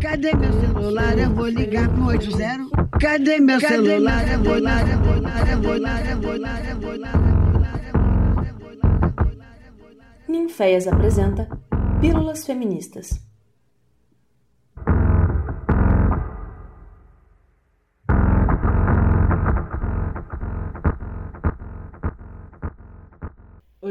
Cadê 0.00 0.34
meu 0.34 0.52
celular? 0.52 1.18
Eu 1.18 1.30
vou 1.30 1.48
ligar 1.48 1.88
pro 1.88 2.06
80. 2.06 2.88
Cadê 3.00 3.40
meu 3.40 3.58
celular? 3.60 4.28
Eu 4.30 4.42
vou 4.42 4.54
ligar, 4.56 4.90
eu 4.90 4.98
vou 4.98 5.14
ligar, 5.14 5.50
eu 5.50 5.62
vou 5.62 5.74
ligar, 5.74 6.10
eu 6.10 6.20
vou 6.20 6.32
ligar, 6.34 6.70
eu 6.70 6.80
vou 6.80 6.92
ligar. 6.92 7.34
Ninféias 10.28 10.86
apresenta 10.86 11.48
Pílulas 12.00 12.44
Feministas. 12.44 13.23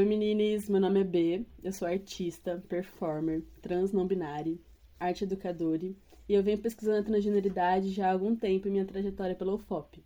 Oi 0.04 0.10
meninas, 0.10 0.68
meu 0.68 0.82
nome 0.82 1.00
é 1.00 1.04
B, 1.06 1.46
eu 1.64 1.72
sou 1.72 1.88
artista, 1.88 2.62
performer, 2.68 3.42
trans 3.62 3.94
não 3.94 4.06
binário, 4.06 4.60
arte 5.00 5.24
educadora 5.24 5.86
e 6.28 6.34
eu 6.34 6.44
venho 6.44 6.58
pesquisando 6.58 6.98
a 6.98 7.04
transgeneridade 7.04 7.90
já 7.94 8.10
há 8.10 8.12
algum 8.12 8.36
tempo 8.36 8.68
em 8.68 8.72
minha 8.72 8.84
trajetória 8.84 9.34
pela 9.34 9.54
UFOP. 9.54 10.04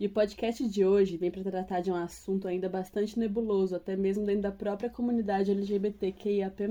E 0.00 0.06
o 0.08 0.10
podcast 0.10 0.68
de 0.68 0.84
hoje 0.84 1.16
vem 1.16 1.30
para 1.30 1.44
tratar 1.44 1.80
de 1.80 1.92
um 1.92 1.94
assunto 1.94 2.48
ainda 2.48 2.68
bastante 2.68 3.16
nebuloso, 3.16 3.76
até 3.76 3.94
mesmo 3.94 4.26
dentro 4.26 4.42
da 4.42 4.50
própria 4.50 4.90
comunidade 4.90 5.52
LGBTQIAP+, 5.52 6.64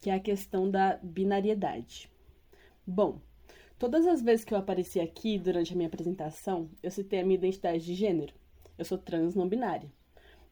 que 0.00 0.10
é 0.10 0.14
a 0.14 0.20
questão 0.20 0.68
da 0.68 0.98
binariedade. 1.00 2.10
Bom, 2.84 3.20
todas 3.78 4.04
as 4.04 4.20
vezes 4.20 4.44
que 4.44 4.52
eu 4.52 4.58
apareci 4.58 4.98
aqui 4.98 5.38
durante 5.38 5.74
a 5.74 5.76
minha 5.76 5.86
apresentação, 5.86 6.68
eu 6.82 6.90
citei 6.90 7.20
a 7.20 7.24
minha 7.24 7.38
identidade 7.38 7.84
de 7.84 7.94
gênero. 7.94 8.34
Eu 8.76 8.84
sou 8.84 8.98
trans 8.98 9.36
não 9.36 9.48
binária. 9.48 9.96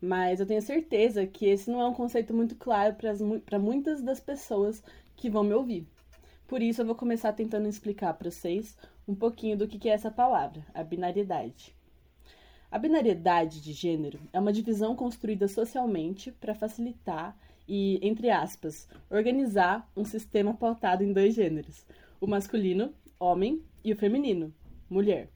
Mas 0.00 0.41
eu 0.41 0.46
tenho 0.46 0.60
certeza 0.60 1.27
que 1.27 1.46
esse 1.46 1.70
não 1.70 1.80
é 1.80 1.86
um 1.86 1.95
conceito 1.95 2.34
muito 2.34 2.55
claro 2.55 2.95
para 3.45 3.59
muitas 3.59 4.02
das 4.02 4.20
pessoas 4.20 4.82
que 5.16 5.30
vão 5.30 5.42
me 5.42 5.55
ouvir. 5.55 5.86
Por 6.46 6.62
isso, 6.62 6.82
eu 6.82 6.86
vou 6.86 6.95
começar 6.95 7.32
tentando 7.32 7.69
explicar 7.69 8.14
para 8.14 8.30
vocês 8.30 8.77
um 9.08 9.14
pouquinho 9.14 9.56
do 9.56 9.66
que 9.66 9.88
é 9.88 9.92
essa 9.92 10.11
palavra, 10.11 10.64
a 10.75 10.84
binariedade. 10.84 11.75
A 12.70 12.78
binariedade 12.78 13.61
de 13.61 13.72
gênero 13.72 14.20
é 14.33 14.38
uma 14.38 14.53
divisão 14.53 14.94
construída 14.94 15.48
socialmente 15.48 16.31
para 16.33 16.55
facilitar 16.55 17.36
e, 17.66 17.98
entre 18.03 18.31
aspas, 18.31 18.88
organizar 19.10 19.91
um 19.97 20.05
sistema 20.05 20.55
pautado 20.55 21.03
em 21.03 21.12
dois 21.12 21.34
gêneros: 21.34 21.86
o 22.20 22.27
masculino, 22.27 22.92
homem, 23.19 23.62
e 23.83 23.92
o 23.92 23.97
feminino, 23.97 24.53
mulher. 24.91 25.31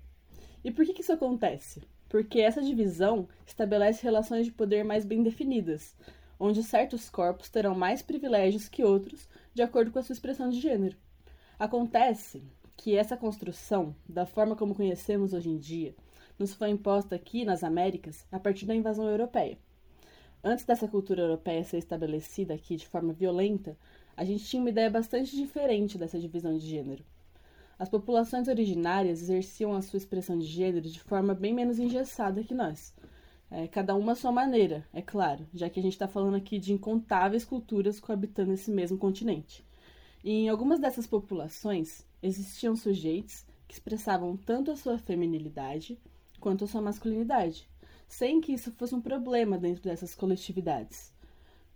E 0.65 0.71
por 0.71 0.85
que, 0.85 0.93
que 0.93 1.03
isso 1.03 1.13
acontece? 1.13 1.81
Porque 2.11 2.41
essa 2.41 2.61
divisão 2.61 3.29
estabelece 3.47 4.03
relações 4.03 4.45
de 4.45 4.51
poder 4.51 4.85
mais 4.85 5.05
bem 5.05 5.23
definidas, 5.23 5.95
onde 6.41 6.61
certos 6.61 7.09
corpos 7.09 7.49
terão 7.49 7.73
mais 7.73 8.03
privilégios 8.03 8.69
que 8.69 8.83
outros, 8.83 9.29
de 9.55 9.63
acordo 9.63 9.93
com 9.93 10.01
a 10.01 10.03
sua 10.03 10.13
expressão 10.13 10.51
de 10.51 10.59
gênero. 10.61 10.97
Acontece 11.57 12.43
que 12.77 12.97
essa 12.97 13.17
construção, 13.17 13.95
da 14.09 14.27
forma 14.27 14.57
como 14.57 14.75
conhecemos 14.75 15.33
hoje 15.33 15.51
em 15.51 15.57
dia, 15.57 15.95
nos 16.37 16.53
foi 16.53 16.71
imposta 16.71 17.15
aqui 17.15 17.45
nas 17.45 17.63
Américas 17.63 18.27
a 18.33 18.41
partir 18.41 18.67
da 18.67 18.75
invasão 18.75 19.09
europeia. 19.09 19.57
Antes 20.43 20.65
dessa 20.65 20.89
cultura 20.89 21.23
europeia 21.23 21.63
ser 21.63 21.79
estabelecida 21.79 22.55
aqui 22.55 22.75
de 22.75 22.89
forma 22.89 23.13
violenta, 23.13 23.79
a 24.17 24.25
gente 24.25 24.45
tinha 24.45 24.61
uma 24.61 24.71
ideia 24.71 24.91
bastante 24.91 25.37
diferente 25.37 25.97
dessa 25.97 26.19
divisão 26.19 26.59
de 26.59 26.67
gênero. 26.67 27.05
As 27.81 27.89
populações 27.89 28.47
originárias 28.47 29.23
exerciam 29.23 29.73
a 29.73 29.81
sua 29.81 29.97
expressão 29.97 30.39
de 30.39 30.45
gênero 30.45 30.87
de 30.87 31.01
forma 31.01 31.33
bem 31.33 31.55
menos 31.55 31.79
engessada 31.79 32.45
que 32.45 32.53
nós. 32.53 32.95
É, 33.51 33.67
cada 33.69 33.95
uma 33.95 34.13
à 34.13 34.15
sua 34.15 34.31
maneira, 34.31 34.87
é 34.93 35.01
claro, 35.01 35.49
já 35.55 35.71
que 35.71 35.81
a 35.81 35.83
gente 35.83 35.95
está 35.95 36.07
falando 36.07 36.35
aqui 36.35 36.59
de 36.59 36.75
incontáveis 36.75 37.43
culturas 37.43 37.99
coabitando 37.99 38.53
esse 38.53 38.71
mesmo 38.71 38.99
continente. 38.99 39.65
E 40.23 40.31
em 40.31 40.51
algumas 40.51 40.79
dessas 40.79 41.07
populações 41.07 42.07
existiam 42.23 42.77
sujeitos 42.77 43.47
que 43.67 43.73
expressavam 43.73 44.37
tanto 44.37 44.71
a 44.71 44.77
sua 44.77 44.99
feminilidade 44.99 45.99
quanto 46.39 46.65
a 46.65 46.69
sua 46.69 46.83
masculinidade, 46.83 47.67
sem 48.07 48.43
que 48.43 48.53
isso 48.53 48.71
fosse 48.73 48.95
um 48.95 49.01
problema 49.01 49.57
dentro 49.57 49.85
dessas 49.85 50.15
coletividades. 50.15 51.15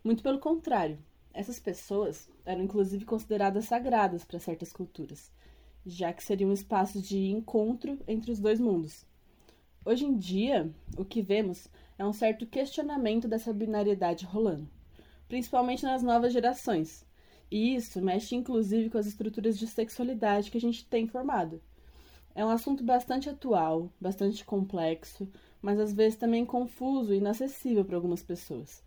Muito 0.05 0.23
pelo 0.23 0.39
contrário, 0.39 0.99
essas 1.33 1.59
pessoas 1.59 2.29
eram 2.45 2.63
inclusive 2.63 3.07
consideradas 3.07 3.65
sagradas 3.65 4.23
para 4.23 4.39
certas 4.39 4.71
culturas 4.71 5.33
já 5.87 6.13
que 6.13 6.25
seria 6.25 6.47
um 6.47 6.53
espaço 6.53 7.01
de 7.01 7.27
encontro 7.27 7.99
entre 8.09 8.31
os 8.33 8.41
dois 8.41 8.59
mundos. 8.59 9.05
Hoje 9.85 10.07
em 10.07 10.17
dia, 10.17 10.71
o 10.97 11.05
que 11.05 11.21
vemos 11.21 11.69
é 11.99 12.07
um 12.07 12.13
certo 12.13 12.47
questionamento 12.47 13.29
dessa 13.29 13.53
binariedade 13.53 14.25
rolando, 14.25 14.69
principalmente 15.29 15.83
nas 15.83 16.03
novas 16.03 16.33
gerações. 16.33 17.05
E 17.51 17.75
isso 17.75 18.01
mexe 18.01 18.35
inclusive 18.35 18.89
com 18.89 18.97
as 18.97 19.07
estruturas 19.07 19.59
de 19.59 19.67
sexualidade 19.67 20.51
que 20.51 20.57
a 20.57 20.61
gente 20.61 20.87
tem 20.87 21.07
formado. 21.07 21.61
É 22.35 22.45
um 22.45 22.49
assunto 22.49 22.83
bastante 22.83 23.29
atual, 23.29 23.93
bastante 24.01 24.45
complexo, 24.45 25.29
mas 25.61 25.79
às 25.79 25.93
vezes 25.93 26.19
também 26.19 26.47
confuso 26.47 27.13
e 27.13 27.19
inacessível 27.19 27.85
para 27.85 27.97
algumas 27.97 28.23
pessoas. 28.23 28.83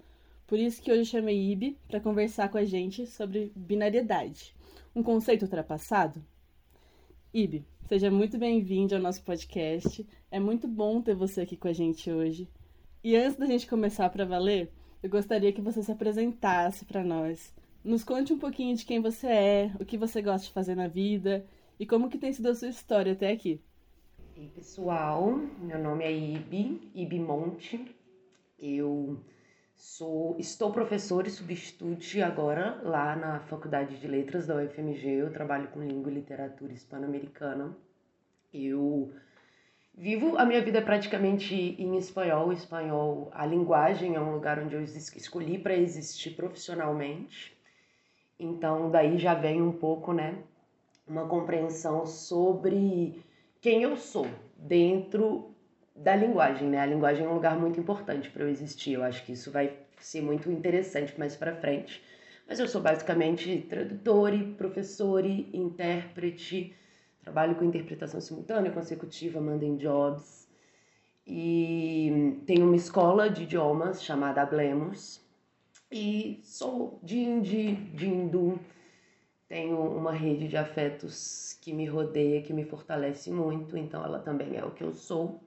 Por 0.47 0.57
isso 0.57 0.81
que 0.81 0.91
hoje 0.91 1.05
chamei 1.05 1.51
Ibi 1.51 1.77
para 1.87 1.99
conversar 1.99 2.49
com 2.49 2.57
a 2.57 2.65
gente 2.65 3.05
sobre 3.05 3.51
binariedade, 3.55 4.55
um 4.95 5.03
conceito 5.03 5.43
ultrapassado 5.43 6.21
Ibi, 7.37 7.63
seja 7.87 8.09
muito 8.09 8.35
bem-vindo 8.35 8.95
ao 8.95 8.99
nosso 8.99 9.21
podcast. 9.21 10.03
É 10.31 10.39
muito 10.39 10.67
bom 10.67 10.99
ter 11.03 11.13
você 11.13 11.41
aqui 11.41 11.55
com 11.55 11.67
a 11.67 11.71
gente 11.71 12.11
hoje. 12.11 12.49
E 13.03 13.15
antes 13.15 13.37
da 13.37 13.45
gente 13.45 13.67
começar 13.67 14.09
para 14.09 14.25
valer, 14.25 14.71
eu 15.03 15.09
gostaria 15.11 15.53
que 15.53 15.61
você 15.61 15.83
se 15.83 15.91
apresentasse 15.91 16.83
para 16.83 17.03
nós. 17.03 17.53
Nos 17.83 18.03
conte 18.03 18.33
um 18.33 18.39
pouquinho 18.39 18.75
de 18.75 18.83
quem 18.83 18.99
você 18.99 19.27
é, 19.27 19.71
o 19.79 19.85
que 19.85 19.99
você 19.99 20.19
gosta 20.19 20.47
de 20.47 20.51
fazer 20.51 20.73
na 20.73 20.87
vida 20.87 21.45
e 21.79 21.85
como 21.85 22.09
que 22.09 22.17
tem 22.17 22.33
sido 22.33 22.47
a 22.47 22.55
sua 22.55 22.69
história 22.69 23.13
até 23.13 23.31
aqui. 23.31 23.61
Ei, 24.35 24.49
pessoal, 24.55 25.39
meu 25.61 25.77
nome 25.77 26.05
é 26.05 26.11
Ibi, 26.11 26.89
Ibi 26.95 27.19
Monte. 27.19 27.85
Eu 28.57 29.15
Sou, 29.77 30.35
estou 30.39 30.71
professora 30.71 31.27
e 31.27 31.31
substitute 31.31 32.19
agora 32.19 32.81
lá 32.83 33.15
na 33.15 33.41
Faculdade 33.41 33.99
de 33.99 34.07
Letras 34.07 34.47
da 34.47 34.55
UFMG. 34.55 35.07
Eu 35.07 35.31
trabalho 35.31 35.67
com 35.67 35.83
língua 35.83 36.11
e 36.11 36.15
literatura 36.15 36.73
hispano-americana. 36.73 37.77
Eu 38.51 39.13
vivo 39.93 40.35
a 40.35 40.45
minha 40.45 40.63
vida 40.63 40.81
praticamente 40.81 41.53
em 41.53 41.95
espanhol. 41.95 42.51
Espanhol, 42.51 43.29
a 43.31 43.45
linguagem 43.45 44.15
é 44.15 44.19
um 44.19 44.33
lugar 44.33 44.57
onde 44.57 44.73
eu 44.73 44.81
escolhi 44.81 45.59
para 45.59 45.75
existir 45.75 46.31
profissionalmente. 46.31 47.55
Então, 48.39 48.89
daí 48.89 49.19
já 49.19 49.35
vem 49.35 49.61
um 49.61 49.71
pouco, 49.71 50.11
né, 50.11 50.41
uma 51.07 51.27
compreensão 51.27 52.03
sobre 52.07 53.23
quem 53.61 53.83
eu 53.83 53.95
sou 53.95 54.27
dentro 54.57 55.55
da 55.97 56.15
linguagem, 56.15 56.69
né? 56.69 56.79
A 56.79 56.85
linguagem 56.85 57.25
é 57.25 57.29
um 57.29 57.33
lugar 57.33 57.57
muito 57.57 57.79
importante 57.79 58.29
para 58.29 58.43
eu 58.43 58.49
existir. 58.49 58.93
Eu 58.93 59.03
acho 59.03 59.25
que 59.25 59.33
isso 59.33 59.51
vai 59.51 59.73
ser 59.99 60.21
muito 60.21 60.49
interessante 60.51 61.17
mais 61.17 61.35
para 61.35 61.55
frente. 61.55 62.03
Mas 62.47 62.59
eu 62.59 62.67
sou 62.67 62.81
basicamente 62.81 63.65
tradutora, 63.69 64.37
professora, 64.57 65.27
intérprete, 65.27 66.73
trabalho 67.21 67.55
com 67.55 67.65
interpretação 67.65 68.21
simultânea, 68.21 68.71
consecutiva, 68.71 69.41
mandem 69.41 69.75
jobs. 69.75 70.47
E 71.25 72.39
tenho 72.45 72.65
uma 72.65 72.75
escola 72.75 73.29
de 73.29 73.43
idiomas 73.43 74.03
chamada 74.03 74.41
Ablemos. 74.41 75.19
E 75.91 76.39
sou 76.43 76.99
de 77.03 77.17
Indi, 77.17 77.73
de 77.75 78.07
Hindu. 78.07 78.59
Tenho 79.47 79.79
uma 79.79 80.11
rede 80.11 80.47
de 80.47 80.57
afetos 80.57 81.57
que 81.61 81.73
me 81.73 81.85
rodeia, 81.85 82.41
que 82.41 82.53
me 82.53 82.65
fortalece 82.65 83.31
muito, 83.31 83.77
então 83.77 84.03
ela 84.03 84.19
também 84.19 84.57
é 84.57 84.63
o 84.63 84.71
que 84.71 84.83
eu 84.83 84.93
sou 84.93 85.41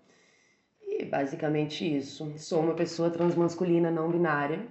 basicamente 1.04 1.96
isso. 1.96 2.32
Sou 2.36 2.60
uma 2.60 2.74
pessoa 2.74 3.10
transmasculina 3.10 3.90
não 3.90 4.10
binária. 4.10 4.66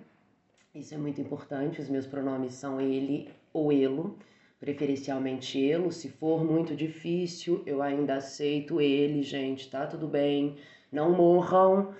Isso 0.74 0.94
é 0.94 0.98
muito 0.98 1.20
importante. 1.20 1.82
Os 1.82 1.90
meus 1.90 2.06
pronomes 2.06 2.54
são 2.54 2.80
ele 2.80 3.30
ou 3.52 3.72
elo, 3.72 4.18
preferencialmente 4.60 5.70
elo. 5.70 5.92
Se 5.92 6.10
for 6.10 6.44
muito 6.44 6.76
difícil, 6.76 7.64
eu 7.66 7.82
ainda 7.82 8.16
aceito 8.16 8.80
ele, 8.80 9.24
gente, 9.24 9.70
tá 9.70 9.88
tudo 9.88 10.08
bem. 10.08 10.58
Não 10.92 11.12
morram, 11.12 11.94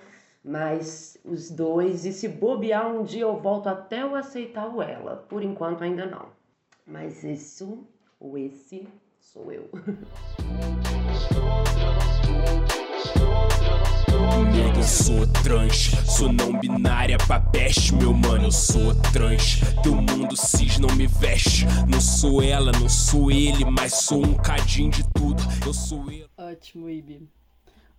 mas 0.44 1.18
os 1.24 1.50
dois. 1.50 2.04
E 2.04 2.12
se 2.12 2.28
bobear 2.28 2.90
um 2.90 3.02
dia 3.02 3.22
eu 3.22 3.40
volto 3.40 3.68
até 3.68 4.02
eu 4.02 4.14
aceitar 4.14 4.74
o 4.74 4.82
ela. 4.82 5.16
Por 5.28 5.42
enquanto 5.42 5.82
ainda 5.82 6.06
não. 6.06 6.28
Mas 6.86 7.24
isso, 7.24 7.86
ou 8.18 8.38
esse, 8.38 8.88
sou 9.18 9.52
eu. 9.52 9.68
Eu 14.52 14.82
sou 14.82 15.26
trans, 15.44 15.90
sou 16.06 16.32
não 16.32 16.58
binária 16.58 17.16
pra 17.18 17.38
peste, 17.38 17.94
meu 17.94 18.12
mano. 18.12 18.46
Eu 18.46 18.52
sou 18.52 18.94
trans, 19.12 19.60
teu 19.82 19.94
mundo 19.94 20.36
cis 20.36 20.78
não 20.78 20.94
me 20.96 21.06
veste. 21.06 21.64
Não 21.88 22.00
sou 22.00 22.42
ela, 22.42 22.72
não 22.72 22.88
sou 22.88 23.30
ele, 23.30 23.64
mas 23.64 23.94
sou 23.94 24.24
um 24.24 24.34
cadinho 24.34 24.90
de 24.90 25.04
tudo. 25.12 25.42
Eu 25.64 25.72
sou 25.72 26.10
ele. 26.10 26.26
Ótimo, 26.36 26.90
Ibi. 26.90 27.28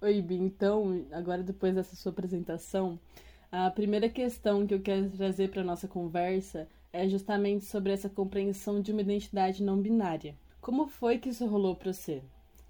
Oi, 0.01 0.18
Ibi, 0.18 0.36
então, 0.36 1.06
agora 1.12 1.42
depois 1.42 1.75
dessa 1.75 1.95
sua 1.95 2.12
apresentação, 2.12 3.00
a 3.51 3.69
primeira 3.69 4.09
questão 4.09 4.68
que 4.68 4.74
eu 4.74 4.81
quero 4.81 5.09
trazer 5.12 5.50
para 5.50 5.63
nossa 5.63 5.88
conversa 5.88 6.68
é 6.92 7.07
justamente 7.07 7.65
sobre 7.65 7.94
essa 7.94 8.09
compreensão 8.09 8.81
de 8.81 8.92
uma 8.92 9.01
identidade 9.01 9.63
não 9.63 9.77
binária. 9.77 10.36
Como 10.59 10.88
foi 10.88 11.18
que 11.18 11.30
isso 11.30 11.45
rolou 11.45 11.75
para 11.75 11.94
você? 11.94 12.21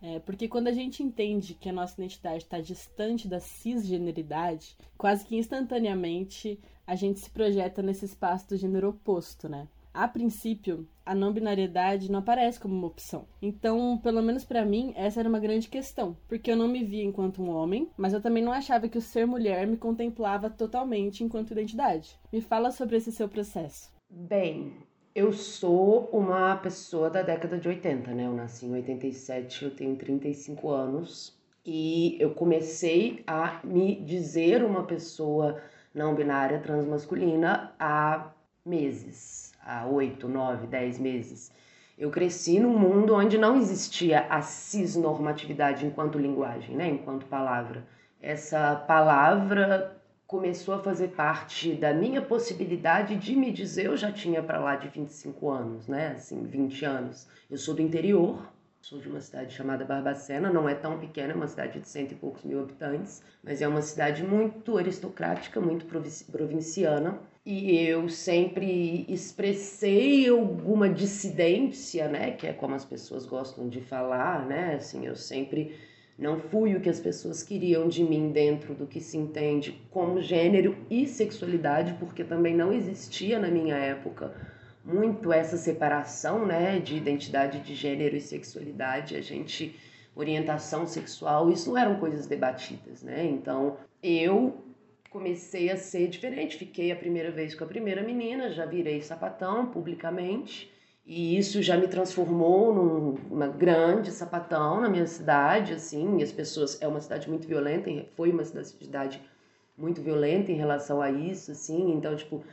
É, 0.01 0.19
porque 0.19 0.47
quando 0.47 0.67
a 0.67 0.71
gente 0.71 1.03
entende 1.03 1.53
que 1.53 1.69
a 1.69 1.73
nossa 1.73 1.93
identidade 1.93 2.43
está 2.43 2.59
distante 2.59 3.27
da 3.27 3.39
cisgeneridade, 3.39 4.75
quase 4.97 5.23
que 5.25 5.37
instantaneamente 5.37 6.59
a 6.87 6.95
gente 6.95 7.19
se 7.19 7.29
projeta 7.29 7.81
nesse 7.81 8.05
espaço 8.05 8.49
do 8.49 8.57
gênero 8.57 8.89
oposto, 8.89 9.47
né? 9.47 9.67
A 9.93 10.07
princípio, 10.07 10.87
a 11.05 11.13
não 11.13 11.33
binariedade 11.33 12.09
não 12.09 12.19
aparece 12.19 12.57
como 12.57 12.73
uma 12.73 12.87
opção. 12.87 13.27
Então, 13.41 13.99
pelo 14.01 14.23
menos 14.23 14.45
para 14.45 14.63
mim, 14.63 14.93
essa 14.95 15.19
era 15.19 15.27
uma 15.27 15.39
grande 15.39 15.67
questão, 15.67 16.15
porque 16.29 16.49
eu 16.49 16.55
não 16.55 16.69
me 16.69 16.81
via 16.81 17.03
enquanto 17.03 17.43
um 17.43 17.49
homem, 17.49 17.89
mas 17.97 18.13
eu 18.13 18.21
também 18.21 18.41
não 18.41 18.53
achava 18.53 18.87
que 18.87 18.97
o 18.97 19.01
ser 19.01 19.27
mulher 19.27 19.67
me 19.67 19.75
contemplava 19.75 20.49
totalmente 20.49 21.25
enquanto 21.25 21.51
identidade. 21.51 22.17
Me 22.31 22.39
fala 22.39 22.71
sobre 22.71 22.95
esse 22.95 23.11
seu 23.11 23.27
processo. 23.27 23.91
Bem, 24.09 24.73
eu 25.13 25.33
sou 25.33 26.09
uma 26.11 26.55
pessoa 26.57 27.09
da 27.09 27.21
década 27.21 27.57
de 27.57 27.67
80, 27.67 28.11
né? 28.11 28.25
Eu 28.25 28.33
nasci 28.33 28.65
em 28.65 28.73
87, 28.73 29.65
eu 29.65 29.71
tenho 29.71 29.95
35 29.95 30.69
anos 30.69 31.37
e 31.65 32.17
eu 32.19 32.31
comecei 32.31 33.23
a 33.27 33.59
me 33.63 33.95
dizer 33.95 34.63
uma 34.63 34.83
pessoa 34.83 35.61
não 35.93 36.15
binária 36.15 36.59
transmasculina 36.59 37.73
há 37.77 38.31
meses, 38.65 39.53
há 39.61 39.85
8, 39.85 40.27
9, 40.27 40.67
10 40.67 40.99
meses. 40.99 41.51
Eu 41.97 42.09
cresci 42.09 42.59
num 42.59 42.77
mundo 42.77 43.13
onde 43.13 43.37
não 43.37 43.57
existia 43.57 44.25
a 44.29 44.41
cisnormatividade 44.41 45.85
enquanto 45.85 46.17
linguagem, 46.17 46.75
né? 46.75 46.87
Enquanto 46.87 47.25
palavra. 47.25 47.85
Essa 48.21 48.75
palavra 48.75 50.00
começou 50.31 50.73
a 50.73 50.79
fazer 50.79 51.09
parte 51.09 51.73
da 51.73 51.93
minha 51.93 52.21
possibilidade 52.21 53.17
de 53.17 53.35
me 53.35 53.51
dizer, 53.51 53.87
eu 53.87 53.97
já 53.97 54.09
tinha 54.09 54.41
para 54.41 54.61
lá 54.61 54.77
de 54.77 54.87
25 54.87 55.49
anos, 55.49 55.89
né? 55.89 56.13
Assim, 56.15 56.41
20 56.43 56.85
anos. 56.85 57.27
Eu 57.49 57.57
sou 57.57 57.75
do 57.75 57.81
interior, 57.81 58.41
sou 58.79 58.97
de 58.97 59.09
uma 59.09 59.19
cidade 59.19 59.53
chamada 59.53 59.83
Barbacena, 59.83 60.49
não 60.49 60.69
é 60.69 60.73
tão 60.73 60.97
pequena, 60.97 61.33
é 61.33 61.35
uma 61.35 61.49
cidade 61.49 61.81
de 61.81 61.87
cento 61.89 62.13
e 62.13 62.15
poucos 62.15 62.45
mil 62.45 62.61
habitantes, 62.61 63.21
mas 63.43 63.61
é 63.61 63.67
uma 63.67 63.81
cidade 63.81 64.23
muito 64.23 64.77
aristocrática, 64.77 65.59
muito 65.59 65.85
provinciana. 66.31 67.19
E 67.45 67.81
eu 67.81 68.07
sempre 68.07 69.05
expressei 69.09 70.29
alguma 70.29 70.87
dissidência, 70.87 72.07
né? 72.07 72.31
Que 72.31 72.47
é 72.47 72.53
como 72.53 72.73
as 72.73 72.85
pessoas 72.85 73.25
gostam 73.25 73.67
de 73.67 73.81
falar, 73.81 74.45
né? 74.45 74.75
Assim, 74.75 75.05
eu 75.05 75.15
sempre 75.17 75.75
não 76.21 76.37
fui 76.37 76.75
o 76.75 76.79
que 76.79 76.89
as 76.89 76.99
pessoas 76.99 77.41
queriam 77.41 77.87
de 77.87 78.03
mim 78.03 78.31
dentro 78.31 78.75
do 78.75 78.85
que 78.85 79.01
se 79.01 79.17
entende 79.17 79.81
como 79.89 80.21
gênero 80.21 80.77
e 80.87 81.07
sexualidade, 81.07 81.95
porque 81.99 82.23
também 82.23 82.55
não 82.55 82.71
existia 82.71 83.39
na 83.39 83.47
minha 83.47 83.75
época 83.75 84.31
muito 84.85 85.33
essa 85.33 85.57
separação, 85.57 86.45
né, 86.45 86.79
de 86.79 86.95
identidade 86.95 87.61
de 87.61 87.73
gênero 87.73 88.15
e 88.15 88.21
sexualidade. 88.21 89.15
A 89.15 89.21
gente 89.21 89.75
orientação 90.15 90.85
sexual, 90.85 91.49
isso 91.49 91.71
não 91.71 91.77
eram 91.77 91.95
coisas 91.95 92.27
debatidas, 92.27 93.01
né? 93.01 93.25
Então, 93.25 93.77
eu 94.03 94.63
comecei 95.09 95.71
a 95.71 95.77
ser 95.77 96.07
diferente, 96.07 96.55
fiquei 96.55 96.91
a 96.91 96.95
primeira 96.95 97.31
vez 97.31 97.55
com 97.55 97.63
a 97.63 97.67
primeira 97.67 98.03
menina, 98.03 98.51
já 98.51 98.65
virei 98.65 99.01
sapatão 99.01 99.65
publicamente 99.65 100.71
e 101.05 101.37
isso 101.37 101.61
já 101.61 101.75
me 101.75 101.87
transformou 101.87 102.73
numa 102.73 103.47
grande 103.47 104.11
sapatão 104.11 104.79
na 104.79 104.89
minha 104.89 105.07
cidade, 105.07 105.73
assim, 105.73 106.21
as 106.21 106.31
pessoas, 106.31 106.81
é 106.81 106.87
uma 106.87 107.01
cidade 107.01 107.29
muito 107.29 107.47
violenta, 107.47 107.89
foi 108.15 108.31
uma 108.31 108.43
cidade 108.43 109.21
muito 109.77 110.01
violenta 110.01 110.51
em 110.51 110.55
relação 110.55 111.01
a 111.01 111.09
isso, 111.09 111.51
assim, 111.51 111.91
então, 111.91 112.15
tipo, 112.15 112.43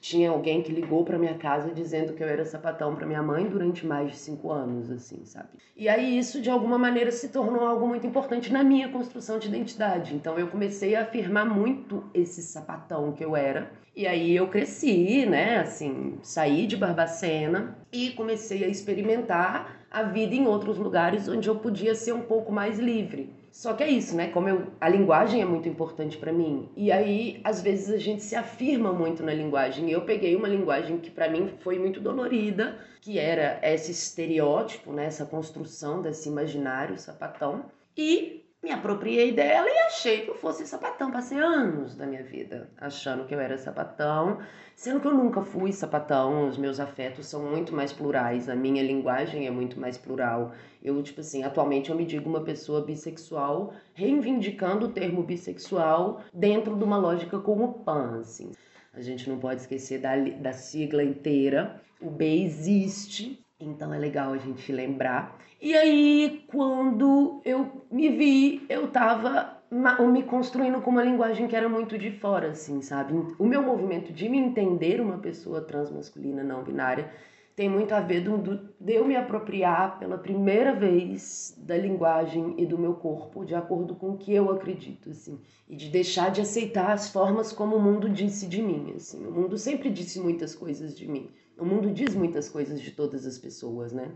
tinha 0.00 0.30
alguém 0.30 0.62
que 0.62 0.72
ligou 0.72 1.04
para 1.04 1.18
minha 1.18 1.34
casa 1.38 1.72
dizendo 1.72 2.12
que 2.12 2.22
eu 2.22 2.28
era 2.28 2.44
sapatão 2.44 2.94
para 2.94 3.06
minha 3.06 3.22
mãe 3.22 3.46
durante 3.46 3.86
mais 3.86 4.10
de 4.10 4.16
cinco 4.16 4.50
anos, 4.50 4.90
assim, 4.90 5.24
sabe? 5.24 5.48
E 5.76 5.88
aí 5.88 6.18
isso 6.18 6.40
de 6.40 6.50
alguma 6.50 6.78
maneira 6.78 7.10
se 7.10 7.28
tornou 7.28 7.66
algo 7.66 7.86
muito 7.86 8.06
importante 8.06 8.52
na 8.52 8.62
minha 8.62 8.88
construção 8.90 9.38
de 9.38 9.48
identidade. 9.48 10.14
Então 10.14 10.38
eu 10.38 10.48
comecei 10.48 10.94
a 10.94 11.02
afirmar 11.02 11.46
muito 11.46 12.04
esse 12.12 12.42
sapatão 12.42 13.12
que 13.12 13.24
eu 13.24 13.34
era. 13.34 13.70
E 13.96 14.06
aí 14.06 14.34
eu 14.34 14.48
cresci, 14.48 15.24
né? 15.24 15.58
Assim, 15.58 16.18
saí 16.22 16.66
de 16.66 16.76
Barbacena 16.76 17.78
e 17.92 18.10
comecei 18.10 18.64
a 18.64 18.68
experimentar 18.68 19.86
a 19.90 20.02
vida 20.02 20.34
em 20.34 20.46
outros 20.46 20.76
lugares 20.76 21.28
onde 21.28 21.48
eu 21.48 21.56
podia 21.56 21.94
ser 21.94 22.12
um 22.12 22.22
pouco 22.22 22.50
mais 22.50 22.78
livre. 22.78 23.32
Só 23.52 23.72
que 23.72 23.84
é 23.84 23.88
isso, 23.88 24.16
né? 24.16 24.26
Como 24.30 24.48
eu, 24.48 24.66
a 24.80 24.88
linguagem 24.88 25.40
é 25.40 25.44
muito 25.44 25.68
importante 25.68 26.16
para 26.16 26.32
mim. 26.32 26.68
E 26.76 26.90
aí, 26.90 27.40
às 27.44 27.62
vezes, 27.62 27.88
a 27.88 27.98
gente 27.98 28.20
se 28.20 28.34
afirma 28.34 28.92
muito 28.92 29.22
na 29.22 29.32
linguagem. 29.32 29.88
Eu 29.88 30.00
peguei 30.00 30.34
uma 30.34 30.48
linguagem 30.48 30.98
que 30.98 31.08
para 31.08 31.28
mim 31.28 31.48
foi 31.60 31.78
muito 31.78 32.00
dolorida, 32.00 32.76
que 33.00 33.16
era 33.16 33.60
esse 33.62 33.92
estereótipo, 33.92 34.92
né? 34.92 35.06
Essa 35.06 35.24
construção 35.24 36.02
desse 36.02 36.28
imaginário 36.28 36.98
sapatão. 36.98 37.66
E 37.96 38.43
me 38.64 38.72
apropriei 38.72 39.30
dela 39.30 39.68
e 39.68 39.78
achei 39.80 40.22
que 40.22 40.30
eu 40.30 40.34
fosse 40.34 40.66
sapatão. 40.66 41.10
Passei 41.10 41.38
anos 41.38 41.94
da 41.94 42.06
minha 42.06 42.22
vida 42.22 42.70
achando 42.78 43.26
que 43.26 43.34
eu 43.34 43.38
era 43.38 43.58
sapatão, 43.58 44.38
sendo 44.74 45.00
que 45.00 45.06
eu 45.06 45.12
nunca 45.12 45.42
fui 45.42 45.70
sapatão. 45.70 46.48
Os 46.48 46.56
meus 46.56 46.80
afetos 46.80 47.26
são 47.26 47.44
muito 47.44 47.74
mais 47.74 47.92
plurais, 47.92 48.48
a 48.48 48.56
minha 48.56 48.82
linguagem 48.82 49.46
é 49.46 49.50
muito 49.50 49.78
mais 49.78 49.98
plural. 49.98 50.52
Eu, 50.82 51.00
tipo 51.02 51.20
assim, 51.20 51.44
atualmente 51.44 51.90
eu 51.90 51.96
me 51.96 52.06
digo 52.06 52.28
uma 52.28 52.40
pessoa 52.42 52.80
bissexual, 52.80 53.74
reivindicando 53.92 54.86
o 54.86 54.92
termo 54.92 55.22
bissexual 55.22 56.22
dentro 56.32 56.74
de 56.74 56.84
uma 56.84 56.96
lógica 56.96 57.38
como 57.38 57.84
pan, 57.84 58.20
assim. 58.20 58.50
A 58.94 59.02
gente 59.02 59.28
não 59.28 59.38
pode 59.38 59.60
esquecer 59.60 60.00
da, 60.00 60.16
da 60.16 60.54
sigla 60.54 61.04
inteira. 61.04 61.82
O 62.00 62.08
B 62.10 62.42
existe, 62.42 63.43
então 63.58 63.92
é 63.92 63.98
legal 63.98 64.32
a 64.32 64.38
gente 64.38 64.70
lembrar. 64.72 65.38
E 65.60 65.74
aí, 65.74 66.44
quando 66.48 67.40
eu 67.44 67.86
me 67.90 68.08
vi, 68.10 68.66
eu 68.68 68.88
tava 68.88 69.62
me 69.70 70.22
construindo 70.22 70.80
com 70.80 70.90
uma 70.90 71.02
linguagem 71.02 71.48
que 71.48 71.56
era 71.56 71.68
muito 71.68 71.98
de 71.98 72.10
fora, 72.10 72.50
assim, 72.50 72.80
sabe? 72.82 73.14
O 73.38 73.46
meu 73.46 73.62
movimento 73.62 74.12
de 74.12 74.28
me 74.28 74.38
entender 74.38 75.00
uma 75.00 75.18
pessoa 75.18 75.60
transmasculina 75.60 76.44
não 76.44 76.62
binária 76.62 77.10
tem 77.56 77.68
muito 77.68 77.92
a 77.92 78.00
ver 78.00 78.20
do, 78.20 78.36
do, 78.36 78.68
de 78.80 78.94
eu 78.94 79.04
me 79.04 79.14
apropriar 79.14 79.98
pela 79.98 80.18
primeira 80.18 80.74
vez 80.74 81.54
da 81.56 81.76
linguagem 81.76 82.54
e 82.58 82.66
do 82.66 82.76
meu 82.76 82.94
corpo 82.94 83.44
de 83.44 83.54
acordo 83.54 83.94
com 83.94 84.10
o 84.10 84.18
que 84.18 84.32
eu 84.34 84.50
acredito, 84.50 85.10
assim, 85.10 85.38
e 85.68 85.76
de 85.76 85.88
deixar 85.88 86.30
de 86.30 86.40
aceitar 86.40 86.90
as 86.90 87.10
formas 87.10 87.52
como 87.52 87.76
o 87.76 87.80
mundo 87.80 88.10
disse 88.10 88.48
de 88.48 88.60
mim, 88.60 88.92
assim. 88.96 89.24
O 89.24 89.30
mundo 89.30 89.56
sempre 89.56 89.88
disse 89.88 90.18
muitas 90.18 90.54
coisas 90.54 90.96
de 90.96 91.06
mim. 91.06 91.30
O 91.58 91.64
mundo 91.64 91.90
diz 91.90 92.14
muitas 92.14 92.48
coisas 92.48 92.80
de 92.80 92.90
todas 92.90 93.26
as 93.26 93.38
pessoas, 93.38 93.92
né? 93.92 94.10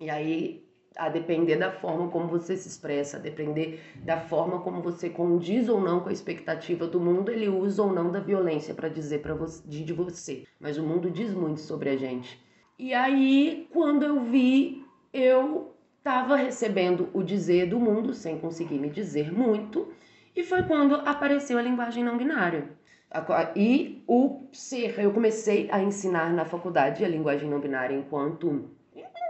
E 0.00 0.10
aí 0.10 0.64
a 0.96 1.08
depender 1.08 1.56
da 1.56 1.72
forma 1.72 2.08
como 2.08 2.28
você 2.28 2.56
se 2.56 2.68
expressa, 2.68 3.16
a 3.16 3.20
depender 3.20 3.80
da 4.04 4.20
forma 4.20 4.60
como 4.60 4.80
você 4.80 5.10
condiz 5.10 5.68
ou 5.68 5.80
não 5.80 6.00
com 6.00 6.08
a 6.08 6.12
expectativa 6.12 6.86
do 6.86 7.00
mundo, 7.00 7.30
ele 7.30 7.48
usa 7.48 7.82
ou 7.82 7.92
não 7.92 8.12
da 8.12 8.20
violência 8.20 8.74
para 8.74 8.88
dizer 8.88 9.20
para 9.20 9.34
você 9.34 9.62
de 9.66 9.92
você. 9.92 10.44
Mas 10.60 10.78
o 10.78 10.84
mundo 10.84 11.10
diz 11.10 11.34
muito 11.34 11.60
sobre 11.60 11.88
a 11.88 11.96
gente. 11.96 12.40
E 12.78 12.94
aí, 12.94 13.68
quando 13.72 14.04
eu 14.04 14.20
vi, 14.20 14.84
eu 15.12 15.74
estava 15.98 16.36
recebendo 16.36 17.08
o 17.12 17.22
dizer 17.22 17.68
do 17.68 17.80
mundo 17.80 18.12
sem 18.12 18.38
conseguir 18.38 18.78
me 18.78 18.90
dizer 18.90 19.32
muito, 19.32 19.92
e 20.36 20.42
foi 20.42 20.62
quando 20.64 20.96
apareceu 20.96 21.58
a 21.58 21.62
linguagem 21.62 22.04
não 22.04 22.18
binária. 22.18 22.68
E 23.54 24.02
o 24.08 24.48
ser, 24.52 24.98
eu 24.98 25.12
comecei 25.12 25.68
a 25.70 25.80
ensinar 25.80 26.32
na 26.32 26.44
faculdade 26.44 27.04
a 27.04 27.08
linguagem 27.08 27.48
não 27.48 27.60
binária 27.60 27.94
enquanto 27.94 28.68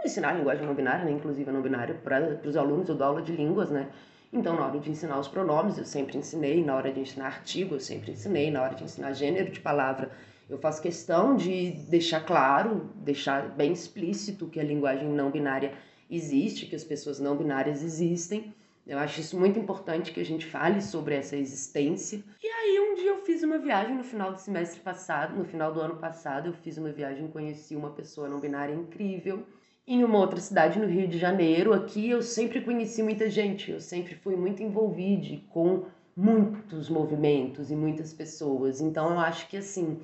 ensinar 0.03 0.29
a 0.29 0.33
linguagem 0.33 0.65
não 0.65 0.73
binária, 0.73 1.05
né, 1.05 1.11
inclusive 1.11 1.51
não 1.51 1.61
binária, 1.61 1.95
para 1.95 2.39
os 2.43 2.55
alunos, 2.55 2.89
eu 2.89 2.95
dou 2.95 3.07
aula 3.07 3.21
de 3.21 3.31
línguas, 3.31 3.69
né? 3.69 3.89
Então, 4.31 4.55
na 4.55 4.67
hora 4.67 4.79
de 4.79 4.89
ensinar 4.89 5.19
os 5.19 5.27
pronomes, 5.27 5.77
eu 5.77 5.85
sempre 5.85 6.17
ensinei, 6.17 6.63
na 6.63 6.75
hora 6.75 6.91
de 6.91 6.99
ensinar 6.99 7.27
artigo, 7.27 7.75
eu 7.75 7.79
sempre 7.79 8.11
ensinei, 8.11 8.51
na 8.51 8.61
hora 8.61 8.75
de 8.75 8.83
ensinar 8.83 9.13
gênero 9.13 9.51
de 9.51 9.59
palavra, 9.59 10.11
eu 10.49 10.57
faço 10.57 10.81
questão 10.81 11.35
de 11.35 11.71
deixar 11.89 12.21
claro, 12.21 12.89
deixar 12.97 13.49
bem 13.49 13.71
explícito 13.71 14.47
que 14.47 14.59
a 14.59 14.63
linguagem 14.63 15.07
não 15.07 15.31
binária 15.31 15.73
existe, 16.09 16.65
que 16.65 16.75
as 16.75 16.83
pessoas 16.83 17.19
não 17.19 17.35
binárias 17.35 17.81
existem. 17.81 18.53
Eu 18.85 18.99
acho 18.99 19.19
isso 19.19 19.39
muito 19.39 19.57
importante 19.57 20.11
que 20.11 20.19
a 20.19 20.25
gente 20.25 20.45
fale 20.45 20.79
sobre 20.79 21.15
essa 21.15 21.35
existência. 21.35 22.23
E 22.43 22.47
aí 22.47 22.79
um 22.79 22.93
dia 22.95 23.09
eu 23.09 23.17
fiz 23.25 23.41
uma 23.41 23.57
viagem 23.57 23.95
no 23.95 24.03
final 24.03 24.31
do 24.31 24.39
semestre 24.39 24.79
passado, 24.79 25.35
no 25.35 25.43
final 25.43 25.73
do 25.73 25.81
ano 25.81 25.95
passado, 25.95 26.47
eu 26.47 26.53
fiz 26.53 26.77
uma 26.77 26.91
viagem, 26.91 27.27
conheci 27.27 27.75
uma 27.75 27.89
pessoa 27.89 28.29
não 28.29 28.39
binária 28.39 28.73
incrível 28.73 29.43
em 29.87 30.03
uma 30.03 30.19
outra 30.19 30.39
cidade 30.39 30.79
no 30.79 30.87
Rio 30.87 31.07
de 31.07 31.17
Janeiro. 31.17 31.73
Aqui 31.73 32.09
eu 32.09 32.21
sempre 32.21 32.61
conheci 32.61 33.01
muita 33.01 33.29
gente, 33.29 33.71
eu 33.71 33.79
sempre 33.79 34.15
fui 34.15 34.35
muito 34.35 34.61
envolvida 34.61 35.41
com 35.49 35.85
muitos 36.15 36.89
movimentos 36.89 37.71
e 37.71 37.75
muitas 37.75 38.13
pessoas. 38.13 38.81
Então 38.81 39.11
eu 39.11 39.19
acho 39.19 39.47
que 39.47 39.57
assim, 39.57 39.99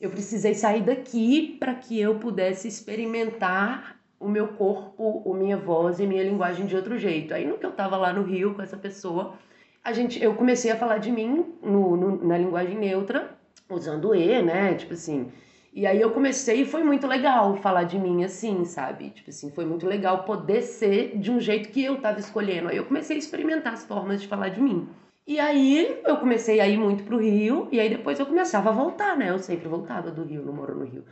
eu 0.00 0.10
precisei 0.10 0.54
sair 0.54 0.82
daqui 0.82 1.56
para 1.58 1.74
que 1.74 2.00
eu 2.00 2.18
pudesse 2.18 2.68
experimentar 2.68 4.00
o 4.24 4.28
meu 4.28 4.48
corpo, 4.48 5.22
a 5.32 5.36
minha 5.36 5.56
voz 5.56 5.98
e 6.00 6.04
a 6.04 6.06
minha 6.06 6.22
linguagem 6.22 6.66
de 6.66 6.76
outro 6.76 6.98
jeito. 6.98 7.34
Aí 7.34 7.46
no 7.46 7.58
que 7.58 7.66
eu 7.66 7.72
tava 7.72 7.96
lá 7.96 8.12
no 8.12 8.22
Rio 8.22 8.54
com 8.54 8.62
essa 8.62 8.76
pessoa, 8.76 9.34
a 9.82 9.92
gente, 9.92 10.22
eu 10.22 10.34
comecei 10.34 10.70
a 10.70 10.76
falar 10.76 10.98
de 10.98 11.10
mim 11.12 11.54
no, 11.62 11.96
no 11.96 12.24
na 12.26 12.38
linguagem 12.38 12.76
neutra, 12.78 13.36
usando 13.68 14.14
E, 14.14 14.42
né? 14.42 14.74
Tipo 14.74 14.94
assim, 14.94 15.30
E 15.72 15.86
aí 15.86 16.00
eu 16.00 16.10
comecei 16.12 16.62
e 16.62 16.64
foi 16.66 16.84
muito 16.84 17.06
legal 17.06 17.56
falar 17.56 17.84
de 17.84 17.98
mim 17.98 18.24
assim, 18.24 18.64
sabe? 18.64 19.10
Tipo 19.10 19.30
assim, 19.30 19.50
foi 19.50 19.64
muito 19.66 19.86
legal 19.86 20.24
poder 20.24 20.62
ser 20.62 21.18
de 21.18 21.30
um 21.32 21.40
jeito 21.40 21.70
que 21.70 21.82
eu 21.84 22.00
tava 22.00 22.20
escolhendo. 22.20 22.68
Aí 22.68 22.76
eu 22.76 22.84
comecei 22.86 23.16
a 23.16 23.18
experimentar 23.18 23.72
as 23.74 23.84
formas 23.84 24.22
de 24.22 24.28
falar 24.28 24.50
de 24.50 24.60
mim. 24.60 24.88
E 25.26 25.40
aí 25.40 26.00
eu 26.04 26.16
comecei 26.18 26.60
a 26.60 26.68
ir 26.68 26.76
muito 26.78 27.04
pro 27.04 27.18
Rio, 27.18 27.68
e 27.72 27.80
aí 27.80 27.88
depois 27.88 28.18
eu 28.20 28.26
começava 28.26 28.68
a 28.70 28.72
voltar, 28.72 29.16
né? 29.16 29.30
Eu 29.30 29.38
sempre 29.38 29.68
voltava 29.68 30.10
do 30.10 30.22
Rio, 30.24 30.44
não 30.44 30.52
moro 30.52 30.74
no 30.78 30.84
Rio. 30.84 31.04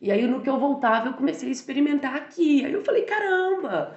E 0.00 0.12
aí 0.12 0.26
no 0.26 0.40
que 0.40 0.48
eu 0.48 0.58
voltava, 0.58 1.08
eu 1.08 1.14
comecei 1.14 1.48
a 1.48 1.52
experimentar 1.52 2.14
aqui. 2.14 2.64
Aí 2.64 2.72
eu 2.72 2.84
falei, 2.84 3.02
caramba, 3.02 3.96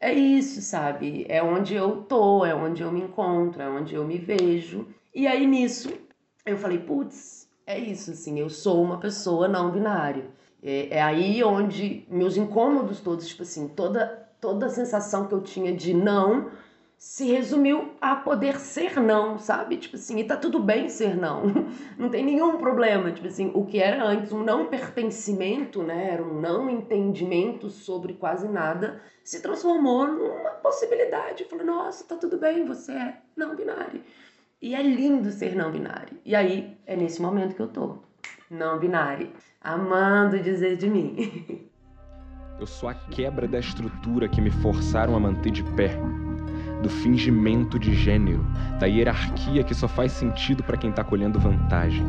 é 0.00 0.12
isso, 0.12 0.60
sabe? 0.60 1.26
É 1.28 1.42
onde 1.42 1.74
eu 1.74 2.02
tô, 2.02 2.44
é 2.44 2.54
onde 2.54 2.82
eu 2.82 2.92
me 2.92 3.00
encontro, 3.00 3.62
é 3.62 3.68
onde 3.68 3.94
eu 3.94 4.04
me 4.04 4.18
vejo. 4.18 4.86
E 5.14 5.26
aí 5.26 5.46
nisso, 5.46 5.90
eu 6.46 6.56
falei, 6.56 6.78
putz, 6.78 7.48
é 7.66 7.78
isso, 7.78 8.12
assim, 8.12 8.38
eu 8.38 8.48
sou 8.48 8.82
uma 8.82 8.98
pessoa 8.98 9.48
não 9.48 9.70
binária. 9.70 10.26
É, 10.62 10.96
é 10.96 11.02
aí 11.02 11.42
onde 11.42 12.06
meus 12.08 12.36
incômodos 12.36 13.00
todos, 13.00 13.28
tipo 13.28 13.42
assim, 13.42 13.68
toda, 13.68 14.28
toda 14.40 14.66
a 14.66 14.70
sensação 14.70 15.26
que 15.26 15.34
eu 15.34 15.40
tinha 15.42 15.74
de 15.74 15.94
não 15.94 16.50
se 16.98 17.26
resumiu 17.26 17.92
a 18.00 18.16
poder 18.16 18.58
ser 18.58 19.00
não, 19.00 19.38
sabe? 19.38 19.76
Tipo 19.76 19.94
assim, 19.94 20.18
e 20.18 20.24
tá 20.24 20.36
tudo 20.36 20.58
bem 20.58 20.88
ser 20.88 21.16
não. 21.16 21.44
Não 21.96 22.08
tem 22.08 22.24
nenhum 22.24 22.58
problema. 22.58 23.12
Tipo 23.12 23.28
assim, 23.28 23.52
o 23.54 23.64
que 23.64 23.78
era 23.78 24.04
antes 24.04 24.32
um 24.32 24.42
não 24.42 24.66
pertencimento, 24.66 25.82
né? 25.82 26.10
Era 26.12 26.22
um 26.22 26.40
não 26.40 26.68
entendimento 26.68 27.70
sobre 27.70 28.14
quase 28.14 28.48
nada, 28.48 29.00
se 29.22 29.40
transformou 29.40 30.08
numa 30.08 30.50
possibilidade. 30.50 31.44
Falei, 31.44 31.66
nossa, 31.66 32.04
tá 32.04 32.16
tudo 32.16 32.36
bem, 32.36 32.64
você 32.64 32.92
é 32.92 33.16
não 33.36 33.54
binário. 33.54 34.02
E 34.60 34.74
é 34.74 34.82
lindo 34.82 35.30
ser 35.30 35.54
não 35.54 35.70
binário. 35.70 36.18
E 36.24 36.34
aí 36.34 36.76
é 36.84 36.96
nesse 36.96 37.22
momento 37.22 37.54
que 37.54 37.62
eu 37.62 37.68
tô. 37.68 37.98
Não 38.50 38.78
binário. 38.78 39.30
Amando 39.60 40.38
dizer 40.40 40.76
de 40.76 40.90
mim. 40.90 41.68
Eu 42.58 42.66
sou 42.66 42.88
a 42.88 42.94
quebra 42.94 43.46
da 43.46 43.60
estrutura 43.60 44.28
que 44.28 44.40
me 44.40 44.50
forçaram 44.50 45.14
a 45.14 45.20
manter 45.20 45.52
de 45.52 45.62
pé 45.76 45.96
do 46.82 46.88
fingimento 46.88 47.78
de 47.78 47.94
gênero, 47.94 48.44
da 48.78 48.86
hierarquia 48.86 49.64
que 49.64 49.74
só 49.74 49.88
faz 49.88 50.12
sentido 50.12 50.62
para 50.62 50.76
quem 50.76 50.92
tá 50.92 51.02
colhendo 51.02 51.38
vantagem. 51.38 52.06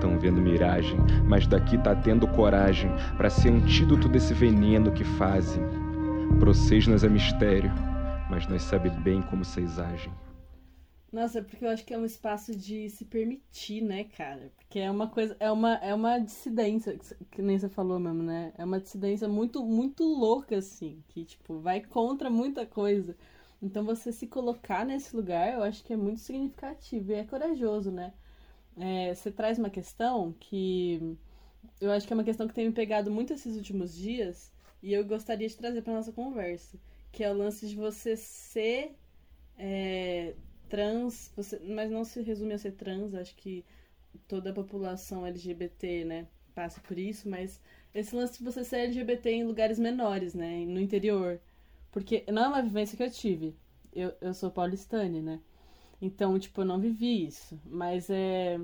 Tão 0.00 0.18
vendo 0.18 0.40
miragem, 0.40 0.98
mas 1.26 1.46
daqui 1.46 1.76
tá 1.78 1.94
tendo 1.94 2.26
coragem 2.26 2.90
para 3.16 3.30
ser 3.30 3.50
antídoto 3.50 4.08
desse 4.08 4.32
veneno 4.32 4.92
que 4.92 5.04
fazem. 5.04 5.62
Procês-nas 6.38 7.04
é 7.04 7.08
mistério, 7.08 7.70
mas 8.30 8.46
nós 8.46 8.62
sabe 8.62 8.88
bem 8.90 9.20
como 9.22 9.44
vocês 9.44 9.78
agem. 9.78 10.12
Nossa, 11.12 11.42
porque 11.42 11.64
eu 11.64 11.70
acho 11.70 11.84
que 11.84 11.92
é 11.92 11.98
um 11.98 12.04
espaço 12.04 12.54
de 12.54 12.88
se 12.88 13.04
permitir, 13.04 13.82
né, 13.82 14.04
cara? 14.04 14.52
Porque 14.56 14.78
é 14.78 14.88
uma 14.88 15.08
coisa, 15.08 15.36
é 15.40 15.50
uma, 15.50 15.74
é 15.74 15.92
uma 15.92 16.18
dissidência, 16.20 16.96
que 17.32 17.42
nem 17.42 17.58
você 17.58 17.68
falou 17.68 17.98
mesmo, 17.98 18.22
né? 18.22 18.52
É 18.56 18.64
uma 18.64 18.78
dissidência 18.78 19.28
muito, 19.28 19.64
muito 19.64 20.04
louca, 20.04 20.56
assim, 20.58 21.02
que, 21.08 21.24
tipo, 21.24 21.58
vai 21.58 21.80
contra 21.80 22.30
muita 22.30 22.64
coisa. 22.64 23.16
Então 23.62 23.84
você 23.84 24.12
se 24.12 24.26
colocar 24.26 24.84
nesse 24.86 25.14
lugar, 25.14 25.54
eu 25.54 25.62
acho 25.62 25.84
que 25.84 25.92
é 25.92 25.96
muito 25.96 26.20
significativo 26.20 27.12
e 27.12 27.14
é 27.14 27.24
corajoso, 27.24 27.90
né? 27.90 28.12
É, 28.76 29.14
você 29.14 29.30
traz 29.30 29.58
uma 29.58 29.70
questão 29.70 30.32
que 30.40 31.16
eu 31.80 31.90
acho 31.92 32.06
que 32.06 32.12
é 32.12 32.16
uma 32.16 32.24
questão 32.24 32.48
que 32.48 32.54
tem 32.54 32.66
me 32.66 32.72
pegado 32.72 33.10
muito 33.10 33.32
esses 33.32 33.56
últimos 33.56 33.94
dias 33.94 34.52
e 34.82 34.92
eu 34.92 35.04
gostaria 35.04 35.48
de 35.48 35.56
trazer 35.56 35.82
para 35.82 35.94
nossa 35.94 36.12
conversa, 36.12 36.78
que 37.12 37.24
é 37.24 37.30
o 37.30 37.36
lance 37.36 37.68
de 37.68 37.76
você 37.76 38.16
ser 38.16 38.96
é, 39.58 40.34
trans, 40.68 41.32
você, 41.36 41.58
mas 41.60 41.90
não 41.90 42.04
se 42.04 42.22
resume 42.22 42.54
a 42.54 42.58
ser 42.58 42.72
trans, 42.72 43.14
acho 43.14 43.34
que 43.36 43.64
toda 44.28 44.50
a 44.50 44.54
população 44.54 45.26
LGBT, 45.26 46.04
né, 46.04 46.26
passa 46.54 46.80
por 46.80 46.98
isso, 46.98 47.28
mas 47.28 47.60
esse 47.94 48.14
lance 48.14 48.38
de 48.38 48.44
você 48.44 48.64
ser 48.64 48.78
LGBT 48.78 49.30
em 49.30 49.44
lugares 49.44 49.78
menores, 49.78 50.34
né, 50.34 50.64
no 50.66 50.80
interior. 50.80 51.40
Porque 51.90 52.24
não 52.28 52.44
é 52.44 52.48
uma 52.48 52.62
vivência 52.62 52.96
que 52.96 53.02
eu 53.02 53.10
tive. 53.10 53.56
Eu, 53.92 54.12
eu 54.20 54.34
sou 54.34 54.50
paulistane, 54.50 55.20
né? 55.20 55.40
Então, 56.00 56.38
tipo, 56.38 56.60
eu 56.62 56.64
não 56.64 56.78
vivi 56.80 57.26
isso. 57.26 57.60
Mas 57.66 58.08
é. 58.10 58.60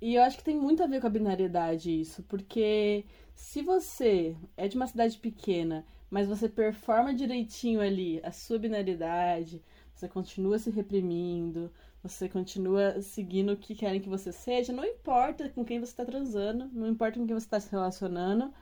E 0.00 0.14
eu 0.14 0.22
acho 0.22 0.38
que 0.38 0.44
tem 0.44 0.56
muito 0.56 0.82
a 0.82 0.86
ver 0.86 1.00
com 1.00 1.06
a 1.06 1.10
binariedade 1.10 2.00
isso. 2.00 2.22
Porque 2.24 3.04
se 3.34 3.62
você 3.62 4.36
é 4.56 4.68
de 4.68 4.76
uma 4.76 4.86
cidade 4.86 5.18
pequena, 5.18 5.86
mas 6.10 6.28
você 6.28 6.48
performa 6.48 7.14
direitinho 7.14 7.80
ali 7.80 8.20
a 8.22 8.32
sua 8.32 8.58
binariedade, 8.58 9.62
você 9.94 10.08
continua 10.08 10.58
se 10.58 10.70
reprimindo, 10.70 11.70
você 12.02 12.28
continua 12.28 13.00
seguindo 13.02 13.52
o 13.52 13.56
que 13.56 13.74
querem 13.74 14.00
que 14.00 14.08
você 14.08 14.32
seja, 14.32 14.72
não 14.72 14.84
importa 14.84 15.48
com 15.48 15.64
quem 15.64 15.80
você 15.80 15.92
está 15.92 16.04
transando, 16.04 16.68
não 16.72 16.88
importa 16.88 17.18
com 17.18 17.26
quem 17.26 17.34
você 17.34 17.46
está 17.46 17.60
se 17.60 17.70
relacionando, 17.70 18.52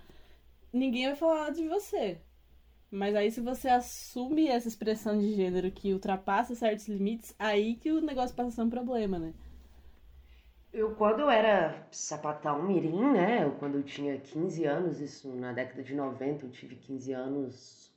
ninguém 0.73 1.07
vai 1.07 1.17
falar 1.17 1.51
de 1.51 1.67
você. 1.69 2.21
Mas 2.95 3.17
aí 3.17 3.29
se 3.29 3.41
você 3.41 3.69
assume 3.69 4.47
essa 4.47 4.69
expressão 4.69 5.19
de 5.19 5.35
gênero 5.35 5.69
que 5.73 5.93
ultrapassa 5.93 6.55
certos 6.55 6.87
limites, 6.87 7.35
aí 7.41 7.75
que 7.75 7.91
o 7.91 8.01
negócio 8.01 8.37
passa 8.37 8.51
a 8.51 8.53
ser 8.53 8.63
um 8.63 8.71
problema, 8.71 9.19
né? 9.19 9.35
Eu, 10.73 10.95
quando 10.95 11.21
eu 11.21 11.29
era 11.29 11.87
sapatão 11.91 12.63
mirim, 12.63 13.13
né? 13.13 13.45
Eu, 13.45 13.53
quando 13.53 13.79
eu 13.79 13.83
tinha 13.83 14.17
15 14.19 14.65
anos, 14.65 15.01
isso 15.01 15.29
na 15.35 15.53
década 15.53 15.83
de 15.83 15.93
90, 15.93 16.47
eu 16.47 16.51
tive 16.51 16.77
15 16.77 17.13
anos, 17.13 17.93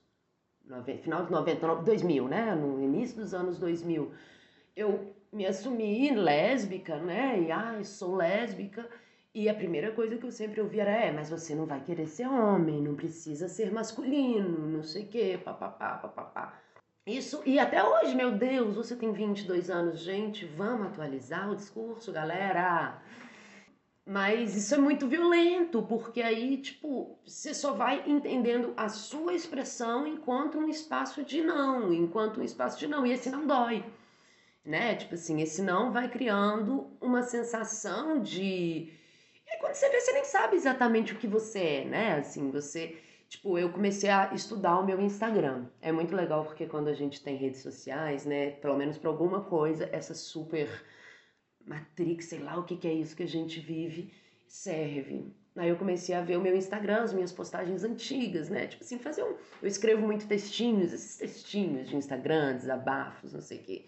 final 1.03 1.25
de 1.25 1.31
90, 1.31 1.75
2000, 1.75 2.27
né? 2.27 2.55
No 2.55 2.81
início 2.81 3.17
dos 3.17 3.35
anos 3.35 3.59
2000. 3.59 4.11
Eu 4.75 5.13
me 5.31 5.45
assumi 5.45 6.09
lésbica, 6.15 6.97
né? 6.97 7.39
E, 7.41 7.51
ai, 7.51 7.81
ah, 7.81 7.83
sou 7.83 8.15
lésbica. 8.15 8.89
E 9.37 9.47
a 9.47 9.53
primeira 9.53 9.91
coisa 9.91 10.17
que 10.17 10.25
eu 10.25 10.31
sempre 10.31 10.59
ouvia 10.59 10.81
era: 10.81 10.91
é, 10.91 11.11
mas 11.11 11.29
você 11.29 11.53
não 11.53 11.67
vai 11.67 11.79
querer 11.79 12.07
ser 12.07 12.27
homem, 12.27 12.81
não 12.81 12.95
precisa 12.95 13.47
ser 13.47 13.71
masculino, 13.71 14.67
não 14.67 14.81
sei 14.81 15.03
o 15.03 15.07
quê, 15.07 15.39
papapá, 15.45 15.91
papapá. 15.97 16.59
Isso, 17.05 17.43
e 17.45 17.59
até 17.59 17.83
hoje, 17.83 18.15
meu 18.15 18.31
Deus, 18.31 18.75
você 18.75 18.95
tem 18.95 19.11
22 19.11 19.69
anos, 19.69 19.99
gente, 19.99 20.43
vamos 20.43 20.87
atualizar 20.87 21.51
o 21.51 21.55
discurso, 21.55 22.11
galera. 22.11 22.99
Mas 24.03 24.55
isso 24.55 24.73
é 24.73 24.79
muito 24.79 25.07
violento, 25.07 25.83
porque 25.83 26.23
aí, 26.23 26.57
tipo, 26.57 27.19
você 27.23 27.53
só 27.53 27.73
vai 27.73 28.09
entendendo 28.09 28.73
a 28.75 28.89
sua 28.89 29.35
expressão 29.35 30.07
enquanto 30.07 30.57
um 30.57 30.67
espaço 30.67 31.23
de 31.23 31.43
não, 31.43 31.93
enquanto 31.93 32.39
um 32.39 32.43
espaço 32.43 32.79
de 32.79 32.87
não, 32.87 33.05
e 33.05 33.11
esse 33.11 33.29
não 33.29 33.45
dói, 33.45 33.85
né? 34.65 34.95
Tipo 34.95 35.13
assim, 35.13 35.43
esse 35.43 35.61
não 35.61 35.91
vai 35.91 36.09
criando 36.09 36.87
uma 36.99 37.21
sensação 37.21 38.19
de 38.19 38.97
e 39.47 39.59
quando 39.59 39.75
você 39.75 39.89
vê, 39.89 39.99
você 39.99 40.11
nem 40.11 40.25
sabe 40.25 40.55
exatamente 40.55 41.13
o 41.13 41.17
que 41.17 41.27
você 41.27 41.59
é, 41.59 41.85
né? 41.85 42.13
Assim, 42.15 42.51
você. 42.51 42.97
Tipo, 43.29 43.57
eu 43.57 43.69
comecei 43.71 44.09
a 44.09 44.33
estudar 44.33 44.79
o 44.79 44.85
meu 44.85 45.01
Instagram. 45.01 45.65
É 45.81 45.91
muito 45.91 46.15
legal 46.15 46.45
porque 46.45 46.65
quando 46.65 46.87
a 46.87 46.93
gente 46.93 47.21
tem 47.21 47.35
redes 47.35 47.61
sociais, 47.61 48.25
né? 48.25 48.51
Pelo 48.51 48.77
menos 48.77 48.97
para 48.97 49.09
alguma 49.09 49.41
coisa, 49.41 49.89
essa 49.91 50.13
super 50.13 50.69
matrix, 51.65 52.25
sei 52.25 52.39
lá 52.39 52.57
o 52.57 52.63
que, 52.63 52.77
que 52.77 52.87
é 52.87 52.93
isso 52.93 53.15
que 53.15 53.23
a 53.23 53.27
gente 53.27 53.59
vive, 53.59 54.13
serve. 54.47 55.33
Aí 55.57 55.69
eu 55.69 55.75
comecei 55.75 56.13
a 56.13 56.21
ver 56.21 56.37
o 56.37 56.41
meu 56.41 56.55
Instagram, 56.55 57.01
as 57.01 57.13
minhas 57.13 57.31
postagens 57.31 57.83
antigas, 57.83 58.47
né? 58.47 58.67
Tipo 58.67 58.83
assim, 58.83 58.99
fazer 58.99 59.23
um. 59.23 59.35
Eu 59.61 59.67
escrevo 59.67 60.05
muito 60.05 60.27
textinhos, 60.27 60.93
esses 60.93 61.17
textinhos 61.17 61.89
de 61.89 61.95
Instagram, 61.95 62.55
desabafos, 62.55 63.33
não 63.33 63.41
sei 63.41 63.57
o 63.57 63.63
quê. 63.63 63.85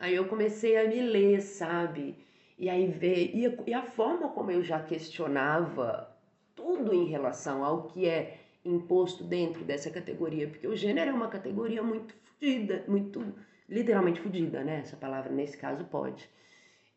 Aí 0.00 0.14
eu 0.14 0.26
comecei 0.26 0.76
a 0.76 0.88
me 0.88 1.00
ler, 1.00 1.40
sabe? 1.40 2.16
E 2.62 2.70
aí 2.70 2.86
ver, 2.86 3.32
e 3.34 3.74
a, 3.74 3.82
forma 3.82 4.28
como 4.28 4.52
eu 4.52 4.62
já 4.62 4.80
questionava 4.80 6.16
tudo 6.54 6.94
em 6.94 7.06
relação 7.06 7.64
ao 7.64 7.88
que 7.88 8.08
é 8.08 8.38
imposto 8.64 9.24
dentro 9.24 9.64
dessa 9.64 9.90
categoria, 9.90 10.46
porque 10.46 10.68
o 10.68 10.76
gênero 10.76 11.10
é 11.10 11.12
uma 11.12 11.26
categoria 11.26 11.82
muito 11.82 12.14
fodida, 12.14 12.84
muito 12.86 13.34
literalmente 13.68 14.20
fodida, 14.20 14.62
né? 14.62 14.78
Essa 14.78 14.96
palavra 14.96 15.32
nesse 15.32 15.56
caso 15.56 15.84
pode. 15.86 16.30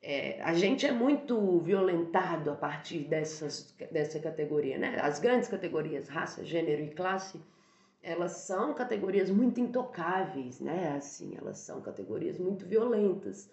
É, 0.03 0.39
a 0.43 0.53
gente 0.53 0.85
é 0.85 0.91
muito 0.91 1.57
violentado 1.57 2.51
a 2.51 2.55
partir 2.55 2.99
dessas, 2.99 3.75
dessa 3.91 4.19
categoria, 4.19 4.77
né? 4.77 4.99
As 5.01 5.17
grandes 5.17 5.49
categorias, 5.49 6.07
raça, 6.07 6.45
gênero 6.45 6.83
e 6.83 6.91
classe, 6.91 7.41
elas 8.03 8.33
são 8.33 8.71
categorias 8.75 9.31
muito 9.31 9.59
intocáveis, 9.59 10.59
né? 10.59 10.93
Assim, 10.95 11.35
elas 11.35 11.57
são 11.57 11.81
categorias 11.81 12.37
muito 12.37 12.67
violentas. 12.67 13.49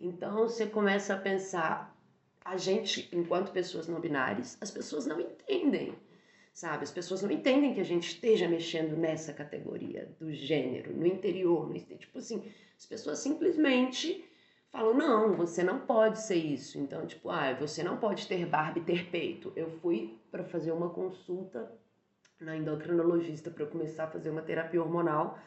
Então 0.00 0.48
você 0.48 0.66
começa 0.66 1.12
a 1.14 1.18
pensar, 1.18 1.94
a 2.42 2.56
gente, 2.56 3.08
enquanto 3.12 3.52
pessoas 3.52 3.86
não 3.86 4.00
binárias, 4.00 4.56
as 4.60 4.70
pessoas 4.70 5.04
não 5.04 5.20
entendem, 5.20 5.94
sabe? 6.54 6.84
As 6.84 6.90
pessoas 6.90 7.22
não 7.22 7.30
entendem 7.30 7.74
que 7.74 7.80
a 7.80 7.84
gente 7.84 8.08
esteja 8.08 8.48
mexendo 8.48 8.96
nessa 8.96 9.32
categoria 9.32 10.08
do 10.18 10.32
gênero, 10.32 10.96
no 10.96 11.06
interior, 11.06 11.68
no 11.68 11.78
tipo 11.78 12.18
assim, 12.18 12.50
as 12.78 12.86
pessoas 12.86 13.18
simplesmente 13.18 14.24
falam, 14.70 14.94
não, 14.94 15.34
você 15.34 15.62
não 15.62 15.80
pode 15.80 16.18
ser 16.18 16.36
isso. 16.36 16.78
Então, 16.78 17.06
tipo, 17.06 17.28
ah, 17.28 17.52
você 17.52 17.82
não 17.82 17.98
pode 17.98 18.26
ter 18.26 18.46
barba 18.46 18.78
e 18.78 18.82
ter 18.82 19.10
peito. 19.10 19.52
Eu 19.54 19.68
fui 19.80 20.18
para 20.30 20.44
fazer 20.44 20.72
uma 20.72 20.88
consulta 20.88 21.70
na 22.40 22.56
endocrinologista 22.56 23.50
para 23.50 23.64
eu 23.64 23.68
começar 23.68 24.04
a 24.04 24.10
fazer 24.10 24.30
uma 24.30 24.40
terapia 24.40 24.80
hormonal. 24.80 25.38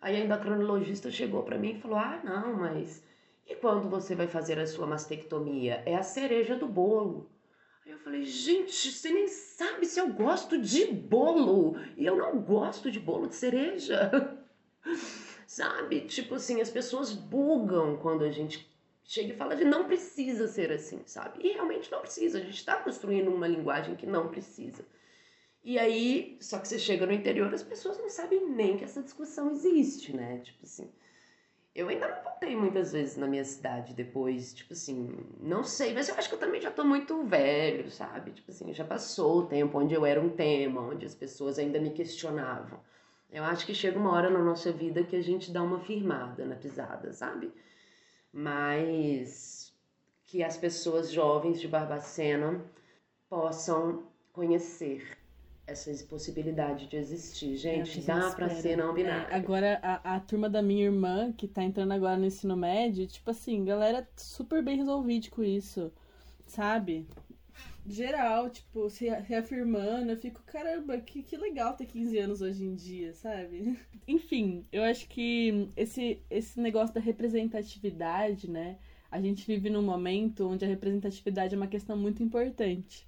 Aí 0.00 0.16
a 0.16 0.24
endocrinologista 0.24 1.10
chegou 1.10 1.42
para 1.42 1.58
mim 1.58 1.72
e 1.72 1.80
falou: 1.80 1.98
"Ah, 1.98 2.20
não, 2.24 2.54
mas 2.54 3.04
e 3.48 3.56
quando 3.56 3.88
você 3.88 4.14
vai 4.14 4.26
fazer 4.26 4.58
a 4.58 4.66
sua 4.66 4.86
mastectomia? 4.86 5.82
É 5.86 5.96
a 5.96 6.02
cereja 6.02 6.54
do 6.54 6.66
bolo. 6.66 7.30
Aí 7.84 7.92
eu 7.92 7.98
falei, 7.98 8.22
gente, 8.24 8.92
você 8.92 9.10
nem 9.10 9.26
sabe 9.26 9.86
se 9.86 9.98
eu 9.98 10.12
gosto 10.12 10.60
de 10.60 10.86
bolo. 10.86 11.76
E 11.96 12.04
eu 12.04 12.16
não 12.16 12.40
gosto 12.40 12.90
de 12.90 13.00
bolo 13.00 13.26
de 13.26 13.34
cereja. 13.34 14.10
sabe? 15.48 16.02
Tipo 16.02 16.34
assim, 16.34 16.60
as 16.60 16.70
pessoas 16.70 17.12
bugam 17.12 17.96
quando 17.96 18.22
a 18.22 18.30
gente 18.30 18.70
chega 19.02 19.32
e 19.32 19.36
fala 19.36 19.56
de 19.56 19.64
não 19.64 19.86
precisa 19.86 20.46
ser 20.46 20.70
assim, 20.70 21.00
sabe? 21.06 21.38
E 21.42 21.54
realmente 21.54 21.90
não 21.90 22.02
precisa. 22.02 22.38
A 22.38 22.42
gente 22.42 22.58
está 22.58 22.76
construindo 22.76 23.34
uma 23.34 23.48
linguagem 23.48 23.96
que 23.96 24.06
não 24.06 24.28
precisa. 24.28 24.84
E 25.64 25.78
aí, 25.78 26.36
só 26.40 26.58
que 26.58 26.68
você 26.68 26.78
chega 26.78 27.06
no 27.06 27.12
interior, 27.12 27.52
as 27.52 27.62
pessoas 27.62 27.98
não 27.98 28.10
sabem 28.10 28.46
nem 28.50 28.76
que 28.76 28.84
essa 28.84 29.02
discussão 29.02 29.50
existe, 29.50 30.14
né? 30.14 30.38
Tipo 30.40 30.64
assim. 30.64 30.92
Eu 31.78 31.88
ainda 31.88 32.08
não 32.08 32.20
voltei 32.24 32.56
muitas 32.56 32.90
vezes 32.92 33.16
na 33.16 33.28
minha 33.28 33.44
cidade 33.44 33.94
depois, 33.94 34.52
tipo 34.52 34.72
assim, 34.72 35.16
não 35.40 35.62
sei, 35.62 35.94
mas 35.94 36.08
eu 36.08 36.16
acho 36.16 36.28
que 36.28 36.34
eu 36.34 36.38
também 36.40 36.60
já 36.60 36.72
tô 36.72 36.82
muito 36.82 37.22
velho, 37.22 37.88
sabe? 37.88 38.32
Tipo 38.32 38.50
assim, 38.50 38.74
já 38.74 38.84
passou 38.84 39.38
o 39.38 39.46
tempo 39.46 39.78
onde 39.78 39.94
eu 39.94 40.04
era 40.04 40.20
um 40.20 40.28
tema, 40.28 40.80
onde 40.80 41.06
as 41.06 41.14
pessoas 41.14 41.56
ainda 41.56 41.78
me 41.78 41.90
questionavam. 41.90 42.80
Eu 43.30 43.44
acho 43.44 43.64
que 43.64 43.72
chega 43.72 43.96
uma 43.96 44.10
hora 44.10 44.28
na 44.28 44.42
nossa 44.42 44.72
vida 44.72 45.04
que 45.04 45.14
a 45.14 45.22
gente 45.22 45.52
dá 45.52 45.62
uma 45.62 45.78
firmada 45.78 46.44
na 46.44 46.56
pisada, 46.56 47.12
sabe? 47.12 47.52
Mas 48.32 49.72
que 50.24 50.42
as 50.42 50.56
pessoas 50.56 51.12
jovens 51.12 51.60
de 51.60 51.68
Barbacena 51.68 52.60
possam 53.28 54.02
conhecer 54.32 55.16
essa 55.68 55.92
possibilidade 56.06 56.86
de 56.86 56.96
existir. 56.96 57.56
Gente, 57.56 58.00
é, 58.00 58.02
dá 58.02 58.30
para 58.30 58.48
ser 58.48 58.76
não 58.76 58.94
binário. 58.94 59.30
É, 59.30 59.36
agora, 59.36 59.78
a, 59.82 60.16
a 60.16 60.20
turma 60.20 60.48
da 60.48 60.62
minha 60.62 60.86
irmã, 60.86 61.30
que 61.32 61.46
tá 61.46 61.62
entrando 61.62 61.92
agora 61.92 62.16
no 62.16 62.24
ensino 62.24 62.56
médio, 62.56 63.06
tipo 63.06 63.30
assim, 63.30 63.64
galera 63.64 64.08
super 64.16 64.62
bem 64.62 64.78
resolvida 64.78 65.28
com 65.30 65.44
isso, 65.44 65.92
sabe? 66.46 67.06
Geral, 67.86 68.48
tipo, 68.50 68.88
se 68.88 69.08
reafirmando, 69.08 70.10
eu 70.10 70.16
fico, 70.16 70.42
caramba, 70.46 70.98
que, 70.98 71.22
que 71.22 71.36
legal 71.36 71.74
ter 71.74 71.86
15 71.86 72.18
anos 72.18 72.40
hoje 72.40 72.64
em 72.64 72.74
dia, 72.74 73.12
sabe? 73.12 73.78
Enfim, 74.08 74.64
eu 74.72 74.82
acho 74.82 75.06
que 75.08 75.68
esse, 75.76 76.20
esse 76.30 76.58
negócio 76.60 76.94
da 76.94 77.00
representatividade, 77.00 78.50
né? 78.50 78.78
A 79.10 79.20
gente 79.20 79.46
vive 79.46 79.70
num 79.70 79.82
momento 79.82 80.48
onde 80.48 80.64
a 80.64 80.68
representatividade 80.68 81.54
é 81.54 81.56
uma 81.56 81.66
questão 81.66 81.96
muito 81.96 82.22
importante 82.22 83.07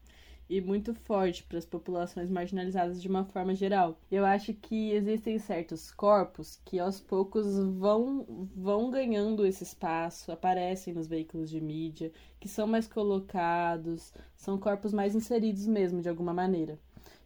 e 0.50 0.60
muito 0.60 0.92
forte 0.92 1.44
para 1.44 1.58
as 1.58 1.64
populações 1.64 2.28
marginalizadas 2.28 3.00
de 3.00 3.06
uma 3.08 3.24
forma 3.24 3.54
geral. 3.54 3.96
Eu 4.10 4.26
acho 4.26 4.52
que 4.52 4.90
existem 4.90 5.38
certos 5.38 5.92
corpos 5.92 6.60
que 6.64 6.80
aos 6.80 7.00
poucos 7.00 7.46
vão, 7.78 8.48
vão 8.56 8.90
ganhando 8.90 9.46
esse 9.46 9.62
espaço, 9.62 10.32
aparecem 10.32 10.92
nos 10.92 11.06
veículos 11.06 11.48
de 11.48 11.60
mídia, 11.60 12.12
que 12.40 12.48
são 12.48 12.66
mais 12.66 12.88
colocados, 12.88 14.12
são 14.36 14.58
corpos 14.58 14.92
mais 14.92 15.14
inseridos 15.14 15.68
mesmo, 15.68 16.02
de 16.02 16.08
alguma 16.08 16.34
maneira. 16.34 16.76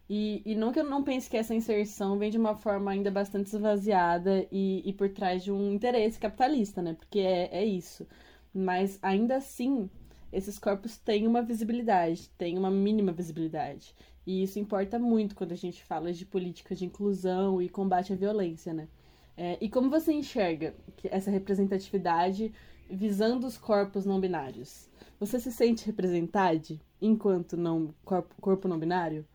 E, 0.07 0.43
e 0.45 0.53
não 0.53 0.71
que 0.71 0.79
eu 0.79 0.83
não 0.83 1.03
pense 1.03 1.27
que 1.27 1.35
essa 1.35 1.55
inserção 1.55 2.19
vem 2.19 2.29
de 2.29 2.37
uma 2.37 2.55
forma 2.55 2.91
ainda 2.91 3.09
bastante 3.09 3.47
esvaziada 3.47 4.45
e, 4.51 4.87
e 4.87 4.93
por 4.93 5.09
trás 5.09 5.43
de 5.43 5.51
um 5.51 5.73
interesse 5.73 6.19
capitalista, 6.19 6.79
né? 6.79 6.93
Porque 6.93 7.19
é, 7.19 7.49
é 7.51 7.65
isso. 7.65 8.07
Mas 8.53 8.99
ainda 9.01 9.37
assim, 9.37 9.89
esses 10.35 10.59
corpos 10.59 10.97
têm 10.97 11.25
uma 11.25 11.41
visibilidade, 11.41 12.29
têm 12.37 12.57
uma 12.57 12.69
mínima 12.69 13.13
visibilidade. 13.13 13.95
E 14.27 14.43
isso 14.43 14.59
importa 14.59 14.99
muito 14.99 15.33
quando 15.33 15.53
a 15.53 15.57
gente 15.57 15.81
fala 15.81 16.11
de 16.11 16.25
política 16.25 16.75
de 16.75 16.83
inclusão 16.83 17.61
e 17.61 17.69
combate 17.69 18.11
à 18.11 18.15
violência, 18.17 18.73
né? 18.73 18.89
É, 19.37 19.57
e 19.61 19.69
como 19.69 19.89
você 19.89 20.11
enxerga 20.11 20.73
essa 21.05 21.31
representatividade 21.31 22.53
visando 22.89 23.47
os 23.47 23.57
corpos 23.57 24.05
não 24.05 24.19
binários? 24.19 24.89
Você 25.19 25.39
se 25.39 25.51
sente 25.51 25.85
representado 25.85 26.79
enquanto 27.01 27.55
não 27.55 27.93
corpo, 28.03 28.35
corpo 28.41 28.67
não 28.67 28.77
binário? 28.77 29.25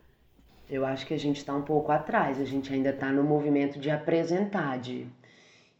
Eu 0.69 0.85
acho 0.85 1.07
que 1.07 1.15
a 1.15 1.19
gente 1.19 1.39
está 1.39 1.55
um 1.55 1.63
pouco 1.63 1.91
atrás, 1.91 2.39
a 2.39 2.45
gente 2.45 2.73
ainda 2.73 2.91
está 2.91 3.11
no 3.11 3.25
movimento 3.25 3.79
de 3.79 3.91
apresentar. 3.91 4.81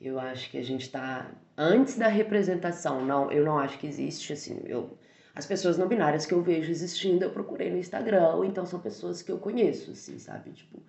Eu 0.01 0.19
acho 0.19 0.51
que 0.51 0.57
a 0.57 0.65
gente 0.65 0.83
está 0.83 1.31
antes 1.57 1.99
da 1.99 2.09
representação. 2.09 3.05
Não, 3.05 3.31
eu 3.31 3.45
não 3.45 3.59
acho 3.59 3.79
que 3.79 3.87
existe 3.87 4.33
assim. 4.33 4.61
Eu 4.65 4.99
as 5.41 5.47
pessoas 5.47 5.79
não 5.79 5.89
binárias 5.89 6.27
que 6.27 6.35
eu 6.35 6.43
vejo 6.43 6.71
existindo, 6.71 7.25
eu 7.25 7.31
procurei 7.31 7.71
no 7.71 7.79
Instagram, 7.79 8.35
ou 8.35 8.45
então 8.45 8.67
são 8.67 8.79
pessoas 8.79 9.23
que 9.23 9.33
eu 9.33 9.39
conheço, 9.39 9.93
assim, 9.93 10.19
sabe? 10.19 10.51
Tipo, 10.51 10.83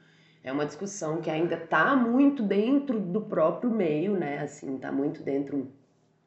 é 0.43 0.51
uma 0.51 0.65
discussão 0.65 1.21
que 1.21 1.29
ainda 1.29 1.55
tá 1.55 1.95
muito 1.95 2.43
dentro 2.43 2.99
do 2.99 3.21
próprio 3.21 3.71
meio, 3.71 4.13
né? 4.13 4.39
Assim, 4.39 4.77
tá 4.77 4.91
muito 4.91 5.23
dentro 5.23 5.71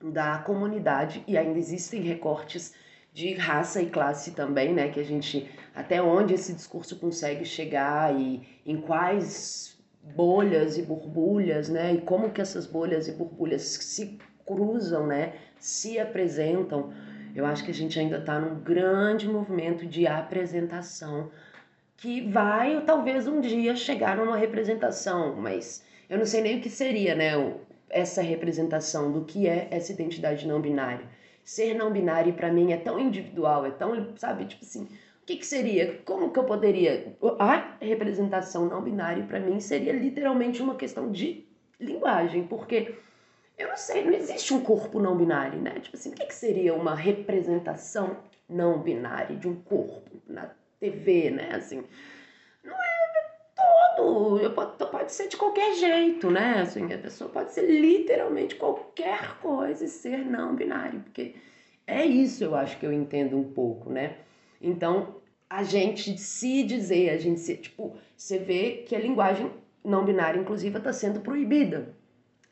da 0.03 0.39
comunidade 0.39 1.23
e 1.27 1.37
ainda 1.37 1.59
existem 1.59 2.01
recortes 2.01 2.73
de 3.13 3.35
raça 3.35 3.83
e 3.83 3.91
classe 3.91 4.31
também, 4.31 4.73
né? 4.73 4.89
Que 4.89 5.01
a 5.01 5.05
gente 5.05 5.51
até 5.75 6.01
onde 6.01 6.33
esse 6.33 6.55
discurso 6.55 6.97
consegue 6.97 7.45
chegar 7.45 8.19
e 8.19 8.43
em 8.65 8.81
quais 8.81 9.79
bolhas 10.17 10.79
e 10.79 10.83
borbulhas, 10.83 11.69
né? 11.69 11.93
E 11.93 12.01
como 12.01 12.31
que 12.31 12.41
essas 12.41 12.67
bolhas 12.67 13.07
e 13.07 13.13
borbulhas 13.13 13.63
se 13.63 14.19
cruzam, 14.47 15.07
né? 15.07 15.35
Se 15.59 15.99
apresentam 15.99 16.91
eu 17.35 17.45
acho 17.45 17.65
que 17.65 17.71
a 17.71 17.75
gente 17.75 17.99
ainda 17.99 18.19
está 18.19 18.39
num 18.39 18.61
grande 18.61 19.29
movimento 19.29 19.87
de 19.87 20.07
apresentação 20.07 21.31
que 21.97 22.21
vai 22.29 22.83
talvez 22.85 23.27
um 23.27 23.41
dia 23.41 23.75
chegar 23.75 24.17
numa 24.17 24.37
representação, 24.37 25.35
mas 25.37 25.85
eu 26.09 26.19
não 26.19 26.27
sei 26.27 26.43
nem 26.43 26.59
o 26.59 26.61
que 26.61 26.71
seria, 26.71 27.15
né? 27.15 27.33
Essa 27.91 28.23
representação 28.23 29.11
do 29.11 29.25
que 29.25 29.47
é 29.47 29.69
essa 29.71 29.93
identidade 29.93 30.47
não 30.47 30.61
binária. 30.61 31.07
Ser 31.45 31.75
não 31.75 31.93
binário 31.93 32.33
para 32.35 32.53
mim 32.53 32.73
é 32.73 32.77
tão 32.77 32.99
individual, 32.99 33.67
é 33.67 33.71
tão, 33.71 34.17
sabe, 34.17 34.47
tipo 34.47 34.65
assim, 34.65 34.85
o 34.85 35.27
que, 35.27 35.37
que 35.37 35.47
seria? 35.47 36.01
Como 36.05 36.31
que 36.31 36.39
eu 36.39 36.45
poderia? 36.45 37.17
A 37.39 37.77
representação 37.81 38.67
não 38.67 38.83
binária 38.83 39.25
para 39.25 39.41
mim 39.41 39.61
seria 39.61 39.93
literalmente 39.93 40.63
uma 40.63 40.75
questão 40.75 41.11
de 41.11 41.47
linguagem, 41.81 42.47
porque 42.47 42.95
eu 43.57 43.69
não 43.69 43.77
sei, 43.77 44.05
não 44.05 44.13
existe 44.13 44.53
um 44.53 44.61
corpo 44.61 44.99
não 44.99 45.17
binário, 45.17 45.61
né? 45.61 45.79
Tipo 45.81 45.97
assim, 45.97 46.11
o 46.11 46.13
que, 46.13 46.35
seria 46.35 46.75
uma 46.75 46.95
representação 46.95 48.17
não 48.49 48.81
binária 48.81 49.37
de 49.37 49.49
um 49.49 49.55
corpo 49.55 50.11
na 50.27 50.51
TV, 50.81 51.31
né? 51.31 51.51
Assim, 51.55 51.85
não 52.65 52.75
é 52.75 53.95
todo, 53.97 54.51
pode, 54.51 54.91
pode 54.91 55.13
ser 55.13 55.29
de 55.29 55.37
qualquer 55.37 55.75
jeito, 55.77 56.31
né? 56.31 56.61
Assim, 56.63 56.93
a 56.93 56.99
pessoa 56.99 57.31
pode 57.31 57.53
ser 57.53 57.63
literalmente 57.63 58.57
qualquer 58.57 59.39
coisa 59.41 59.85
e 59.85 59.89
ser 59.89 60.19
não 60.19 60.57
binário, 60.57 61.01
porque 61.01 61.37
é 61.87 62.05
isso 62.05 62.43
eu 62.43 62.57
acho 62.57 62.79
que 62.79 62.87
eu 62.87 62.93
entendo 62.93 63.37
um 63.37 63.53
pouco, 63.53 63.89
né? 63.89 64.17
Então, 64.61 65.17
a 65.49 65.63
gente 65.63 66.19
se 66.19 66.65
dizer, 66.65 67.11
a 67.11 67.19
gente 67.19 67.39
se, 67.39 67.57
tipo, 67.57 67.97
você 68.17 68.39
vê 68.39 68.85
que 68.87 68.97
a 68.97 68.99
linguagem 68.99 69.51
não 69.85 70.05
binária 70.05 70.41
inclusive 70.41 70.79
está 70.79 70.93
sendo 70.93 71.21
proibida 71.21 71.95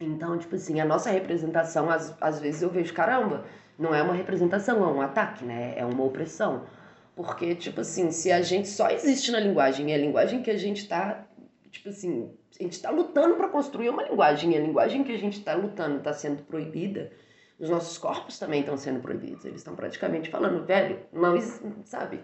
então, 0.04 0.38
tipo 0.38 0.54
assim, 0.54 0.80
a 0.80 0.84
nossa 0.84 1.10
representação, 1.10 1.90
às, 1.90 2.14
às 2.20 2.40
vezes 2.40 2.62
eu 2.62 2.70
vejo, 2.70 2.92
caramba, 2.92 3.44
não 3.78 3.94
é 3.94 4.02
uma 4.02 4.14
representação, 4.14 4.82
é 4.82 4.86
um 4.86 5.00
ataque, 5.00 5.44
né? 5.44 5.74
É 5.76 5.84
uma 5.84 6.04
opressão. 6.04 6.66
Porque, 7.14 7.54
tipo 7.54 7.80
assim, 7.80 8.10
se 8.10 8.32
a 8.32 8.40
gente 8.42 8.68
só 8.68 8.90
existe 8.90 9.30
na 9.30 9.40
linguagem 9.40 9.90
e 9.90 9.94
a 9.94 9.98
linguagem 9.98 10.42
que 10.42 10.50
a 10.50 10.56
gente 10.56 10.88
tá, 10.88 11.26
tipo 11.70 11.88
assim, 11.88 12.32
a 12.58 12.62
gente 12.62 12.80
tá 12.80 12.90
lutando 12.90 13.36
para 13.36 13.48
construir 13.48 13.90
uma 13.90 14.02
linguagem 14.02 14.52
e 14.52 14.56
a 14.56 14.60
linguagem 14.60 15.04
que 15.04 15.12
a 15.12 15.18
gente 15.18 15.42
tá 15.42 15.54
lutando 15.54 16.00
tá 16.00 16.12
sendo 16.12 16.42
proibida, 16.42 17.10
os 17.58 17.68
nossos 17.68 17.98
corpos 17.98 18.38
também 18.38 18.60
estão 18.60 18.76
sendo 18.76 19.00
proibidos. 19.00 19.44
Eles 19.44 19.60
estão 19.60 19.76
praticamente 19.76 20.30
falando, 20.30 20.64
velho, 20.64 21.00
não, 21.12 21.38
sabe? 21.84 22.20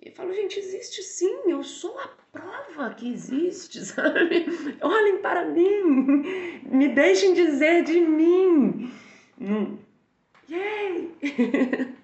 E 0.00 0.08
eu 0.08 0.12
falo, 0.12 0.32
gente, 0.32 0.58
existe 0.58 1.02
sim, 1.02 1.50
eu 1.50 1.62
sou 1.64 1.98
a 1.98 2.08
prova 2.32 2.94
que 2.94 3.12
existe, 3.12 3.80
sabe? 3.84 4.46
Olhem 4.80 5.18
para 5.18 5.44
mim, 5.46 6.62
me 6.70 6.88
deixem 6.88 7.34
dizer 7.34 7.82
de 7.82 8.00
mim. 8.00 8.92
Hum. 9.40 9.78
Yay! 10.48 11.14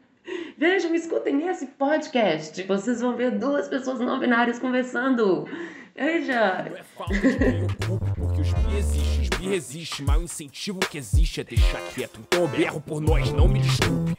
Vejam, 0.59 0.95
escutem 0.95 1.47
esse 1.49 1.67
podcast. 1.67 2.63
Vocês 2.65 3.01
vão 3.01 3.17
ver 3.17 3.39
duas 3.39 3.69
pessoas 3.69 4.01
não 4.01 4.19
binárias 4.19 4.59
conversando. 4.59 5.47
Veja! 5.95 6.65
Não 8.53 8.53
é 8.53 8.53
falta 8.53 8.53
de 8.53 8.53
porque 8.53 8.53
os 8.53 8.53
bi 8.53 8.77
existem, 8.77 9.21
os 9.21 9.29
bi 9.29 9.49
resistem, 9.49 10.07
mas 10.07 10.21
o 10.21 10.23
incentivo 10.23 10.79
que 10.81 10.99
existe 10.99 11.41
é 11.41 11.45
deixar 11.45 11.81
quieto. 11.95 12.21
Então 12.21 12.43
eu 12.43 12.49
berro 12.49 12.81
por 12.81 13.01
nós, 13.01 13.33
não 13.33 13.49
me 13.49 13.61
desculpe. 13.61 14.15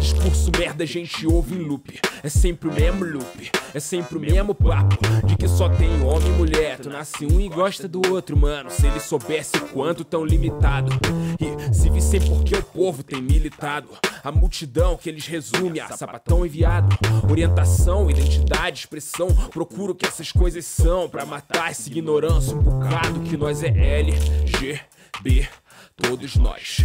Discurso 0.00 0.50
merda 0.56 0.84
a 0.84 0.86
gente 0.86 1.26
ouve 1.26 1.54
em 1.54 1.58
loop. 1.58 2.00
É 2.22 2.28
sempre 2.28 2.68
o 2.68 2.72
mesmo 2.72 3.04
loop, 3.04 3.50
é 3.74 3.80
sempre 3.80 4.16
o 4.16 4.20
mesmo 4.20 4.54
papo. 4.54 4.96
De 5.24 5.36
que 5.36 5.48
só 5.48 5.68
tem 5.68 6.02
homem 6.02 6.28
e 6.28 6.32
mulher. 6.32 6.78
Tu 6.78 6.88
nasce 6.88 7.26
um 7.26 7.40
e 7.40 7.48
gosta 7.48 7.88
do 7.88 8.00
outro, 8.12 8.36
mano. 8.36 8.70
Se 8.70 8.86
ele 8.86 9.00
soubesse 9.00 9.56
o 9.56 9.68
quanto 9.68 10.04
tão 10.04 10.24
limitado. 10.24 10.92
E 11.40 11.74
se 11.74 11.90
vissem 11.90 12.20
porque 12.20 12.54
o 12.54 12.62
povo 12.62 13.02
tem 13.02 13.20
militado. 13.20 13.88
A 14.22 14.30
multidão 14.30 14.96
que 14.96 15.08
eles 15.08 15.26
resumem 15.26 15.80
a 15.80 15.88
sapatão 15.96 16.44
enviado. 16.44 16.96
Orientação, 17.28 18.10
identidade, 18.10 18.80
expressão. 18.80 19.28
Procuro 19.50 19.94
que 19.94 20.06
essas 20.06 20.30
coisas 20.30 20.64
são. 20.64 21.08
Pra 21.08 21.24
matar 21.24 21.70
essa 21.70 21.88
ignorância, 21.88 22.56
um 22.56 22.62
bocado 22.62 23.20
que 23.20 23.36
nós 23.36 23.55
é 23.62 24.00
L, 24.00 24.12
G, 24.44 24.78
B, 25.22 25.48
todos 25.96 26.36
nós. 26.36 26.84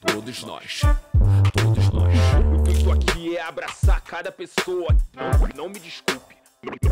Todos 0.00 0.42
nós, 0.42 0.80
todos 1.52 1.90
nós. 1.90 2.14
Eu 2.66 2.84
tô 2.84 2.90
aqui 2.90 3.36
é 3.36 3.42
abraçar 3.42 4.02
cada 4.02 4.32
pessoa. 4.32 4.88
Não, 5.14 5.48
não 5.56 5.68
me 5.68 5.78
desculpe. 5.78 6.34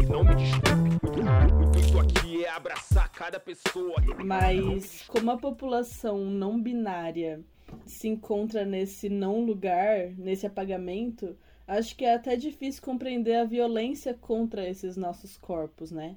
Não 0.09 0.23
me 0.23 0.35
desculpe. 0.37 1.57
O 1.57 1.69
intuito 1.69 1.99
aqui 1.99 2.45
é 2.45 2.51
abraçar 2.51 3.11
cada 3.11 3.41
pessoa. 3.41 3.97
Mas 4.25 5.03
como 5.09 5.33
a 5.33 5.37
população 5.37 6.19
não 6.27 6.61
binária 6.61 7.41
se 7.87 8.07
encontra 8.07 8.65
nesse 8.65 9.09
não 9.09 9.45
lugar, 9.45 10.11
nesse 10.17 10.47
apagamento, 10.47 11.37
acho 11.67 11.97
que 11.97 12.05
é 12.05 12.15
até 12.15 12.37
difícil 12.37 12.83
compreender 12.83 13.35
a 13.35 13.45
violência 13.45 14.15
contra 14.15 14.69
esses 14.69 14.97
nossos 14.97 15.37
corpos, 15.37 15.91
né? 15.91 16.17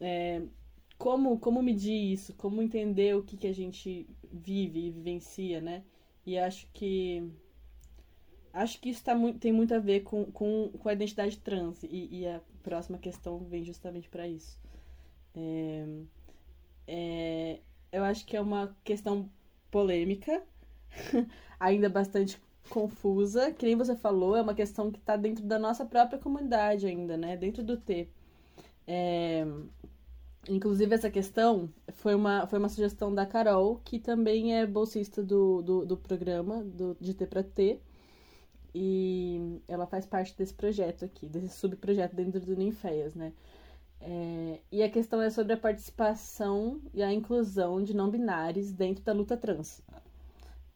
É, 0.00 0.42
como, 0.98 1.38
como 1.38 1.62
medir 1.62 2.12
isso? 2.12 2.34
Como 2.34 2.60
entender 2.60 3.16
o 3.16 3.22
que, 3.22 3.36
que 3.36 3.46
a 3.46 3.54
gente 3.54 4.06
vive 4.32 4.86
e 4.86 4.90
vivencia, 4.90 5.60
né? 5.60 5.84
E 6.26 6.38
acho 6.38 6.66
que 6.72 7.30
acho 8.52 8.80
que 8.80 8.90
isso 8.90 9.04
tá 9.04 9.14
muito, 9.14 9.38
tem 9.38 9.52
muito 9.52 9.72
a 9.74 9.78
ver 9.78 10.00
com, 10.00 10.24
com, 10.32 10.70
com 10.78 10.88
a 10.88 10.92
identidade 10.92 11.38
trans 11.38 11.82
e, 11.84 12.08
e 12.10 12.26
a 12.26 12.40
próxima 12.62 12.98
questão 12.98 13.38
vem 13.38 13.62
justamente 13.64 14.08
para 14.08 14.26
isso. 14.26 14.58
É, 15.34 15.86
é, 16.86 17.60
eu 17.92 18.02
acho 18.04 18.26
que 18.26 18.36
é 18.36 18.40
uma 18.40 18.76
questão 18.84 19.30
polêmica, 19.70 20.42
ainda 21.60 21.88
bastante 21.88 22.40
confusa, 22.68 23.52
que 23.52 23.64
nem 23.66 23.76
você 23.76 23.96
falou, 23.96 24.36
é 24.36 24.42
uma 24.42 24.54
questão 24.54 24.90
que 24.90 24.98
está 24.98 25.16
dentro 25.16 25.44
da 25.44 25.58
nossa 25.58 25.86
própria 25.86 26.18
comunidade 26.18 26.86
ainda, 26.86 27.16
né? 27.16 27.36
Dentro 27.36 27.62
do 27.62 27.76
T. 27.76 28.08
É... 28.86 29.46
Inclusive, 30.46 30.94
essa 30.94 31.10
questão 31.10 31.68
foi 31.94 32.14
uma, 32.14 32.46
foi 32.46 32.58
uma 32.58 32.68
sugestão 32.68 33.14
da 33.14 33.26
Carol, 33.26 33.80
que 33.84 33.98
também 33.98 34.56
é 34.56 34.66
bolsista 34.66 35.22
do, 35.22 35.62
do, 35.62 35.86
do 35.86 35.96
programa 35.96 36.62
do, 36.64 36.96
de 37.00 37.14
T 37.14 37.26
para 37.26 37.42
T. 37.42 37.80
E 38.74 39.60
ela 39.66 39.86
faz 39.86 40.06
parte 40.06 40.36
desse 40.36 40.54
projeto 40.54 41.04
aqui, 41.04 41.26
desse 41.26 41.48
subprojeto 41.48 42.14
dentro 42.14 42.40
do 42.40 42.56
Ninféias, 42.56 43.14
né? 43.14 43.32
É, 44.00 44.60
e 44.70 44.82
a 44.82 44.90
questão 44.90 45.20
é 45.20 45.30
sobre 45.30 45.54
a 45.54 45.56
participação 45.56 46.80
e 46.94 47.02
a 47.02 47.12
inclusão 47.12 47.82
de 47.82 47.94
não 47.94 48.10
binários 48.10 48.70
dentro 48.72 49.02
da 49.02 49.12
luta 49.12 49.36
trans. 49.36 49.82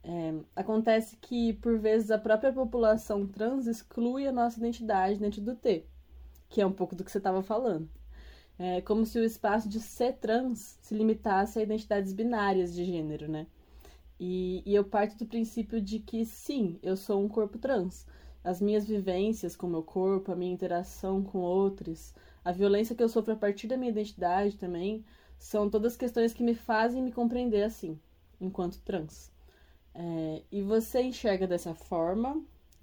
É, 0.05 0.35
acontece 0.57 1.16
que, 1.16 1.53
por 1.55 1.79
vezes, 1.79 2.11
a 2.11 2.18
própria 2.18 2.53
população 2.53 3.27
trans 3.27 3.66
exclui 3.66 4.27
a 4.27 4.33
nossa 4.33 4.59
identidade 4.59 5.20
dentro 5.20 5.40
do 5.40 5.55
T, 5.55 5.87
que 6.48 6.61
é 6.61 6.66
um 6.66 6.72
pouco 6.72 6.96
do 6.96 7.05
que 7.05 7.11
você 7.11 7.18
estava 7.18 7.42
falando. 7.42 7.88
É 8.58 8.80
como 8.80 9.04
se 9.04 9.18
o 9.18 9.24
espaço 9.24 9.68
de 9.68 9.80
ser 9.80 10.14
trans 10.14 10.78
se 10.80 10.94
limitasse 10.94 11.58
a 11.58 11.62
identidades 11.62 12.12
binárias 12.12 12.74
de 12.74 12.84
gênero, 12.84 13.28
né? 13.28 13.46
E, 14.20 14.62
e 14.64 14.74
eu 14.74 14.84
parto 14.84 15.16
do 15.16 15.26
princípio 15.26 15.80
de 15.80 15.98
que, 15.98 16.24
sim, 16.24 16.78
eu 16.82 16.96
sou 16.96 17.20
um 17.22 17.28
corpo 17.28 17.58
trans. 17.58 18.06
As 18.44 18.60
minhas 18.60 18.86
vivências 18.86 19.56
com 19.56 19.66
meu 19.66 19.82
corpo, 19.82 20.30
a 20.30 20.36
minha 20.36 20.52
interação 20.52 21.22
com 21.22 21.38
outros, 21.38 22.14
a 22.44 22.52
violência 22.52 22.94
que 22.94 23.02
eu 23.02 23.08
sofro 23.08 23.32
a 23.32 23.36
partir 23.36 23.66
da 23.66 23.76
minha 23.76 23.90
identidade 23.90 24.56
também, 24.56 25.04
são 25.38 25.68
todas 25.68 25.96
questões 25.96 26.32
que 26.32 26.42
me 26.42 26.54
fazem 26.54 27.02
me 27.02 27.10
compreender 27.12 27.64
assim, 27.64 27.98
enquanto 28.40 28.80
trans. 28.82 29.32
É, 29.94 30.42
e 30.50 30.62
você 30.62 31.02
enxerga 31.02 31.46
dessa 31.46 31.74
forma? 31.74 32.40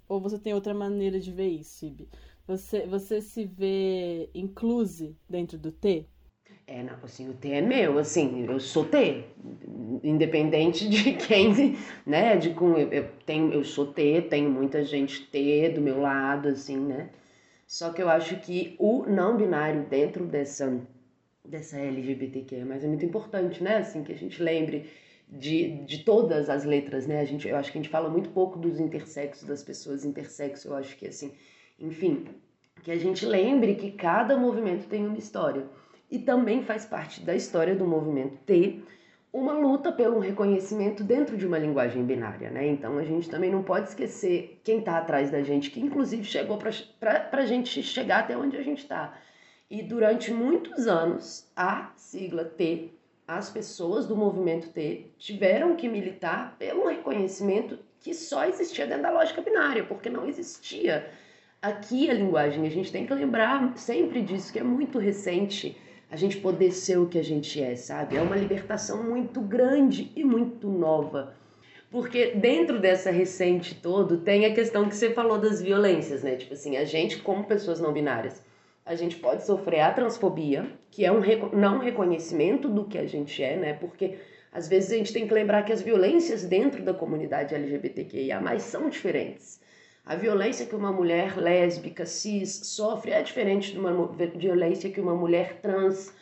Ou 0.08 0.20
você 0.20 0.38
tem 0.38 0.52
outra 0.52 0.74
maneira 0.74 1.18
de 1.18 1.32
ver 1.32 1.48
isso, 1.48 1.86
Ibi? 1.86 2.08
Você, 2.50 2.84
você 2.84 3.20
se 3.20 3.44
vê 3.44 4.28
incluse 4.34 5.16
dentro 5.28 5.56
do 5.56 5.70
T? 5.70 6.04
É, 6.66 6.82
não, 6.82 6.96
assim, 7.04 7.28
o 7.28 7.32
T 7.32 7.48
é 7.48 7.60
meu, 7.60 7.96
assim, 7.96 8.44
eu 8.44 8.58
sou 8.58 8.84
T, 8.86 9.22
independente 10.02 10.88
de 10.88 11.12
quem, 11.28 11.76
né, 12.04 12.36
de 12.36 12.50
com, 12.50 12.76
eu, 12.76 12.92
eu, 12.92 13.08
tenho, 13.24 13.52
eu 13.52 13.62
sou 13.62 13.86
T, 13.92 14.22
tenho 14.22 14.50
muita 14.50 14.82
gente 14.82 15.26
T 15.26 15.68
do 15.68 15.80
meu 15.80 16.00
lado, 16.00 16.48
assim, 16.48 16.76
né, 16.76 17.10
só 17.68 17.92
que 17.92 18.02
eu 18.02 18.08
acho 18.08 18.40
que 18.40 18.74
o 18.80 19.04
não 19.06 19.36
binário 19.36 19.86
dentro 19.88 20.26
dessa, 20.26 20.76
dessa 21.44 21.78
LGBTQ, 21.78 22.64
mas 22.64 22.82
é 22.82 22.88
muito 22.88 23.04
importante, 23.04 23.62
né, 23.62 23.76
assim, 23.76 24.02
que 24.02 24.10
a 24.10 24.18
gente 24.18 24.42
lembre 24.42 24.90
de, 25.28 25.84
de 25.84 25.98
todas 25.98 26.50
as 26.50 26.64
letras, 26.64 27.06
né? 27.06 27.20
A 27.20 27.24
gente, 27.24 27.46
eu 27.46 27.56
acho 27.56 27.70
que 27.70 27.78
a 27.78 27.80
gente 27.80 27.90
fala 27.90 28.08
muito 28.08 28.30
pouco 28.30 28.58
dos 28.58 28.80
intersexos, 28.80 29.46
das 29.46 29.62
pessoas 29.62 30.04
intersexo, 30.04 30.66
eu 30.66 30.74
acho 30.74 30.96
que 30.96 31.06
assim, 31.06 31.32
enfim, 31.80 32.26
que 32.82 32.90
a 32.90 32.96
gente 32.96 33.24
lembre 33.24 33.74
que 33.74 33.90
cada 33.90 34.36
movimento 34.36 34.88
tem 34.88 35.06
uma 35.06 35.18
história. 35.18 35.64
E 36.10 36.18
também 36.18 36.62
faz 36.62 36.84
parte 36.84 37.20
da 37.20 37.34
história 37.34 37.74
do 37.74 37.86
movimento 37.86 38.36
ter 38.44 38.84
uma 39.32 39.52
luta 39.52 39.92
pelo 39.92 40.18
reconhecimento 40.18 41.04
dentro 41.04 41.36
de 41.36 41.46
uma 41.46 41.58
linguagem 41.58 42.04
binária, 42.04 42.50
né? 42.50 42.66
Então 42.66 42.98
a 42.98 43.04
gente 43.04 43.30
também 43.30 43.50
não 43.50 43.62
pode 43.62 43.88
esquecer 43.88 44.60
quem 44.64 44.80
está 44.80 44.98
atrás 44.98 45.30
da 45.30 45.40
gente, 45.42 45.70
que 45.70 45.80
inclusive 45.80 46.24
chegou 46.24 46.58
para 46.58 47.28
a 47.30 47.46
gente 47.46 47.82
chegar 47.82 48.20
até 48.20 48.36
onde 48.36 48.56
a 48.56 48.62
gente 48.62 48.78
está. 48.78 49.16
E 49.70 49.82
durante 49.82 50.32
muitos 50.32 50.88
anos, 50.88 51.48
a 51.54 51.92
sigla 51.96 52.44
T 52.44 52.90
as 53.30 53.48
pessoas 53.48 54.06
do 54.06 54.16
movimento 54.16 54.70
T 54.70 55.06
tiveram 55.16 55.76
que 55.76 55.88
militar 55.88 56.56
pelo 56.58 56.88
reconhecimento 56.88 57.78
que 58.00 58.12
só 58.12 58.44
existia 58.44 58.88
dentro 58.88 59.04
da 59.04 59.12
lógica 59.12 59.40
binária, 59.40 59.84
porque 59.84 60.10
não 60.10 60.26
existia 60.26 61.08
aqui 61.60 62.10
a 62.10 62.14
linguagem. 62.14 62.66
A 62.66 62.70
gente 62.70 62.92
tem 62.92 63.06
que 63.06 63.14
lembrar 63.14 63.76
sempre 63.76 64.22
disso, 64.22 64.52
que 64.52 64.58
é 64.58 64.62
muito 64.62 64.98
recente 64.98 65.76
a 66.10 66.16
gente 66.16 66.38
poder 66.38 66.72
ser 66.72 66.98
o 66.98 67.06
que 67.06 67.18
a 67.18 67.24
gente 67.24 67.62
é, 67.62 67.76
sabe? 67.76 68.16
É 68.16 68.20
uma 68.20 68.36
libertação 68.36 69.04
muito 69.04 69.40
grande 69.40 70.10
e 70.16 70.24
muito 70.24 70.68
nova. 70.68 71.34
Porque 71.90 72.32
dentro 72.32 72.80
dessa 72.80 73.10
recente 73.10 73.74
todo 73.74 74.18
tem 74.18 74.44
a 74.46 74.54
questão 74.54 74.88
que 74.88 74.96
você 74.96 75.10
falou 75.10 75.38
das 75.38 75.60
violências, 75.60 76.22
né? 76.22 76.36
Tipo 76.36 76.54
assim, 76.54 76.76
a 76.76 76.84
gente, 76.84 77.18
como 77.18 77.44
pessoas 77.44 77.80
não 77.80 77.92
binárias, 77.92 78.42
a 78.84 78.94
gente 78.94 79.16
pode 79.16 79.44
sofrer 79.44 79.80
a 79.80 79.92
transfobia, 79.92 80.66
que 80.90 81.04
é 81.04 81.12
um 81.12 81.20
não 81.52 81.78
reconhecimento 81.78 82.68
do 82.68 82.84
que 82.84 82.98
a 82.98 83.06
gente 83.06 83.42
é, 83.42 83.56
né? 83.56 83.72
Porque 83.74 84.18
às 84.52 84.68
vezes 84.68 84.92
a 84.92 84.96
gente 84.96 85.12
tem 85.12 85.28
que 85.28 85.34
lembrar 85.34 85.62
que 85.62 85.72
as 85.72 85.82
violências 85.82 86.44
dentro 86.44 86.82
da 86.82 86.92
comunidade 86.92 87.54
LGBTQIA 87.54 88.40
são 88.58 88.88
diferentes. 88.88 89.60
A 90.04 90.16
violência 90.16 90.66
que 90.66 90.74
uma 90.74 90.90
mulher 90.90 91.36
lésbica, 91.36 92.06
cis, 92.06 92.60
sofre 92.64 93.12
é 93.12 93.22
diferente 93.22 93.72
de 93.72 93.78
uma 93.78 94.08
violência 94.34 94.90
que 94.90 95.00
uma 95.00 95.14
mulher 95.14 95.60
trans 95.60 96.12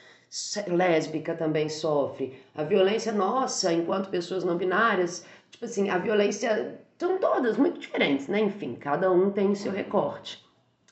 lésbica 0.66 1.34
também 1.34 1.68
sofre. 1.68 2.38
A 2.54 2.62
violência 2.62 3.12
nossa, 3.12 3.72
enquanto 3.72 4.10
pessoas 4.10 4.44
não 4.44 4.56
binárias, 4.56 5.24
tipo 5.50 5.64
assim, 5.64 5.88
a 5.88 5.98
violência 5.98 6.78
são 6.98 7.18
todas 7.18 7.56
muito 7.56 7.78
diferentes, 7.78 8.28
né? 8.28 8.40
Enfim, 8.40 8.74
cada 8.74 9.10
um 9.10 9.30
tem 9.30 9.50
o 9.50 9.56
seu 9.56 9.72
recorte. 9.72 10.44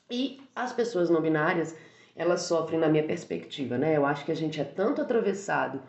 E 0.09 0.41
as 0.55 0.71
pessoas 0.71 1.09
não 1.09 1.21
binárias, 1.21 1.75
elas 2.15 2.41
sofrem 2.43 2.79
na 2.79 2.87
minha 2.87 3.03
perspectiva, 3.03 3.77
né? 3.77 3.95
Eu 3.95 4.05
acho 4.05 4.25
que 4.25 4.31
a 4.31 4.35
gente 4.35 4.59
é 4.59 4.63
tanto 4.63 5.01
atravessado 5.01 5.81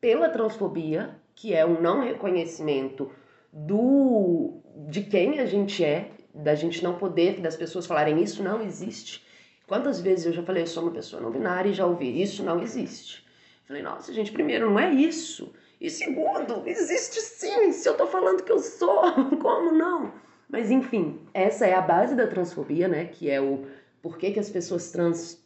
pela 0.00 0.28
transfobia, 0.28 1.16
que 1.34 1.52
é 1.52 1.66
um 1.66 1.80
não 1.80 2.00
reconhecimento 2.00 3.10
do 3.52 4.60
de 4.88 5.02
quem 5.02 5.38
a 5.38 5.46
gente 5.46 5.84
é, 5.84 6.10
da 6.34 6.54
gente 6.54 6.82
não 6.82 6.98
poder, 6.98 7.40
das 7.40 7.56
pessoas 7.56 7.86
falarem 7.86 8.22
isso 8.22 8.42
não 8.42 8.60
existe. 8.60 9.24
Quantas 9.66 10.00
vezes 10.00 10.26
eu 10.26 10.32
já 10.32 10.42
falei, 10.42 10.62
eu 10.62 10.66
sou 10.66 10.82
uma 10.82 10.92
pessoa 10.92 11.22
não 11.22 11.30
binária 11.30 11.70
e 11.70 11.74
já 11.74 11.86
ouvi, 11.86 12.20
isso 12.20 12.42
não 12.42 12.60
existe. 12.60 13.24
Falei, 13.66 13.82
nossa, 13.82 14.12
gente, 14.12 14.32
primeiro, 14.32 14.68
não 14.68 14.78
é 14.78 14.90
isso. 14.90 15.54
E 15.80 15.88
segundo, 15.88 16.62
existe 16.66 17.20
sim, 17.20 17.72
se 17.72 17.88
eu 17.88 17.96
tô 17.96 18.06
falando 18.06 18.42
que 18.42 18.52
eu 18.52 18.58
sou, 18.58 19.12
como 19.40 19.72
não? 19.72 20.12
Mas 20.48 20.70
enfim, 20.70 21.20
essa 21.32 21.66
é 21.66 21.74
a 21.74 21.80
base 21.80 22.14
da 22.14 22.26
transfobia, 22.26 22.88
né? 22.88 23.06
Que 23.06 23.30
é 23.30 23.40
o 23.40 23.66
por 24.02 24.18
que, 24.18 24.32
que 24.32 24.38
as 24.38 24.50
pessoas 24.50 24.90
trans 24.90 25.42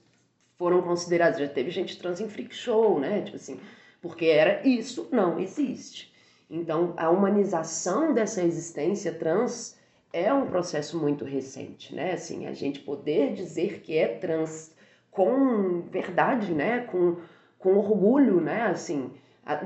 foram 0.57 0.83
consideradas. 0.83 1.39
Já 1.39 1.49
teve 1.49 1.71
gente 1.71 1.99
trans 1.99 2.21
em 2.21 2.29
freak 2.29 2.55
show, 2.55 2.99
né? 2.99 3.23
Tipo 3.23 3.37
assim, 3.37 3.61
porque 4.03 4.27
era 4.27 4.67
isso 4.67 5.09
não 5.13 5.39
existe. 5.39 6.13
Então, 6.51 6.95
a 6.97 7.09
humanização 7.09 8.13
dessa 8.13 8.43
existência 8.43 9.13
trans 9.13 9.78
é 10.13 10.33
um 10.33 10.47
processo 10.47 10.99
muito 10.99 11.25
recente, 11.25 11.95
né? 11.95 12.13
Assim, 12.13 12.47
a 12.47 12.53
gente 12.53 12.81
poder 12.81 13.35
dizer 13.35 13.81
que 13.81 13.97
é 13.97 14.09
trans 14.09 14.75
com 15.11 15.83
verdade, 15.83 16.53
né? 16.53 16.81
Com, 16.81 17.17
com 17.59 17.77
orgulho, 17.77 18.41
né? 18.41 18.63
Assim, 18.63 19.13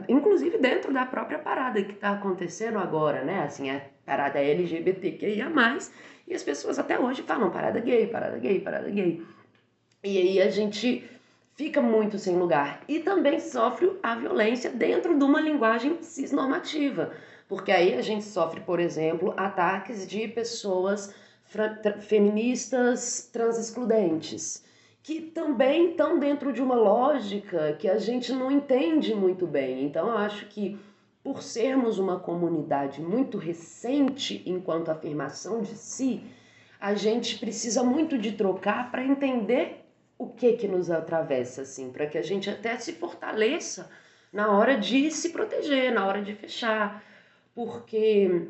inclusive 0.09 0.59
dentro 0.59 0.93
da 0.93 1.07
própria 1.07 1.39
parada 1.39 1.83
que 1.83 1.93
está 1.93 2.13
acontecendo 2.13 2.79
agora, 2.79 3.25
né? 3.25 3.43
Assim, 3.43 3.71
a 3.71 3.83
parada 4.05 4.41
LGBTQIA+, 4.41 5.51
e 6.27 6.35
as 6.35 6.43
pessoas 6.43 6.79
até 6.79 6.99
hoje 6.99 7.23
falam 7.23 7.51
parada 7.51 7.81
gay, 7.81 8.07
parada 8.07 8.39
gay, 8.39 8.61
parada 8.61 8.91
gay. 8.91 9.23
E 10.03 10.19
aí 10.19 10.41
a 10.43 10.51
gente 10.51 11.09
fica 11.55 11.81
muito 11.81 12.19
sem 12.19 12.37
lugar. 12.37 12.83
E 12.89 12.99
também 13.01 13.39
sofre 13.39 13.99
a 14.03 14.15
violência 14.15 14.71
dentro 14.71 15.17
de 15.17 15.25
uma 15.25 15.41
linguagem 15.41 16.03
cisnormativa. 16.03 17.13
Porque 17.53 17.71
aí 17.71 17.93
a 17.93 18.01
gente 18.01 18.25
sofre, 18.25 18.63
por 18.63 18.81
exemplo, 18.81 19.35
ataques 19.37 20.07
de 20.07 20.27
pessoas 20.27 21.15
feministas 22.01 23.29
transexcludentes 23.31 24.65
que 25.03 25.21
também 25.21 25.91
estão 25.91 26.19
dentro 26.19 26.51
de 26.51 26.63
uma 26.63 26.75
lógica 26.75 27.77
que 27.79 27.91
a 27.91 27.99
gente 27.99 28.33
não 28.33 28.51
entende 28.51 29.15
muito 29.15 29.47
bem. 29.47 29.85
Então, 29.85 30.09
eu 30.09 30.17
acho 30.17 30.47
que 30.47 30.81
por 31.23 31.43
sermos 31.43 31.99
uma 31.99 32.19
comunidade 32.19 33.03
muito 33.03 33.37
recente 33.37 34.43
enquanto 34.47 34.91
afirmação 34.91 35.61
de 35.61 35.77
si, 35.77 36.25
a 36.81 36.95
gente 36.95 37.39
precisa 37.39 37.85
muito 37.85 38.17
de 38.17 38.33
trocar 38.33 38.91
para 38.91 39.05
entender 39.05 39.85
o 40.17 40.27
que 40.27 40.55
que 40.55 40.67
nos 40.67 40.91
atravessa, 40.91 41.61
assim, 41.61 41.93
para 41.93 42.07
que 42.07 42.17
a 42.17 42.23
gente 42.23 42.49
até 42.49 42.79
se 42.79 42.95
fortaleça 42.95 43.91
na 44.33 44.51
hora 44.57 44.79
de 44.79 45.11
se 45.11 45.29
proteger, 45.29 45.93
na 45.93 46.07
hora 46.07 46.23
de 46.23 46.35
fechar, 46.35 47.12
porque 47.55 48.49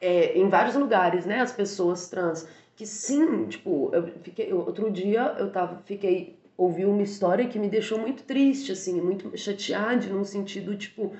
é, 0.00 0.38
em 0.38 0.48
vários 0.48 0.76
lugares, 0.76 1.26
né, 1.26 1.40
as 1.40 1.52
pessoas 1.52 2.08
trans 2.08 2.46
que 2.76 2.86
sim, 2.86 3.46
tipo, 3.46 3.90
eu 3.92 4.06
fiquei 4.22 4.52
outro 4.52 4.90
dia 4.90 5.34
eu 5.38 5.50
tava, 5.52 5.82
fiquei 5.84 6.38
ouvi 6.56 6.84
uma 6.84 7.02
história 7.02 7.46
que 7.46 7.58
me 7.58 7.68
deixou 7.68 7.98
muito 7.98 8.22
triste, 8.24 8.72
assim, 8.72 9.00
muito 9.00 9.36
chateada, 9.36 10.06
num 10.08 10.24
sentido 10.24 10.76
tipo 10.76 11.12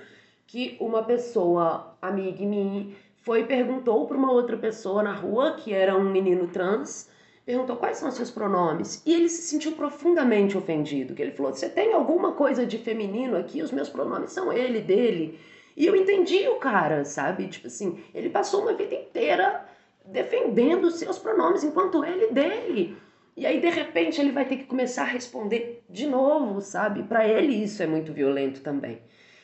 que 0.46 0.77
uma 0.81 1.03
pessoa 1.03 1.96
amiga 2.03 2.44
minha 2.44 2.94
foi 3.16 3.44
perguntou 3.44 4.07
para 4.07 4.16
uma 4.16 4.33
outra 4.33 4.57
pessoa 4.57 5.03
na 5.03 5.12
rua 5.12 5.53
que 5.53 5.73
era 5.73 5.96
um 5.96 6.11
menino 6.11 6.49
trans 6.49 7.09
perguntou 7.44 7.77
quais 7.77 7.96
são 7.99 8.09
os 8.09 8.14
seus 8.14 8.31
pronomes 8.31 9.03
e 9.05 9.12
ele 9.12 9.29
se 9.29 9.42
sentiu 9.42 9.73
profundamente 9.73 10.57
ofendido. 10.57 11.14
Que 11.14 11.23
ele 11.23 11.33
falou: 11.33 11.53
"Você 11.53 11.68
tem 11.68 11.92
alguma 11.92 12.33
coisa 12.33 12.64
de 12.66 12.79
feminino 12.79 13.37
aqui? 13.37 13.62
Os 13.62 13.73
meus 13.73 13.88
pronomes 13.88 14.33
são 14.33 14.53
ele, 14.53 14.81
dele". 14.81 15.38
E 15.76 15.87
eu 15.87 15.96
entendi 15.96 16.48
o 16.48 16.56
cara, 16.56 17.04
sabe? 17.04 17.48
Tipo 17.48 17.66
assim, 17.66 18.02
ele 18.14 18.28
passou 18.28 18.62
uma 18.62 18.74
vida 18.74 18.94
inteira 18.94 19.66
defendendo 20.04 20.85
os 20.85 20.98
seus 20.98 21.18
pronomes 21.18 21.62
enquanto 21.62 22.04
ele 22.04 22.33
dele. 22.33 22.96
E 23.37 23.46
aí 23.46 23.61
de 23.61 23.70
repente 23.70 24.20
ele 24.20 24.33
vai 24.33 24.44
ter 24.44 24.56
que 24.56 24.64
começar 24.64 25.02
a 25.02 25.06
responder 25.06 25.83
de 25.88 26.06
novo, 26.06 26.61
sabe? 26.61 27.02
Para 27.04 27.26
ele 27.26 27.54
isso 27.54 27.83
é 27.83 27.87
muito 27.87 28.12
violento 28.12 28.61
também. 28.61 29.00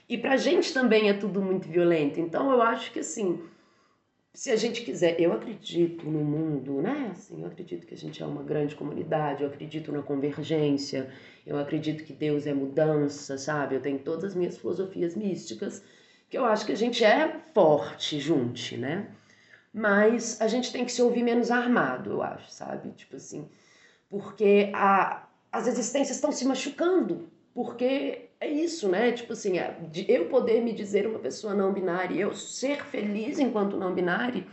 E 0.08 0.18
pra 0.18 0.36
gente 0.36 0.72
também 0.72 1.08
é 1.08 1.14
tudo 1.14 1.40
muito 1.40 1.68
violento. 1.68 2.20
Então 2.20 2.50
eu 2.50 2.60
acho 2.62 2.92
que 2.92 3.00
assim, 3.00 3.40
se 4.36 4.50
a 4.50 4.56
gente 4.56 4.82
quiser, 4.82 5.18
eu 5.18 5.32
acredito 5.32 6.04
no 6.04 6.22
mundo, 6.22 6.82
né? 6.82 7.08
Assim, 7.10 7.40
eu 7.40 7.46
acredito 7.46 7.86
que 7.86 7.94
a 7.94 7.96
gente 7.96 8.22
é 8.22 8.26
uma 8.26 8.42
grande 8.42 8.76
comunidade, 8.76 9.42
eu 9.42 9.48
acredito 9.48 9.90
na 9.90 10.02
convergência, 10.02 11.08
eu 11.46 11.58
acredito 11.58 12.04
que 12.04 12.12
Deus 12.12 12.46
é 12.46 12.52
mudança, 12.52 13.38
sabe? 13.38 13.76
Eu 13.76 13.80
tenho 13.80 13.98
todas 13.98 14.24
as 14.24 14.34
minhas 14.34 14.58
filosofias 14.58 15.16
místicas, 15.16 15.82
que 16.28 16.36
eu 16.36 16.44
acho 16.44 16.66
que 16.66 16.72
a 16.72 16.76
gente 16.76 17.04
é 17.04 17.40
forte 17.54 18.18
junto, 18.18 18.76
né? 18.76 19.08
Mas 19.72 20.40
a 20.40 20.48
gente 20.48 20.72
tem 20.72 20.84
que 20.84 20.92
se 20.92 21.02
ouvir 21.02 21.22
menos 21.22 21.50
armado, 21.50 22.10
eu 22.10 22.22
acho, 22.22 22.50
sabe? 22.50 22.90
Tipo 22.92 23.16
assim, 23.16 23.48
porque 24.08 24.70
a, 24.74 25.26
as 25.52 25.66
existências 25.66 26.16
estão 26.16 26.32
se 26.32 26.44
machucando, 26.46 27.28
porque 27.54 28.30
é 28.40 28.48
isso, 28.48 28.88
né? 28.88 29.12
Tipo 29.12 29.32
assim, 29.32 29.58
é, 29.58 29.76
eu 30.08 30.26
poder 30.26 30.62
me 30.62 30.72
dizer 30.72 31.06
uma 31.06 31.18
pessoa 31.18 31.54
não 31.54 31.72
binária, 31.72 32.18
eu 32.18 32.34
ser 32.34 32.84
feliz 32.84 33.38
enquanto 33.38 33.76
não 33.76 33.94
binária, 33.94 34.46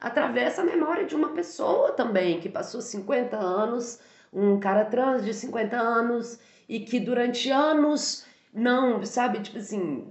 atravessa 0.00 0.62
a 0.62 0.64
memória 0.64 1.04
de 1.04 1.14
uma 1.14 1.30
pessoa 1.30 1.92
também 1.92 2.40
que 2.40 2.48
passou 2.48 2.80
50 2.80 3.36
anos, 3.36 4.00
um 4.32 4.58
cara 4.60 4.84
trans 4.84 5.24
de 5.24 5.34
50 5.34 5.76
anos 5.76 6.38
e 6.68 6.80
que 6.80 7.00
durante 7.00 7.50
anos 7.50 8.24
não, 8.52 9.04
sabe, 9.04 9.40
tipo 9.40 9.58
assim, 9.58 10.06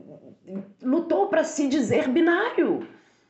lutou 0.82 1.28
para 1.28 1.44
se 1.44 1.68
dizer 1.68 2.08
binário, 2.10 2.88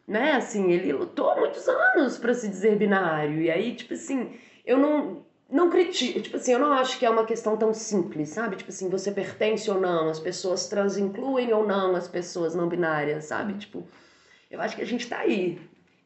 né? 0.08 0.34
Assim, 0.34 0.72
ele 0.72 0.94
lutou 0.94 1.36
muitos 1.38 1.68
anos 1.68 2.18
para 2.18 2.34
se 2.34 2.48
dizer 2.48 2.78
binário. 2.78 3.42
E 3.42 3.50
aí, 3.50 3.76
tipo 3.76 3.94
assim, 3.94 4.32
eu 4.66 4.78
não 4.78 5.26
não 5.50 5.70
critico, 5.70 6.20
tipo 6.20 6.36
assim, 6.36 6.52
eu 6.52 6.60
não 6.60 6.74
acho 6.74 7.00
que 7.00 7.06
é 7.06 7.10
uma 7.10 7.26
questão 7.26 7.56
tão 7.56 7.74
simples, 7.74 8.30
sabe? 8.30 8.58
Tipo 8.58 8.70
assim, 8.70 8.90
você 8.90 9.12
pertence 9.12 9.72
ou 9.72 9.80
não, 9.80 10.10
as 10.10 10.20
pessoas 10.20 10.68
trans 10.68 10.98
incluem 10.98 11.54
ou 11.54 11.66
não 11.66 11.96
as 11.96 12.06
pessoas 12.08 12.54
não 12.54 12.68
binárias, 12.68 13.26
sabe? 13.26 13.54
Tipo, 13.54 13.88
eu 14.52 14.60
acho 14.60 14.76
que 14.76 14.82
a 14.82 14.86
gente 14.86 15.08
tá 15.08 15.20
aí, 15.20 15.58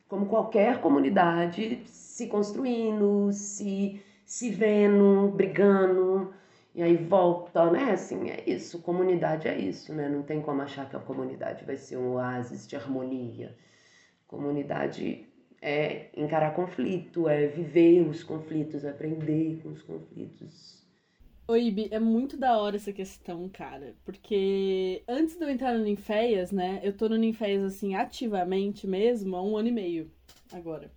como 0.07 0.27
qualquer 0.27 0.79
comunidade, 0.79 1.81
se 1.85 2.27
construindo, 2.27 3.31
se, 3.31 3.99
se 4.25 4.51
vendo, 4.51 5.29
brigando, 5.29 6.31
e 6.73 6.81
aí 6.81 6.95
volta, 6.97 7.69
né? 7.71 7.91
Assim, 7.91 8.29
é 8.29 8.43
isso, 8.49 8.81
comunidade 8.81 9.47
é 9.47 9.57
isso, 9.57 9.93
né? 9.93 10.07
Não 10.09 10.23
tem 10.23 10.41
como 10.41 10.61
achar 10.61 10.89
que 10.89 10.95
a 10.95 10.99
comunidade 10.99 11.65
vai 11.65 11.77
ser 11.77 11.97
um 11.97 12.13
oásis 12.13 12.67
de 12.67 12.75
harmonia. 12.75 13.55
Comunidade 14.27 15.27
é 15.61 16.09
encarar 16.15 16.55
conflito, 16.55 17.27
é 17.27 17.47
viver 17.47 18.07
os 18.07 18.23
conflitos, 18.23 18.85
aprender 18.85 19.59
com 19.61 19.69
os 19.69 19.81
conflitos. 19.81 20.81
Oi, 21.47 21.65
Ibi, 21.67 21.89
é 21.91 21.99
muito 21.99 22.37
da 22.37 22.57
hora 22.57 22.77
essa 22.77 22.93
questão, 22.93 23.49
cara. 23.49 23.95
Porque 24.05 25.03
antes 25.07 25.35
de 25.37 25.43
eu 25.43 25.49
entrar 25.49 25.77
no 25.77 25.83
Ninféias, 25.83 26.51
né? 26.51 26.79
Eu 26.83 26.95
tô 26.95 27.09
no 27.09 27.17
Ninféias, 27.17 27.63
assim, 27.63 27.93
ativamente 27.93 28.87
mesmo 28.87 29.35
há 29.35 29.43
um 29.43 29.57
ano 29.57 29.67
e 29.67 29.71
meio 29.71 30.11
agora. 30.51 30.91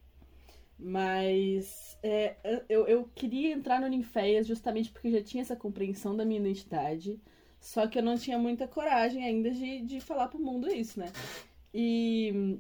Mas 0.78 1.96
é, 2.02 2.37
eu, 2.68 2.87
eu 2.87 3.08
queria 3.14 3.52
entrar 3.52 3.80
no 3.80 3.88
Ninféias 3.88 4.46
justamente 4.46 4.90
porque 4.90 5.10
já 5.10 5.22
tinha 5.22 5.42
essa 5.42 5.56
compreensão 5.56 6.16
da 6.16 6.24
minha 6.24 6.40
identidade. 6.40 7.20
Só 7.60 7.87
que 7.87 7.98
eu 7.98 8.02
não 8.02 8.18
tinha 8.18 8.38
muita 8.38 8.68
coragem 8.68 9.24
ainda 9.24 9.50
de, 9.50 9.82
de 9.82 10.00
falar 10.00 10.28
pro 10.28 10.38
mundo 10.38 10.68
isso, 10.68 11.00
né? 11.00 11.06
E, 11.72 12.58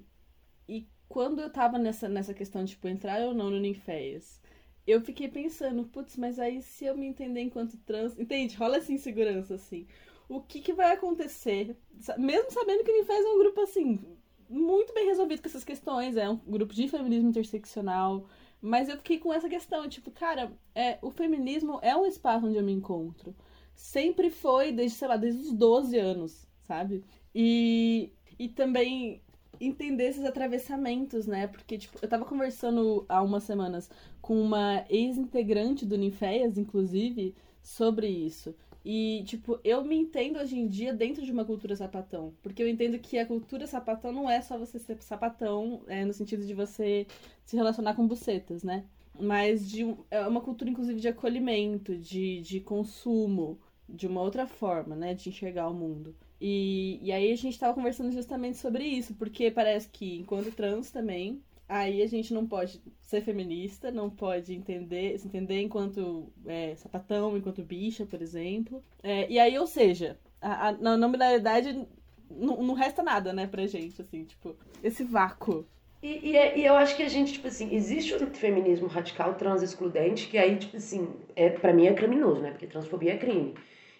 e 0.68 0.88
quando 1.08 1.40
eu 1.40 1.50
tava 1.50 1.78
nessa, 1.78 2.08
nessa 2.08 2.34
questão 2.34 2.64
de 2.64 2.72
tipo, 2.72 2.88
entrar 2.88 3.20
ou 3.22 3.34
não 3.34 3.50
no 3.50 3.60
Ninféias, 3.60 4.40
eu 4.86 5.00
fiquei 5.00 5.28
pensando, 5.28 5.84
putz, 5.84 6.16
mas 6.16 6.38
aí 6.38 6.62
se 6.62 6.84
eu 6.84 6.96
me 6.96 7.06
entender 7.06 7.40
enquanto 7.40 7.76
trans. 7.78 8.18
Entende? 8.18 8.56
Rola 8.56 8.78
essa 8.78 8.92
insegurança, 8.92 9.54
assim. 9.54 9.86
O 10.28 10.40
que, 10.40 10.60
que 10.60 10.72
vai 10.72 10.92
acontecer? 10.92 11.76
Mesmo 12.18 12.50
sabendo 12.50 12.84
que 12.84 12.90
o 12.90 12.98
Ninféias 12.98 13.24
é 13.24 13.28
um 13.28 13.38
grupo, 13.38 13.60
assim, 13.60 14.00
muito 14.48 14.92
bem 14.94 15.06
resolvido 15.06 15.42
com 15.42 15.48
essas 15.48 15.64
questões, 15.64 16.16
é 16.16 16.28
um 16.28 16.36
grupo 16.36 16.74
de 16.74 16.88
feminismo 16.88 17.28
interseccional. 17.28 18.26
Mas 18.60 18.88
eu 18.88 18.96
fiquei 18.96 19.18
com 19.18 19.32
essa 19.32 19.48
questão, 19.48 19.86
tipo, 19.88 20.10
cara, 20.10 20.50
é, 20.74 20.98
o 21.02 21.10
feminismo 21.10 21.78
é 21.82 21.94
um 21.94 22.06
espaço 22.06 22.46
onde 22.46 22.56
eu 22.56 22.62
me 22.62 22.72
encontro. 22.72 23.34
Sempre 23.74 24.30
foi, 24.30 24.72
desde, 24.72 24.96
sei 24.96 25.08
lá, 25.08 25.16
desde 25.18 25.42
os 25.42 25.52
12 25.52 25.98
anos, 25.98 26.46
sabe? 26.62 27.04
E, 27.34 28.10
e 28.38 28.48
também 28.48 29.20
entender 29.60 30.04
esses 30.04 30.24
atravessamentos, 30.24 31.26
né? 31.26 31.46
Porque, 31.46 31.76
tipo, 31.76 31.98
eu 32.00 32.08
tava 32.08 32.24
conversando 32.24 33.04
há 33.08 33.22
umas 33.22 33.44
semanas 33.44 33.90
com 34.20 34.40
uma 34.40 34.84
ex-integrante 34.88 35.84
do 35.84 35.98
Ninféias, 35.98 36.56
inclusive, 36.56 37.34
sobre 37.62 38.08
isso. 38.08 38.54
E, 38.84 39.24
tipo, 39.24 39.58
eu 39.64 39.82
me 39.82 39.96
entendo 39.96 40.38
hoje 40.38 40.58
em 40.58 40.66
dia 40.68 40.92
dentro 40.92 41.24
de 41.24 41.32
uma 41.32 41.44
cultura 41.44 41.74
sapatão. 41.74 42.34
Porque 42.42 42.62
eu 42.62 42.68
entendo 42.68 42.98
que 42.98 43.18
a 43.18 43.26
cultura 43.26 43.66
sapatão 43.66 44.12
não 44.12 44.28
é 44.28 44.42
só 44.42 44.58
você 44.58 44.78
ser 44.78 45.02
sapatão, 45.02 45.82
é, 45.86 46.04
no 46.04 46.12
sentido 46.12 46.44
de 46.46 46.52
você 46.54 47.06
se 47.46 47.56
relacionar 47.56 47.94
com 47.94 48.06
bucetas, 48.06 48.62
né? 48.62 48.84
Mas 49.18 49.68
de, 49.68 49.82
é 50.10 50.26
uma 50.26 50.40
cultura, 50.40 50.70
inclusive, 50.70 51.00
de 51.00 51.08
acolhimento, 51.08 51.96
de, 51.96 52.40
de 52.42 52.60
consumo, 52.60 53.58
de 53.88 54.06
uma 54.06 54.20
outra 54.20 54.46
forma, 54.46 54.94
né? 54.94 55.14
De 55.14 55.30
enxergar 55.30 55.68
o 55.68 55.74
mundo. 55.74 56.14
E, 56.40 56.98
e 57.02 57.10
aí 57.12 57.32
a 57.32 57.36
gente 57.36 57.58
tava 57.58 57.74
conversando 57.74 58.12
justamente 58.12 58.58
sobre 58.58 58.84
isso, 58.84 59.14
porque 59.14 59.50
parece 59.50 59.88
que 59.88 60.16
enquanto 60.18 60.52
trans 60.52 60.90
também, 60.90 61.42
aí 61.68 62.02
a 62.02 62.06
gente 62.06 62.32
não 62.32 62.46
pode 62.46 62.80
ser 63.00 63.20
feminista, 63.22 63.90
não 63.90 64.10
pode 64.10 64.54
entender, 64.54 65.18
se 65.18 65.26
entender 65.26 65.60
enquanto 65.60 66.32
é, 66.46 66.74
sapatão, 66.76 67.36
enquanto 67.36 67.62
bicha, 67.62 68.06
por 68.06 68.20
exemplo. 68.20 68.82
É, 69.02 69.30
e 69.30 69.38
aí, 69.38 69.58
ou 69.58 69.66
seja, 69.66 70.18
a, 70.40 70.68
a, 70.68 70.72
na 70.72 70.96
nominalidade 70.96 71.86
não, 72.30 72.62
não 72.62 72.74
resta 72.74 73.02
nada, 73.02 73.32
né, 73.32 73.46
pra 73.46 73.66
gente, 73.66 74.00
assim, 74.00 74.24
tipo, 74.24 74.56
esse 74.82 75.04
vácuo. 75.04 75.66
E, 76.02 76.30
e, 76.30 76.36
é, 76.36 76.58
e, 76.58 76.66
eu 76.66 76.74
acho 76.74 76.96
que 76.96 77.02
a 77.02 77.08
gente, 77.08 77.32
tipo 77.32 77.48
assim, 77.48 77.74
existe 77.74 78.14
o 78.14 78.26
feminismo 78.34 78.86
radical 78.86 79.34
trans 79.34 79.62
excludente, 79.62 80.28
que 80.28 80.36
aí, 80.36 80.56
tipo 80.56 80.76
assim, 80.76 81.08
é, 81.34 81.48
pra 81.48 81.72
mim 81.72 81.86
é 81.86 81.94
criminoso, 81.94 82.42
né? 82.42 82.50
Porque 82.50 82.66
transfobia 82.66 83.14
é 83.14 83.16
crime. 83.16 83.54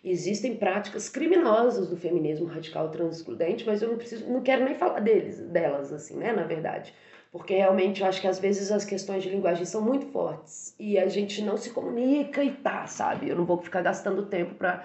Existem 0.05 0.55
práticas 0.57 1.09
criminosas 1.09 1.88
do 1.88 1.96
feminismo 1.96 2.44
radical 2.44 2.90
transexcludente, 2.90 3.64
mas 3.64 3.81
eu 3.81 3.88
não 3.88 3.96
preciso, 3.96 4.31
não 4.31 4.42
quero 4.42 4.62
nem 4.62 4.74
falar 4.74 5.00
deles, 5.00 5.38
delas, 5.40 5.94
assim, 5.94 6.16
né, 6.16 6.31
na 6.31 6.42
verdade. 6.42 6.92
Porque 7.35 7.53
realmente 7.53 8.01
eu 8.01 8.07
acho 8.07 8.20
que 8.20 8.29
às 8.29 8.38
vezes 8.38 8.70
as 8.70 8.85
questões 8.85 9.25
de 9.25 9.29
linguagem 9.29 9.64
são 9.64 9.81
muito 9.81 10.07
fortes 10.07 10.73
e 10.79 10.97
a 10.97 11.09
gente 11.09 11.42
não 11.42 11.57
se 11.57 11.70
comunica 11.70 12.44
e 12.44 12.53
tá, 12.53 12.87
sabe? 12.87 13.29
Eu 13.29 13.35
não 13.35 13.44
vou 13.44 13.59
ficar 13.59 13.83
gastando 13.83 14.27
tempo 14.27 14.55
pra, 14.55 14.85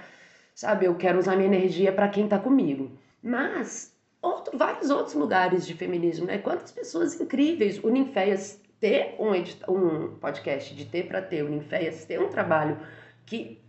sabe? 0.56 0.86
Eu 0.86 0.96
quero 0.96 1.20
usar 1.20 1.36
minha 1.36 1.46
energia 1.46 1.94
para 1.94 2.10
quem 2.10 2.28
tá 2.28 2.40
comigo. 2.40 2.90
Mas 3.22 3.96
outro, 4.20 4.58
vários 4.58 4.90
outros 4.90 5.14
lugares 5.14 5.68
de 5.68 5.76
feminismo, 5.76 6.26
né? 6.26 6.40
Quantas 6.40 6.72
pessoas 6.72 7.22
incríveis. 7.22 7.84
O 7.84 7.90
Ninféias 7.90 8.60
ter 8.80 9.14
um, 9.20 9.30
um 9.72 10.16
podcast 10.16 10.74
de 10.74 10.86
ter 10.86 11.08
para 11.08 11.22
ter, 11.22 11.44
o 11.44 11.50
Ninféias 11.50 12.04
ter 12.04 12.20
um 12.20 12.30
trabalho 12.30 12.80
que 13.28 13.62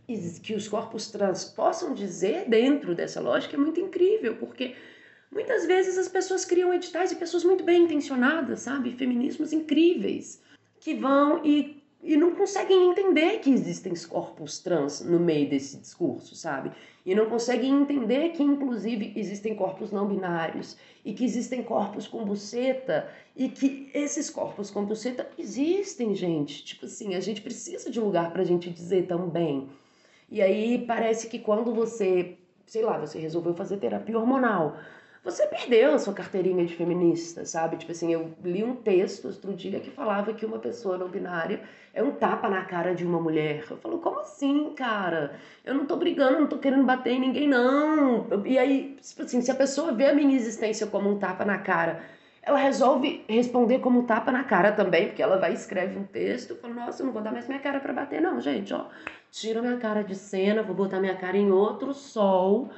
que 0.42 0.54
os 0.54 0.66
corpos 0.66 1.08
trans 1.10 1.44
possam 1.44 1.94
dizer 1.94 2.48
dentro 2.48 2.96
dessa 2.96 3.20
lógica 3.20 3.56
é 3.56 3.58
muito 3.58 3.78
incrível, 3.78 4.36
porque 4.36 4.74
muitas 5.30 5.66
vezes 5.66 5.96
as 5.96 6.08
pessoas 6.08 6.44
criam 6.44 6.72
editais 6.74 7.12
e 7.12 7.16
pessoas 7.16 7.44
muito 7.44 7.64
bem 7.64 7.84
intencionadas, 7.84 8.60
sabe? 8.60 8.92
Feminismos 8.92 9.52
incríveis, 9.52 10.40
que 10.80 10.94
vão 10.94 11.44
e 11.44 11.80
e 12.02 12.16
não 12.16 12.34
conseguem 12.34 12.90
entender 12.90 13.40
que 13.40 13.50
existem 13.50 13.92
corpos 14.08 14.58
trans 14.58 15.02
no 15.02 15.20
meio 15.20 15.48
desse 15.50 15.76
discurso, 15.76 16.34
sabe? 16.34 16.72
E 17.04 17.14
não 17.14 17.26
conseguem 17.26 17.82
entender 17.82 18.30
que, 18.30 18.42
inclusive, 18.42 19.12
existem 19.16 19.54
corpos 19.54 19.90
não 19.92 20.06
binários 20.06 20.76
e 21.04 21.12
que 21.12 21.24
existem 21.24 21.62
corpos 21.62 22.06
com 22.06 22.24
buceta 22.24 23.08
e 23.36 23.48
que 23.48 23.90
esses 23.92 24.30
corpos 24.30 24.70
com 24.70 24.84
buceta 24.84 25.28
existem, 25.38 26.14
gente. 26.14 26.64
Tipo 26.64 26.86
assim, 26.86 27.14
a 27.14 27.20
gente 27.20 27.42
precisa 27.42 27.90
de 27.90 28.00
um 28.00 28.04
lugar 28.04 28.32
pra 28.32 28.44
gente 28.44 28.70
dizer 28.70 29.06
também. 29.06 29.68
E 30.30 30.40
aí 30.40 30.84
parece 30.86 31.28
que 31.28 31.38
quando 31.38 31.74
você, 31.74 32.36
sei 32.66 32.82
lá, 32.82 32.98
você 32.98 33.18
resolveu 33.18 33.54
fazer 33.54 33.76
terapia 33.76 34.18
hormonal, 34.18 34.78
você 35.22 35.46
perdeu 35.46 35.92
a 35.92 35.98
sua 35.98 36.14
carteirinha 36.14 36.64
de 36.64 36.74
feminista, 36.74 37.44
sabe? 37.44 37.76
Tipo 37.76 37.92
assim, 37.92 38.12
eu 38.12 38.32
li 38.42 38.64
um 38.64 38.74
texto 38.74 39.26
outro 39.26 39.52
dia 39.52 39.78
que 39.78 39.90
falava 39.90 40.32
que 40.32 40.46
uma 40.46 40.58
pessoa 40.58 40.96
não 40.96 41.08
binária 41.08 41.60
é 41.92 42.02
um 42.02 42.12
tapa 42.12 42.48
na 42.48 42.64
cara 42.64 42.94
de 42.94 43.04
uma 43.04 43.20
mulher. 43.20 43.64
Eu 43.70 43.76
falo, 43.76 43.98
como 43.98 44.20
assim, 44.20 44.72
cara? 44.74 45.34
Eu 45.62 45.74
não 45.74 45.84
tô 45.84 45.96
brigando, 45.96 46.40
não 46.40 46.46
tô 46.46 46.56
querendo 46.56 46.84
bater 46.84 47.12
em 47.12 47.20
ninguém, 47.20 47.46
não. 47.46 48.26
E 48.46 48.58
aí, 48.58 48.96
tipo 49.02 49.22
assim, 49.22 49.42
se 49.42 49.50
a 49.50 49.54
pessoa 49.54 49.92
vê 49.92 50.06
a 50.06 50.14
minha 50.14 50.34
existência 50.34 50.86
como 50.86 51.10
um 51.10 51.18
tapa 51.18 51.44
na 51.44 51.58
cara, 51.58 52.02
ela 52.42 52.58
resolve 52.58 53.22
responder 53.28 53.80
como 53.80 54.00
um 54.00 54.06
tapa 54.06 54.32
na 54.32 54.44
cara 54.44 54.72
também, 54.72 55.08
porque 55.08 55.22
ela 55.22 55.36
vai 55.36 55.50
e 55.50 55.54
escreve 55.54 55.98
um 55.98 56.04
texto, 56.04 56.56
fala, 56.56 56.72
nossa, 56.72 57.02
eu 57.02 57.06
não 57.06 57.12
vou 57.12 57.20
dar 57.20 57.30
mais 57.30 57.46
minha 57.46 57.60
cara 57.60 57.78
para 57.78 57.92
bater, 57.92 58.22
não, 58.22 58.40
gente, 58.40 58.72
ó. 58.72 58.86
Tira 59.30 59.60
minha 59.60 59.76
cara 59.76 60.02
de 60.02 60.14
cena, 60.14 60.62
vou 60.62 60.74
botar 60.74 60.98
minha 60.98 61.14
cara 61.14 61.36
em 61.36 61.52
outro 61.52 61.92
sol 61.92 62.70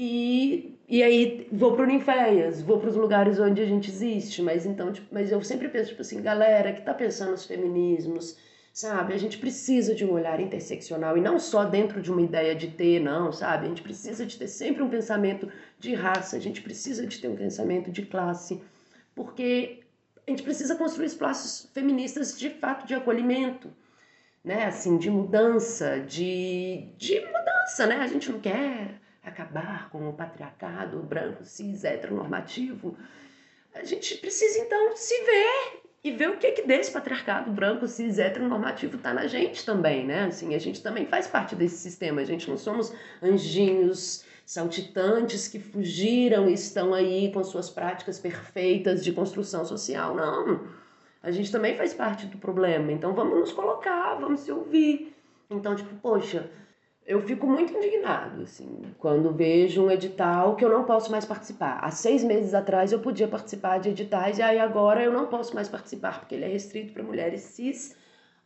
e, 0.00 0.78
e 0.88 1.02
aí 1.02 1.48
vou 1.50 1.74
para 1.74 1.82
o 1.82 1.86
Ninféias, 1.86 2.62
vou 2.62 2.78
para 2.78 2.88
os 2.88 2.94
lugares 2.94 3.40
onde 3.40 3.60
a 3.60 3.66
gente 3.66 3.90
existe, 3.90 4.40
mas 4.40 4.64
então, 4.64 4.92
tipo, 4.92 5.08
mas 5.10 5.32
eu 5.32 5.42
sempre 5.42 5.68
penso 5.68 5.88
tipo 5.90 6.02
assim, 6.02 6.22
galera 6.22 6.72
que 6.72 6.78
está 6.78 6.94
pensando 6.94 7.32
nos 7.32 7.44
feminismos, 7.44 8.38
sabe? 8.72 9.12
A 9.12 9.18
gente 9.18 9.38
precisa 9.38 9.96
de 9.96 10.04
um 10.04 10.12
olhar 10.12 10.38
interseccional 10.38 11.18
e 11.18 11.20
não 11.20 11.36
só 11.40 11.64
dentro 11.64 12.00
de 12.00 12.12
uma 12.12 12.22
ideia 12.22 12.54
de 12.54 12.68
ter, 12.68 13.00
não, 13.00 13.32
sabe? 13.32 13.66
A 13.66 13.68
gente 13.70 13.82
precisa 13.82 14.24
de 14.24 14.38
ter 14.38 14.46
sempre 14.46 14.84
um 14.84 14.88
pensamento 14.88 15.50
de 15.80 15.94
raça, 15.94 16.36
a 16.36 16.40
gente 16.40 16.62
precisa 16.62 17.04
de 17.04 17.20
ter 17.20 17.26
um 17.26 17.34
pensamento 17.34 17.90
de 17.90 18.02
classe, 18.06 18.62
porque 19.16 19.80
a 20.24 20.30
gente 20.30 20.44
precisa 20.44 20.76
construir 20.76 21.06
espaços 21.06 21.68
feministas 21.74 22.38
de 22.38 22.50
fato 22.50 22.86
de 22.86 22.94
acolhimento, 22.94 23.68
né? 24.44 24.66
Assim, 24.66 24.96
de 24.96 25.10
mudança, 25.10 25.98
de, 25.98 26.86
de 26.96 27.18
mudança, 27.18 27.84
né? 27.84 27.96
A 27.96 28.06
gente 28.06 28.30
não 28.30 28.38
quer 28.38 29.07
acabar 29.28 29.90
com 29.90 30.08
o 30.08 30.12
patriarcado 30.12 30.98
branco, 30.98 31.44
cis, 31.44 31.84
heteronormativo, 31.84 32.96
a 33.74 33.84
gente 33.84 34.16
precisa 34.16 34.58
então 34.58 34.96
se 34.96 35.14
ver 35.24 35.80
e 36.02 36.10
ver 36.12 36.30
o 36.30 36.36
que 36.36 36.52
que 36.52 36.62
desse 36.62 36.90
patriarcado 36.90 37.50
branco, 37.50 37.86
cis, 37.86 38.18
heteronormativo 38.18 38.96
está 38.96 39.12
na 39.12 39.26
gente 39.26 39.64
também, 39.64 40.06
né? 40.06 40.24
Assim, 40.24 40.54
a 40.54 40.58
gente 40.58 40.82
também 40.82 41.06
faz 41.06 41.26
parte 41.26 41.54
desse 41.54 41.76
sistema, 41.76 42.20
a 42.20 42.24
gente 42.24 42.48
não 42.48 42.56
somos 42.56 42.92
anjinhos 43.22 44.24
saltitantes 44.46 45.46
que 45.46 45.58
fugiram 45.58 46.48
e 46.48 46.54
estão 46.54 46.94
aí 46.94 47.30
com 47.32 47.44
suas 47.44 47.68
práticas 47.68 48.18
perfeitas 48.18 49.04
de 49.04 49.12
construção 49.12 49.64
social, 49.64 50.14
não. 50.14 50.66
A 51.22 51.30
gente 51.30 51.52
também 51.52 51.76
faz 51.76 51.92
parte 51.92 52.26
do 52.26 52.38
problema, 52.38 52.90
então 52.90 53.12
vamos 53.12 53.38
nos 53.38 53.52
colocar, 53.52 54.14
vamos 54.14 54.40
se 54.40 54.50
ouvir. 54.50 55.14
Então, 55.50 55.74
tipo, 55.74 55.94
poxa, 55.96 56.50
eu 57.08 57.22
fico 57.22 57.46
muito 57.46 57.72
indignado, 57.72 58.42
assim, 58.42 58.82
quando 58.98 59.32
vejo 59.32 59.86
um 59.86 59.90
edital 59.90 60.54
que 60.56 60.62
eu 60.62 60.68
não 60.68 60.84
posso 60.84 61.10
mais 61.10 61.24
participar. 61.24 61.78
Há 61.82 61.90
seis 61.90 62.22
meses 62.22 62.52
atrás 62.52 62.92
eu 62.92 63.00
podia 63.00 63.26
participar 63.26 63.78
de 63.78 63.88
editais 63.88 64.36
e 64.36 64.42
aí 64.42 64.58
agora 64.58 65.02
eu 65.02 65.10
não 65.10 65.26
posso 65.26 65.54
mais 65.54 65.70
participar 65.70 66.20
porque 66.20 66.34
ele 66.34 66.44
é 66.44 66.48
restrito 66.48 66.92
para 66.92 67.02
mulheres 67.02 67.40
cis 67.40 67.96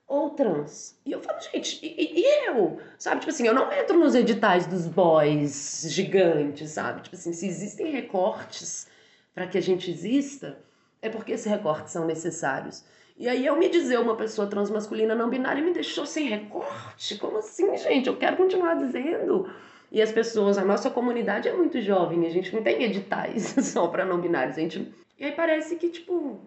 ou 0.07 0.31
trans. 0.31 0.97
E 1.05 1.11
eu 1.11 1.21
falo, 1.21 1.41
gente, 1.41 1.85
e, 1.85 2.21
e, 2.21 2.47
eu? 2.47 2.79
Sabe, 2.97 3.23
tipo 3.23 3.33
assim, 3.33 3.49
eu 3.49 3.55
não 3.55 3.73
entro 3.73 3.99
nos 3.99 4.15
editais 4.15 4.65
dos 4.65 4.87
boys 4.87 5.85
gigantes, 5.89 6.71
sabe? 6.71 7.03
Tipo 7.03 7.17
assim, 7.17 7.33
se 7.33 7.49
existem 7.49 7.91
recortes 7.91 8.87
para 9.35 9.49
que 9.49 9.59
a 9.59 9.63
gente 9.63 9.91
exista, 9.91 10.57
é 11.01 11.09
porque 11.09 11.33
esses 11.33 11.47
recortes 11.47 11.91
são 11.91 12.07
necessários. 12.07 12.85
E 13.17 13.29
aí 13.29 13.47
eu 13.47 13.57
me 13.57 13.69
dizer 13.69 13.99
uma 13.99 14.17
pessoa 14.17 14.47
transmasculina 14.47 15.15
não 15.15 15.29
binária 15.29 15.63
me 15.63 15.73
deixou 15.73 16.07
sem 16.07 16.29
recorte. 16.29 17.19
Como 17.19 17.39
assim, 17.39 17.77
gente? 17.77 18.09
Eu 18.09 18.17
quero 18.17 18.37
continuar 18.37 18.75
dizendo. 18.75 19.49
E 19.91 20.01
as 20.01 20.11
pessoas, 20.11 20.57
a 20.57 20.65
nossa 20.65 20.91
comunidade 20.91 21.49
é 21.49 21.53
muito 21.53 21.81
jovem, 21.81 22.27
a 22.27 22.31
gente 22.31 22.55
não 22.55 22.63
tem 22.63 22.83
editais 22.83 23.55
só 23.61 23.89
para 23.89 24.05
não 24.05 24.21
binários. 24.21 24.57
Gente... 24.57 24.93
E 25.19 25.25
aí 25.25 25.33
parece 25.33 25.77
que, 25.77 25.91
tipo, 25.91 26.41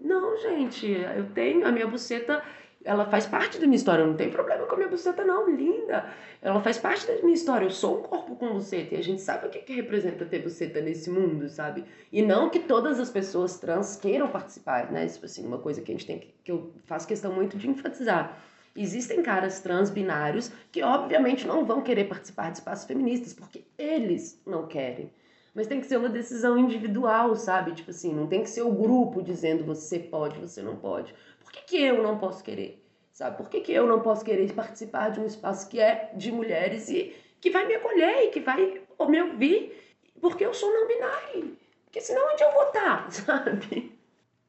não, 0.00 0.36
gente, 0.38 0.86
eu 0.88 1.26
tenho 1.34 1.66
a 1.66 1.72
minha 1.72 1.86
buceta 1.86 2.42
ela 2.84 3.06
faz 3.06 3.26
parte 3.26 3.58
da 3.58 3.66
minha 3.66 3.76
história, 3.76 4.02
eu 4.02 4.06
não 4.06 4.16
tenho 4.16 4.30
problema 4.30 4.66
com 4.66 4.74
a 4.74 4.76
minha 4.76 4.88
buceta, 4.88 5.24
não, 5.24 5.48
linda. 5.50 6.06
Ela 6.40 6.60
faz 6.60 6.78
parte 6.78 7.06
da 7.06 7.14
minha 7.22 7.34
história, 7.34 7.66
eu 7.66 7.70
sou 7.70 7.98
um 7.98 8.02
corpo 8.02 8.36
com 8.36 8.54
buceta 8.54 8.94
e 8.94 8.98
a 8.98 9.02
gente 9.02 9.20
sabe 9.20 9.46
o 9.46 9.50
que, 9.50 9.58
que 9.60 9.74
representa 9.74 10.24
ter 10.24 10.40
buceta 10.40 10.80
nesse 10.80 11.10
mundo, 11.10 11.48
sabe? 11.48 11.84
E 12.10 12.22
não 12.22 12.50
que 12.50 12.60
todas 12.60 12.98
as 12.98 13.10
pessoas 13.10 13.58
trans 13.58 13.96
queiram 13.96 14.28
participar, 14.28 14.90
né? 14.90 15.06
Tipo 15.06 15.26
assim, 15.26 15.46
uma 15.46 15.58
coisa 15.58 15.80
que 15.80 15.92
a 15.92 15.94
gente 15.94 16.06
tem 16.06 16.18
que, 16.18 16.34
que 16.44 16.52
eu 16.52 16.72
faço 16.84 17.06
questão 17.06 17.32
muito 17.32 17.56
de 17.56 17.68
enfatizar. 17.68 18.38
Existem 18.74 19.22
caras 19.22 19.60
trans 19.60 19.90
binários 19.90 20.50
que, 20.70 20.82
obviamente, 20.82 21.46
não 21.46 21.64
vão 21.64 21.82
querer 21.82 22.04
participar 22.04 22.50
de 22.50 22.58
espaços 22.58 22.86
feministas, 22.86 23.34
porque 23.34 23.64
eles 23.76 24.40
não 24.46 24.66
querem. 24.66 25.10
Mas 25.54 25.66
tem 25.66 25.80
que 25.80 25.86
ser 25.86 25.98
uma 25.98 26.08
decisão 26.08 26.56
individual, 26.56 27.36
sabe? 27.36 27.72
Tipo 27.72 27.90
assim, 27.90 28.14
não 28.14 28.26
tem 28.26 28.42
que 28.42 28.48
ser 28.48 28.62
o 28.62 28.72
grupo 28.72 29.22
dizendo 29.22 29.64
você 29.64 29.98
pode, 29.98 30.40
você 30.40 30.62
não 30.62 30.76
pode. 30.76 31.14
Por 31.42 31.52
que, 31.52 31.62
que 31.62 31.82
eu 31.82 32.02
não 32.02 32.18
posso 32.18 32.42
querer? 32.42 32.82
Sabe? 33.12 33.36
Por 33.36 33.48
que, 33.48 33.60
que 33.60 33.72
eu 33.72 33.86
não 33.86 34.00
posso 34.00 34.24
querer 34.24 34.52
participar 34.52 35.10
de 35.10 35.20
um 35.20 35.26
espaço 35.26 35.68
que 35.68 35.78
é 35.80 36.10
de 36.14 36.32
mulheres 36.32 36.88
e 36.88 37.14
que 37.40 37.50
vai 37.50 37.66
me 37.66 37.74
acolher 37.74 38.24
e 38.24 38.30
que 38.30 38.40
vai 38.40 38.80
me 39.08 39.22
ouvir? 39.22 39.98
Porque 40.20 40.44
eu 40.44 40.54
sou 40.54 40.72
não 40.72 40.86
binário. 40.86 41.56
Porque 41.84 42.00
senão 42.00 42.32
onde 42.32 42.42
eu 42.42 42.52
vou 42.52 42.68
estar, 42.68 43.10
sabe? 43.12 43.98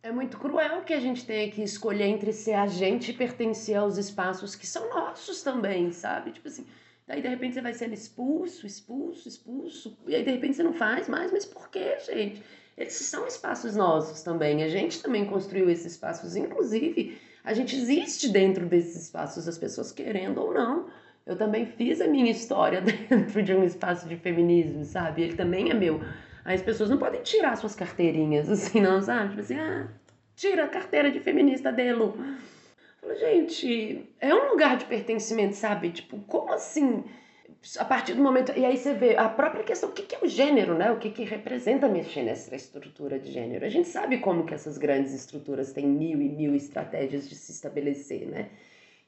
É 0.01 0.12
muito 0.12 0.38
cruel 0.38 0.82
que 0.84 0.93
a 0.93 0.99
gente 0.99 1.25
tenha 1.25 1.49
que 1.49 1.62
escolher 1.62 2.06
entre 2.06 2.34
ser 2.34 2.53
agente 2.53 3.12
e 3.12 3.13
pertencer 3.13 3.75
aos 3.77 3.97
espaços 3.97 4.56
que 4.56 4.67
são 4.67 4.89
nossos 4.89 5.41
também, 5.41 5.91
sabe? 5.91 6.32
Tipo 6.32 6.47
assim, 6.47 6.65
daí 7.07 7.21
de 7.21 7.27
repente 7.27 7.55
você 7.55 7.61
vai 7.61 7.73
sendo 7.73 7.93
expulso, 7.93 8.65
expulso, 8.65 9.27
expulso, 9.27 9.97
e 10.07 10.15
aí 10.15 10.23
de 10.23 10.31
repente 10.31 10.55
você 10.55 10.63
não 10.63 10.73
faz 10.73 11.07
mais, 11.07 11.31
mas 11.31 11.45
por 11.45 11.69
quê, 11.69 11.97
gente? 11.99 12.41
Esses 12.77 13.05
são 13.07 13.27
espaços 13.27 13.75
nossos 13.75 14.23
também. 14.23 14.63
A 14.63 14.67
gente 14.67 15.01
também 15.01 15.25
construiu 15.25 15.69
esses 15.69 15.93
espaços. 15.93 16.35
Inclusive, 16.35 17.17
a 17.43 17.53
gente 17.53 17.75
existe 17.75 18.29
dentro 18.29 18.65
desses 18.65 19.03
espaços, 19.03 19.47
as 19.47 19.57
pessoas 19.57 19.91
querendo 19.91 20.41
ou 20.41 20.53
não. 20.53 20.87
Eu 21.25 21.37
também 21.37 21.65
fiz 21.65 22.01
a 22.01 22.07
minha 22.07 22.31
história 22.31 22.81
dentro 22.81 23.41
de 23.43 23.53
um 23.53 23.63
espaço 23.63 24.07
de 24.07 24.17
feminismo, 24.17 24.83
sabe? 24.83 25.21
Ele 25.21 25.35
também 25.35 25.69
é 25.69 25.73
meu. 25.73 26.01
Aí 26.43 26.55
as 26.55 26.61
pessoas 26.61 26.89
não 26.89 26.97
podem 26.97 27.21
tirar 27.21 27.55
suas 27.55 27.75
carteirinhas, 27.75 28.49
assim, 28.49 28.81
não, 28.81 29.01
sabe? 29.01 29.29
Tipo 29.29 29.41
assim, 29.41 29.55
ah, 29.55 29.87
tira 30.35 30.65
a 30.65 30.67
carteira 30.67 31.11
de 31.11 31.19
feminista 31.19 31.71
dele. 31.71 32.11
Falo, 33.03 33.15
gente, 33.15 34.09
é 34.21 34.33
um 34.33 34.51
lugar 34.51 34.77
de 34.77 34.85
pertencimento, 34.85 35.55
sabe? 35.55 35.91
Tipo, 35.91 36.17
como 36.19 36.53
assim? 36.53 37.03
a 37.77 37.85
partir 37.85 38.13
do 38.13 38.21
momento. 38.21 38.51
E 38.57 38.65
aí 38.65 38.77
você 38.77 38.93
vê 38.93 39.15
a 39.15 39.29
própria 39.29 39.63
questão, 39.63 39.89
o 39.89 39.91
que, 39.93 40.03
que 40.03 40.15
é 40.15 40.19
o 40.21 40.27
gênero, 40.27 40.73
né? 40.73 40.91
O 40.91 40.97
que, 40.97 41.09
que 41.09 41.23
representa 41.23 41.87
mexer 41.87 42.23
nessa 42.23 42.53
estrutura 42.55 43.17
de 43.17 43.31
gênero. 43.31 43.65
A 43.65 43.69
gente 43.69 43.87
sabe 43.87 44.17
como 44.17 44.45
que 44.45 44.53
essas 44.53 44.77
grandes 44.77 45.13
estruturas 45.13 45.71
têm 45.71 45.87
mil 45.87 46.21
e 46.21 46.29
mil 46.29 46.55
estratégias 46.55 47.27
de 47.29 47.35
se 47.35 47.51
estabelecer, 47.51 48.27
né? 48.27 48.49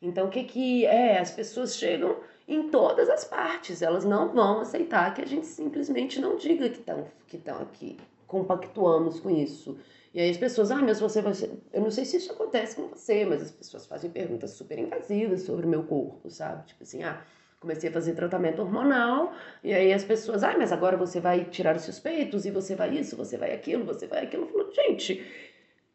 Então, 0.01 0.27
o 0.27 0.29
que, 0.29 0.43
que 0.43 0.85
é? 0.85 1.19
As 1.19 1.31
pessoas 1.31 1.75
chegam 1.75 2.17
em 2.47 2.69
todas 2.69 3.09
as 3.09 3.25
partes, 3.25 3.81
elas 3.81 4.05
não 4.05 4.31
vão 4.31 4.61
aceitar 4.61 5.13
que 5.13 5.21
a 5.21 5.25
gente 5.25 5.47
simplesmente 5.47 6.21
não 6.21 6.37
diga 6.37 6.69
que 6.69 6.79
estão 6.79 7.07
que 7.27 7.41
aqui, 7.49 7.97
compactuamos 8.27 9.19
com 9.19 9.29
isso. 9.29 9.77
E 10.15 10.21
aí 10.21 10.29
as 10.29 10.37
pessoas, 10.37 10.71
ah, 10.71 10.81
mas 10.81 11.01
você 11.01 11.21
vai. 11.21 11.33
Eu 11.73 11.81
não 11.81 11.91
sei 11.91 12.05
se 12.05 12.15
isso 12.15 12.31
acontece 12.31 12.77
com 12.77 12.87
você, 12.87 13.25
mas 13.25 13.41
as 13.41 13.51
pessoas 13.51 13.85
fazem 13.85 14.09
perguntas 14.09 14.51
super 14.51 14.79
invasivas 14.79 15.41
sobre 15.41 15.65
o 15.65 15.69
meu 15.69 15.83
corpo, 15.83 16.29
sabe? 16.29 16.65
Tipo 16.67 16.83
assim, 16.83 17.03
ah, 17.03 17.21
comecei 17.59 17.89
a 17.89 17.91
fazer 17.91 18.13
tratamento 18.13 18.61
hormonal, 18.61 19.33
e 19.61 19.73
aí 19.73 19.91
as 19.91 20.05
pessoas, 20.05 20.41
ah, 20.41 20.55
mas 20.57 20.71
agora 20.71 20.95
você 20.95 21.19
vai 21.19 21.43
tirar 21.43 21.75
os 21.75 21.81
seus 21.81 21.99
peitos, 21.99 22.45
e 22.45 22.49
você 22.49 22.75
vai 22.75 22.97
isso, 22.97 23.17
você 23.17 23.37
vai 23.37 23.51
aquilo, 23.53 23.83
você 23.83 24.07
vai 24.07 24.23
aquilo. 24.23 24.43
Eu 24.43 24.47
falo, 24.47 24.71
gente, 24.71 25.21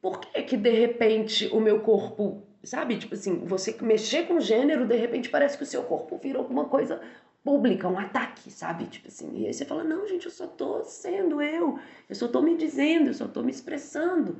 por 0.02 0.20
que 0.20 0.42
que 0.42 0.56
de 0.59 0.70
repente 0.70 1.48
o 1.50 1.59
meu 1.59 1.80
corpo, 1.80 2.42
sabe? 2.62 2.98
Tipo 2.98 3.14
assim, 3.14 3.38
você 3.46 3.75
mexer 3.81 4.27
com 4.29 4.38
gênero, 4.38 4.87
de 4.87 4.96
repente 4.96 5.31
parece 5.31 5.56
que 5.56 5.62
o 5.62 5.66
seu 5.66 5.83
corpo 5.85 6.18
vira 6.18 6.38
alguma 6.38 6.66
coisa 6.66 7.00
pública, 7.44 7.88
um 7.88 7.98
ataque, 7.98 8.50
sabe? 8.50 8.84
Tipo 8.86 9.08
assim, 9.08 9.42
e 9.42 9.46
aí 9.46 9.54
você 9.54 9.64
fala, 9.64 9.82
não, 9.82 10.06
gente, 10.06 10.26
eu 10.26 10.30
só 10.30 10.46
tô 10.46 10.82
sendo 10.84 11.40
eu, 11.40 11.78
eu 12.08 12.14
só 12.14 12.28
tô 12.28 12.42
me 12.42 12.56
dizendo, 12.56 13.08
eu 13.08 13.14
só 13.14 13.26
tô 13.26 13.42
me 13.42 13.50
expressando. 13.50 14.36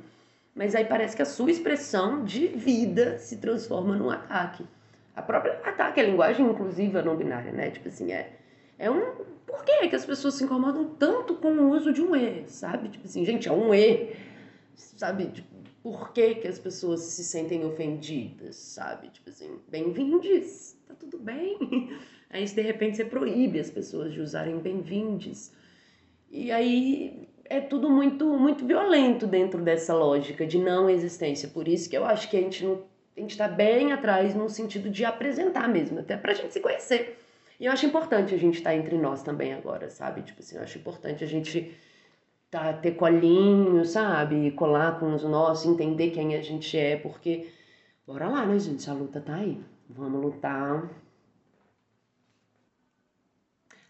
Mas 0.53 0.75
aí 0.75 0.85
parece 0.85 1.15
que 1.15 1.21
a 1.21 1.25
sua 1.25 1.49
expressão 1.49 2.23
de 2.23 2.47
vida 2.47 3.17
se 3.17 3.37
transforma 3.37 3.95
num 3.95 4.09
ataque. 4.09 4.65
A 5.15 5.21
própria 5.21 5.53
ataque 5.63 5.99
à 5.99 6.03
linguagem 6.03 6.45
inclusiva 6.45 7.01
não 7.01 7.15
binária, 7.15 7.51
né? 7.51 7.71
Tipo 7.71 7.87
assim, 7.87 8.11
é, 8.11 8.33
é 8.77 8.91
um. 8.91 9.31
Por 9.45 9.63
que, 9.63 9.87
que 9.87 9.95
as 9.95 10.05
pessoas 10.05 10.35
se 10.35 10.43
incomodam 10.43 10.85
tanto 10.95 11.35
com 11.35 11.51
o 11.51 11.71
uso 11.71 11.91
de 11.91 12.01
um 12.01 12.15
E, 12.15 12.47
sabe? 12.47 12.89
Tipo 12.89 13.05
assim, 13.05 13.25
gente, 13.25 13.47
é 13.47 13.51
um 13.51 13.73
E, 13.73 14.15
sabe? 14.75 15.27
Tipo, 15.27 15.55
por 15.81 16.11
que, 16.11 16.35
que 16.35 16.47
as 16.47 16.59
pessoas 16.59 17.01
se 17.01 17.23
sentem 17.23 17.65
ofendidas, 17.65 18.55
sabe? 18.55 19.09
Tipo 19.09 19.29
assim, 19.29 19.59
bem-vindes, 19.67 20.77
tá 20.87 20.93
tudo 20.93 21.17
bem. 21.17 21.57
Aí, 22.31 22.45
de 22.45 22.61
repente, 22.61 22.97
você 22.97 23.05
proíbe 23.05 23.59
as 23.59 23.69
pessoas 23.69 24.13
de 24.13 24.21
usarem 24.21 24.57
bem-vindes. 24.57 25.53
E 26.29 26.49
aí 26.51 27.27
é 27.43 27.59
tudo 27.59 27.89
muito, 27.89 28.25
muito 28.25 28.65
violento 28.65 29.27
dentro 29.27 29.61
dessa 29.61 29.93
lógica 29.93 30.47
de 30.47 30.57
não 30.57 30.89
existência. 30.89 31.49
Por 31.49 31.67
isso 31.67 31.89
que 31.89 31.97
eu 31.97 32.05
acho 32.05 32.29
que 32.29 32.37
a 32.37 32.41
gente 32.41 32.63
não, 32.63 32.83
a 33.17 33.19
gente 33.19 33.31
está 33.31 33.49
bem 33.49 33.91
atrás 33.91 34.33
no 34.33 34.49
sentido 34.49 34.89
de 34.89 35.03
apresentar 35.03 35.67
mesmo, 35.67 35.99
até 35.99 36.15
para 36.15 36.31
a 36.31 36.35
gente 36.35 36.53
se 36.53 36.61
conhecer. 36.61 37.19
E 37.59 37.65
eu 37.65 37.71
acho 37.73 37.85
importante 37.85 38.33
a 38.33 38.37
gente 38.37 38.59
estar 38.59 38.69
tá 38.69 38.75
entre 38.77 38.97
nós 38.97 39.21
também 39.21 39.53
agora, 39.53 39.89
sabe? 39.89 40.21
Tipo 40.21 40.39
assim, 40.39 40.55
eu 40.55 40.63
acho 40.63 40.77
importante 40.77 41.25
a 41.25 41.27
gente 41.27 41.77
tá, 42.49 42.71
ter 42.71 42.91
colinho, 42.91 43.83
sabe? 43.83 44.51
Colar 44.51 44.97
com 44.97 45.13
os 45.13 45.23
nossos, 45.23 45.65
entender 45.65 46.11
quem 46.11 46.35
a 46.35 46.41
gente 46.41 46.77
é, 46.77 46.95
porque 46.95 47.49
bora 48.07 48.29
lá, 48.29 48.45
né, 48.45 48.57
gente? 48.57 48.89
A 48.89 48.93
luta 48.93 49.19
tá 49.19 49.35
aí. 49.35 49.59
Vamos 49.89 50.21
lutar. 50.21 50.89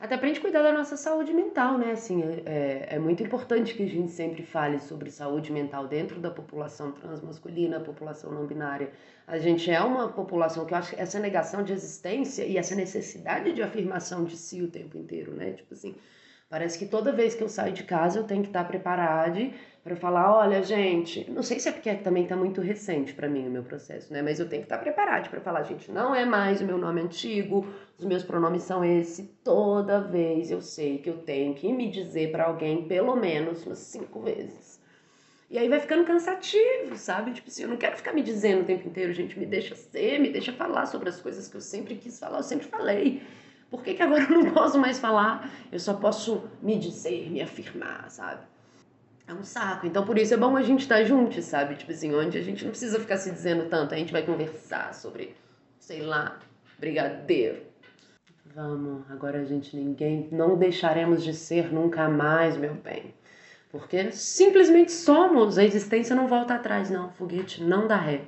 Até 0.02 0.18
pra 0.18 0.28
gente 0.28 0.42
cuidar 0.42 0.64
da 0.64 0.74
nossa 0.74 0.98
saúde 0.98 1.32
mental, 1.32 1.78
né? 1.78 1.92
Assim, 1.92 2.24
é, 2.44 2.96
é 2.96 2.98
muito 2.98 3.22
importante 3.22 3.76
que 3.76 3.84
a 3.84 3.88
gente 3.88 4.10
sempre 4.10 4.42
fale 4.42 4.80
sobre 4.80 5.12
saúde 5.12 5.52
mental 5.52 5.88
dentro 5.88 6.20
da 6.20 6.32
população 6.32 6.92
transmasculina, 6.92 7.80
população 7.80 8.32
não 8.32 8.48
binária. 8.48 8.92
A 9.28 9.38
gente 9.38 9.70
é 9.70 9.80
uma 9.80 10.10
população 10.10 10.66
que 10.66 10.74
eu 10.74 10.78
acho 10.80 10.96
que 10.96 11.00
essa 11.00 11.20
negação 11.20 11.64
de 11.64 11.72
existência 11.74 12.44
e 12.44 12.58
essa 12.58 12.74
necessidade 12.74 13.54
de 13.54 13.62
afirmação 13.62 14.24
de 14.24 14.36
si 14.36 14.64
o 14.64 14.72
tempo 14.72 14.98
inteiro, 14.98 15.36
né? 15.36 15.52
Tipo 15.52 15.76
assim, 15.76 15.96
Parece 16.52 16.78
que 16.78 16.86
toda 16.86 17.14
vez 17.14 17.34
que 17.34 17.42
eu 17.42 17.48
saio 17.48 17.72
de 17.72 17.84
casa 17.84 18.20
eu 18.20 18.26
tenho 18.26 18.42
que 18.42 18.50
estar 18.50 18.66
preparada 18.66 19.40
para 19.82 19.96
falar, 19.96 20.38
olha, 20.38 20.62
gente, 20.62 21.32
não 21.32 21.42
sei 21.42 21.62
se 21.62 21.70
é 21.70 21.72
porque 21.72 21.94
também 21.96 22.24
está 22.24 22.36
muito 22.36 22.60
recente 22.60 23.14
para 23.14 23.30
mim 23.30 23.48
o 23.48 23.50
meu 23.50 23.64
processo, 23.64 24.12
né? 24.12 24.22
Mas 24.22 24.38
eu 24.38 24.50
tenho 24.50 24.62
que 24.62 24.66
estar 24.66 24.78
preparada 24.78 25.30
para 25.30 25.40
falar, 25.40 25.64
gente, 25.64 25.90
não 25.90 26.14
é 26.14 26.26
mais 26.26 26.60
o 26.60 26.66
meu 26.66 26.78
nome 26.78 27.00
antigo, 27.00 27.66
os 27.98 28.04
meus 28.04 28.22
pronomes 28.22 28.64
são 28.64 28.84
esse. 28.84 29.24
Toda 29.46 30.02
vez 30.02 30.52
eu 30.52 30.62
sei 30.62 30.98
que 30.98 31.10
eu 31.10 31.20
tenho 31.20 31.54
que 31.54 31.72
me 31.72 31.90
dizer 31.90 32.34
para 32.34 32.44
alguém 32.44 32.86
pelo 32.86 33.16
menos 33.16 33.66
umas 33.66 33.80
cinco 33.80 34.20
vezes. 34.20 34.82
E 35.50 35.58
aí 35.58 35.70
vai 35.70 35.80
ficando 35.80 36.04
cansativo, 36.04 36.98
sabe? 36.98 37.32
Tipo 37.32 37.48
assim, 37.48 37.64
eu 37.64 37.70
não 37.70 37.78
quero 37.78 37.96
ficar 37.96 38.12
me 38.12 38.22
dizendo 38.22 38.64
o 38.64 38.66
tempo 38.66 38.90
inteiro, 38.90 39.14
gente, 39.14 39.40
me 39.40 39.46
deixa 39.46 39.74
ser, 39.74 40.20
me 40.20 40.30
deixa 40.30 40.52
falar 40.52 40.86
sobre 40.86 41.08
as 41.08 41.22
coisas 41.22 41.48
que 41.48 41.56
eu 41.56 41.62
sempre 41.62 41.96
quis 41.96 42.20
falar, 42.20 42.40
eu 42.40 42.44
sempre 42.44 42.68
falei. 42.68 43.22
Por 43.72 43.82
que, 43.82 43.94
que 43.94 44.04
agora 44.04 44.24
eu 44.30 44.30
não 44.30 44.52
posso 44.52 44.78
mais 44.78 45.00
falar? 45.00 45.50
Eu 45.72 45.80
só 45.80 45.94
posso 45.94 46.44
me 46.62 46.78
dizer, 46.78 47.32
me 47.32 47.42
afirmar, 47.42 48.12
sabe? 48.12 48.42
É 49.26 49.34
um 49.34 49.46
saco. 49.46 49.88
Então, 49.88 50.06
por 50.06 50.18
isso 50.18 50.34
é 50.34 50.38
bom 50.38 50.58
a 50.58 50.62
gente 50.62 50.82
estar 50.82 50.98
tá 50.98 51.04
junto, 51.06 51.42
sabe? 51.42 51.76
Tipo 51.76 51.92
assim, 51.92 52.14
onde 52.14 52.38
a 52.38 52.42
gente 52.42 52.66
não 52.66 52.72
precisa 52.72 53.00
ficar 53.00 53.16
se 53.16 53.32
dizendo 53.32 53.70
tanto. 53.70 53.94
A 53.94 53.98
gente 53.98 54.12
vai 54.12 54.24
conversar 54.24 54.94
sobre, 54.94 55.38
sei 55.80 56.02
lá, 56.02 56.38
brigadeiro. 56.78 57.62
Vamos, 58.54 59.10
agora 59.10 59.40
a 59.40 59.46
gente 59.46 59.74
ninguém. 59.78 60.28
Não 60.34 60.58
deixaremos 60.58 61.24
de 61.24 61.34
ser 61.34 61.74
nunca 61.74 62.10
mais, 62.10 62.58
meu 62.58 62.74
bem. 62.74 63.14
Porque 63.70 64.12
simplesmente 64.12 64.92
somos. 64.92 65.58
A 65.58 65.64
existência 65.64 66.14
não 66.14 66.28
volta 66.28 66.56
atrás, 66.56 66.90
não. 66.90 67.10
Foguete 67.12 67.64
não 67.64 67.88
dá 67.88 67.96
ré. 67.96 68.24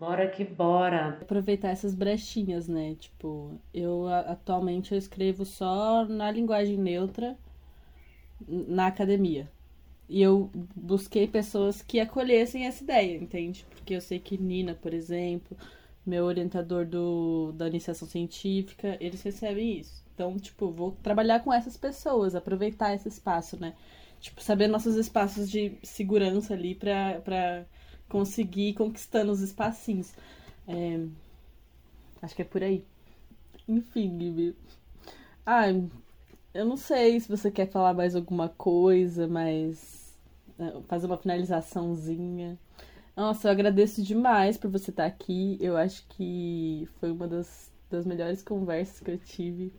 Bora 0.00 0.26
que 0.30 0.42
bora. 0.42 1.18
Aproveitar 1.20 1.68
essas 1.68 1.94
brechinhas, 1.94 2.66
né? 2.66 2.94
Tipo, 2.98 3.52
eu 3.72 4.08
atualmente 4.08 4.92
eu 4.92 4.98
escrevo 4.98 5.44
só 5.44 6.06
na 6.06 6.30
linguagem 6.30 6.78
neutra 6.78 7.36
na 8.48 8.86
academia. 8.86 9.46
E 10.08 10.22
eu 10.22 10.50
busquei 10.74 11.28
pessoas 11.28 11.82
que 11.82 12.00
acolhessem 12.00 12.66
essa 12.66 12.82
ideia, 12.82 13.16
entende? 13.16 13.66
Porque 13.70 13.94
eu 13.94 14.00
sei 14.00 14.18
que 14.18 14.38
Nina, 14.38 14.74
por 14.74 14.94
exemplo, 14.94 15.56
meu 16.06 16.24
orientador 16.24 16.86
do, 16.86 17.52
da 17.52 17.68
iniciação 17.68 18.08
científica, 18.08 18.96
eles 19.00 19.22
recebem 19.22 19.80
isso. 19.80 20.02
Então, 20.14 20.38
tipo, 20.38 20.70
vou 20.70 20.92
trabalhar 21.02 21.40
com 21.40 21.52
essas 21.52 21.76
pessoas, 21.76 22.34
aproveitar 22.34 22.94
esse 22.94 23.08
espaço, 23.08 23.58
né? 23.60 23.74
Tipo, 24.20 24.42
saber 24.42 24.66
nossos 24.66 24.96
espaços 24.96 25.50
de 25.50 25.74
segurança 25.82 26.54
ali 26.54 26.74
pra, 26.74 27.20
pra 27.20 27.66
conseguir 28.10 28.70
ir 28.70 28.74
conquistando 28.74 29.32
os 29.32 29.40
espacinhos. 29.40 30.12
É, 30.68 31.00
acho 32.20 32.34
que 32.34 32.42
é 32.42 32.44
por 32.44 32.62
aí. 32.62 32.84
Enfim, 33.66 34.18
Gibi. 34.18 34.56
Ah, 35.46 35.68
eu 36.52 36.66
não 36.66 36.76
sei 36.76 37.18
se 37.20 37.28
você 37.28 37.50
quer 37.50 37.70
falar 37.70 37.94
mais 37.94 38.14
alguma 38.14 38.48
coisa, 38.48 39.26
mas 39.26 40.14
é, 40.58 40.80
fazer 40.88 41.06
uma 41.06 41.16
finalizaçãozinha. 41.16 42.58
Nossa, 43.16 43.48
eu 43.48 43.52
agradeço 43.52 44.02
demais 44.02 44.58
por 44.58 44.70
você 44.70 44.90
estar 44.90 45.06
aqui. 45.06 45.56
Eu 45.60 45.76
acho 45.76 46.04
que 46.10 46.88
foi 46.98 47.10
uma 47.10 47.28
das, 47.28 47.70
das 47.90 48.04
melhores 48.04 48.42
conversas 48.42 49.00
que 49.00 49.10
eu 49.10 49.18
tive 49.18 49.72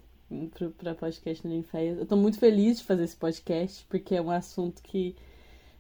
para 0.77 0.95
podcast 0.95 1.45
no 1.45 1.53
Ninféias. 1.53 1.97
Eu 1.97 2.05
tô 2.05 2.15
muito 2.15 2.39
feliz 2.39 2.79
de 2.79 2.85
fazer 2.85 3.03
esse 3.03 3.15
podcast, 3.15 3.85
porque 3.89 4.15
é 4.15 4.21
um 4.21 4.31
assunto 4.31 4.81
que 4.81 5.15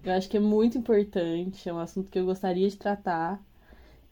eu 0.03 0.13
acho 0.13 0.29
que 0.29 0.37
é 0.37 0.39
muito 0.39 0.77
importante, 0.77 1.67
é 1.69 1.73
um 1.73 1.79
assunto 1.79 2.09
que 2.09 2.19
eu 2.19 2.25
gostaria 2.25 2.69
de 2.69 2.77
tratar 2.77 3.41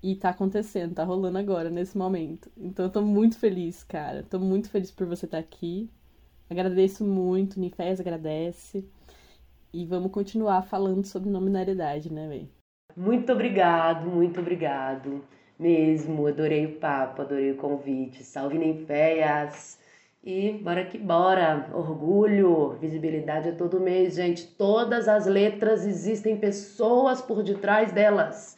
e 0.01 0.15
tá 0.15 0.29
acontecendo, 0.29 0.95
tá 0.95 1.03
rolando 1.03 1.37
agora, 1.37 1.69
nesse 1.69 1.97
momento. 1.97 2.49
Então 2.57 2.85
eu 2.85 2.91
tô 2.91 3.01
muito 3.01 3.37
feliz, 3.37 3.83
cara. 3.83 4.23
Tô 4.23 4.39
muito 4.39 4.69
feliz 4.69 4.91
por 4.91 5.05
você 5.05 5.25
estar 5.25 5.37
tá 5.37 5.43
aqui. 5.43 5.89
Agradeço 6.49 7.03
muito, 7.03 7.59
Nifés 7.59 7.99
agradece. 7.99 8.87
E 9.73 9.85
vamos 9.85 10.11
continuar 10.11 10.63
falando 10.63 11.05
sobre 11.05 11.29
nominalidade, 11.29 12.11
né, 12.11 12.27
véi? 12.27 12.49
Muito 12.95 13.31
obrigado, 13.31 14.09
muito 14.09 14.39
obrigado. 14.39 15.23
Mesmo, 15.59 16.25
adorei 16.25 16.65
o 16.65 16.79
papo, 16.79 17.21
adorei 17.21 17.51
o 17.51 17.57
convite. 17.57 18.23
Salve 18.23 18.57
Ninféias! 18.57 19.77
E 20.21 20.51
bora 20.61 20.83
que 20.83 20.97
bora! 20.97 21.69
Orgulho, 21.73 22.77
visibilidade 22.81 23.49
é 23.49 23.51
todo 23.53 23.79
mês, 23.79 24.15
gente. 24.15 24.45
Todas 24.45 25.07
as 25.07 25.25
letras 25.25 25.85
existem 25.85 26.35
pessoas 26.35 27.21
por 27.21 27.41
detrás 27.41 27.93
delas. 27.93 28.57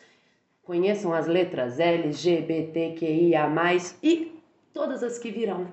Conheçam 0.64 1.14
as 1.14 1.28
letras 1.28 1.80
L, 1.80 2.12
G, 2.12 2.42
B, 2.42 2.72
T, 2.74 2.96
Q, 2.98 3.06
I, 3.06 3.36
A, 3.36 3.48
e 4.02 4.42
todas 4.74 5.04
as 5.04 5.20
que 5.20 5.30
virão. 5.30 5.68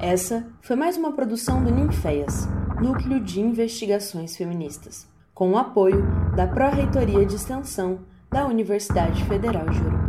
Essa 0.00 0.46
foi 0.62 0.76
mais 0.76 0.96
uma 0.96 1.12
produção 1.12 1.64
do 1.64 1.72
Ninféias, 1.72 2.48
Núcleo 2.80 3.18
de 3.18 3.40
Investigações 3.40 4.36
Feministas, 4.36 5.08
com 5.34 5.50
o 5.50 5.58
apoio 5.58 6.06
da 6.36 6.46
Pró-Reitoria 6.46 7.26
de 7.26 7.34
Extensão 7.34 8.06
da 8.30 8.46
Universidade 8.46 9.24
Federal 9.24 9.66
de 9.66 9.80
Preto. 9.80 10.07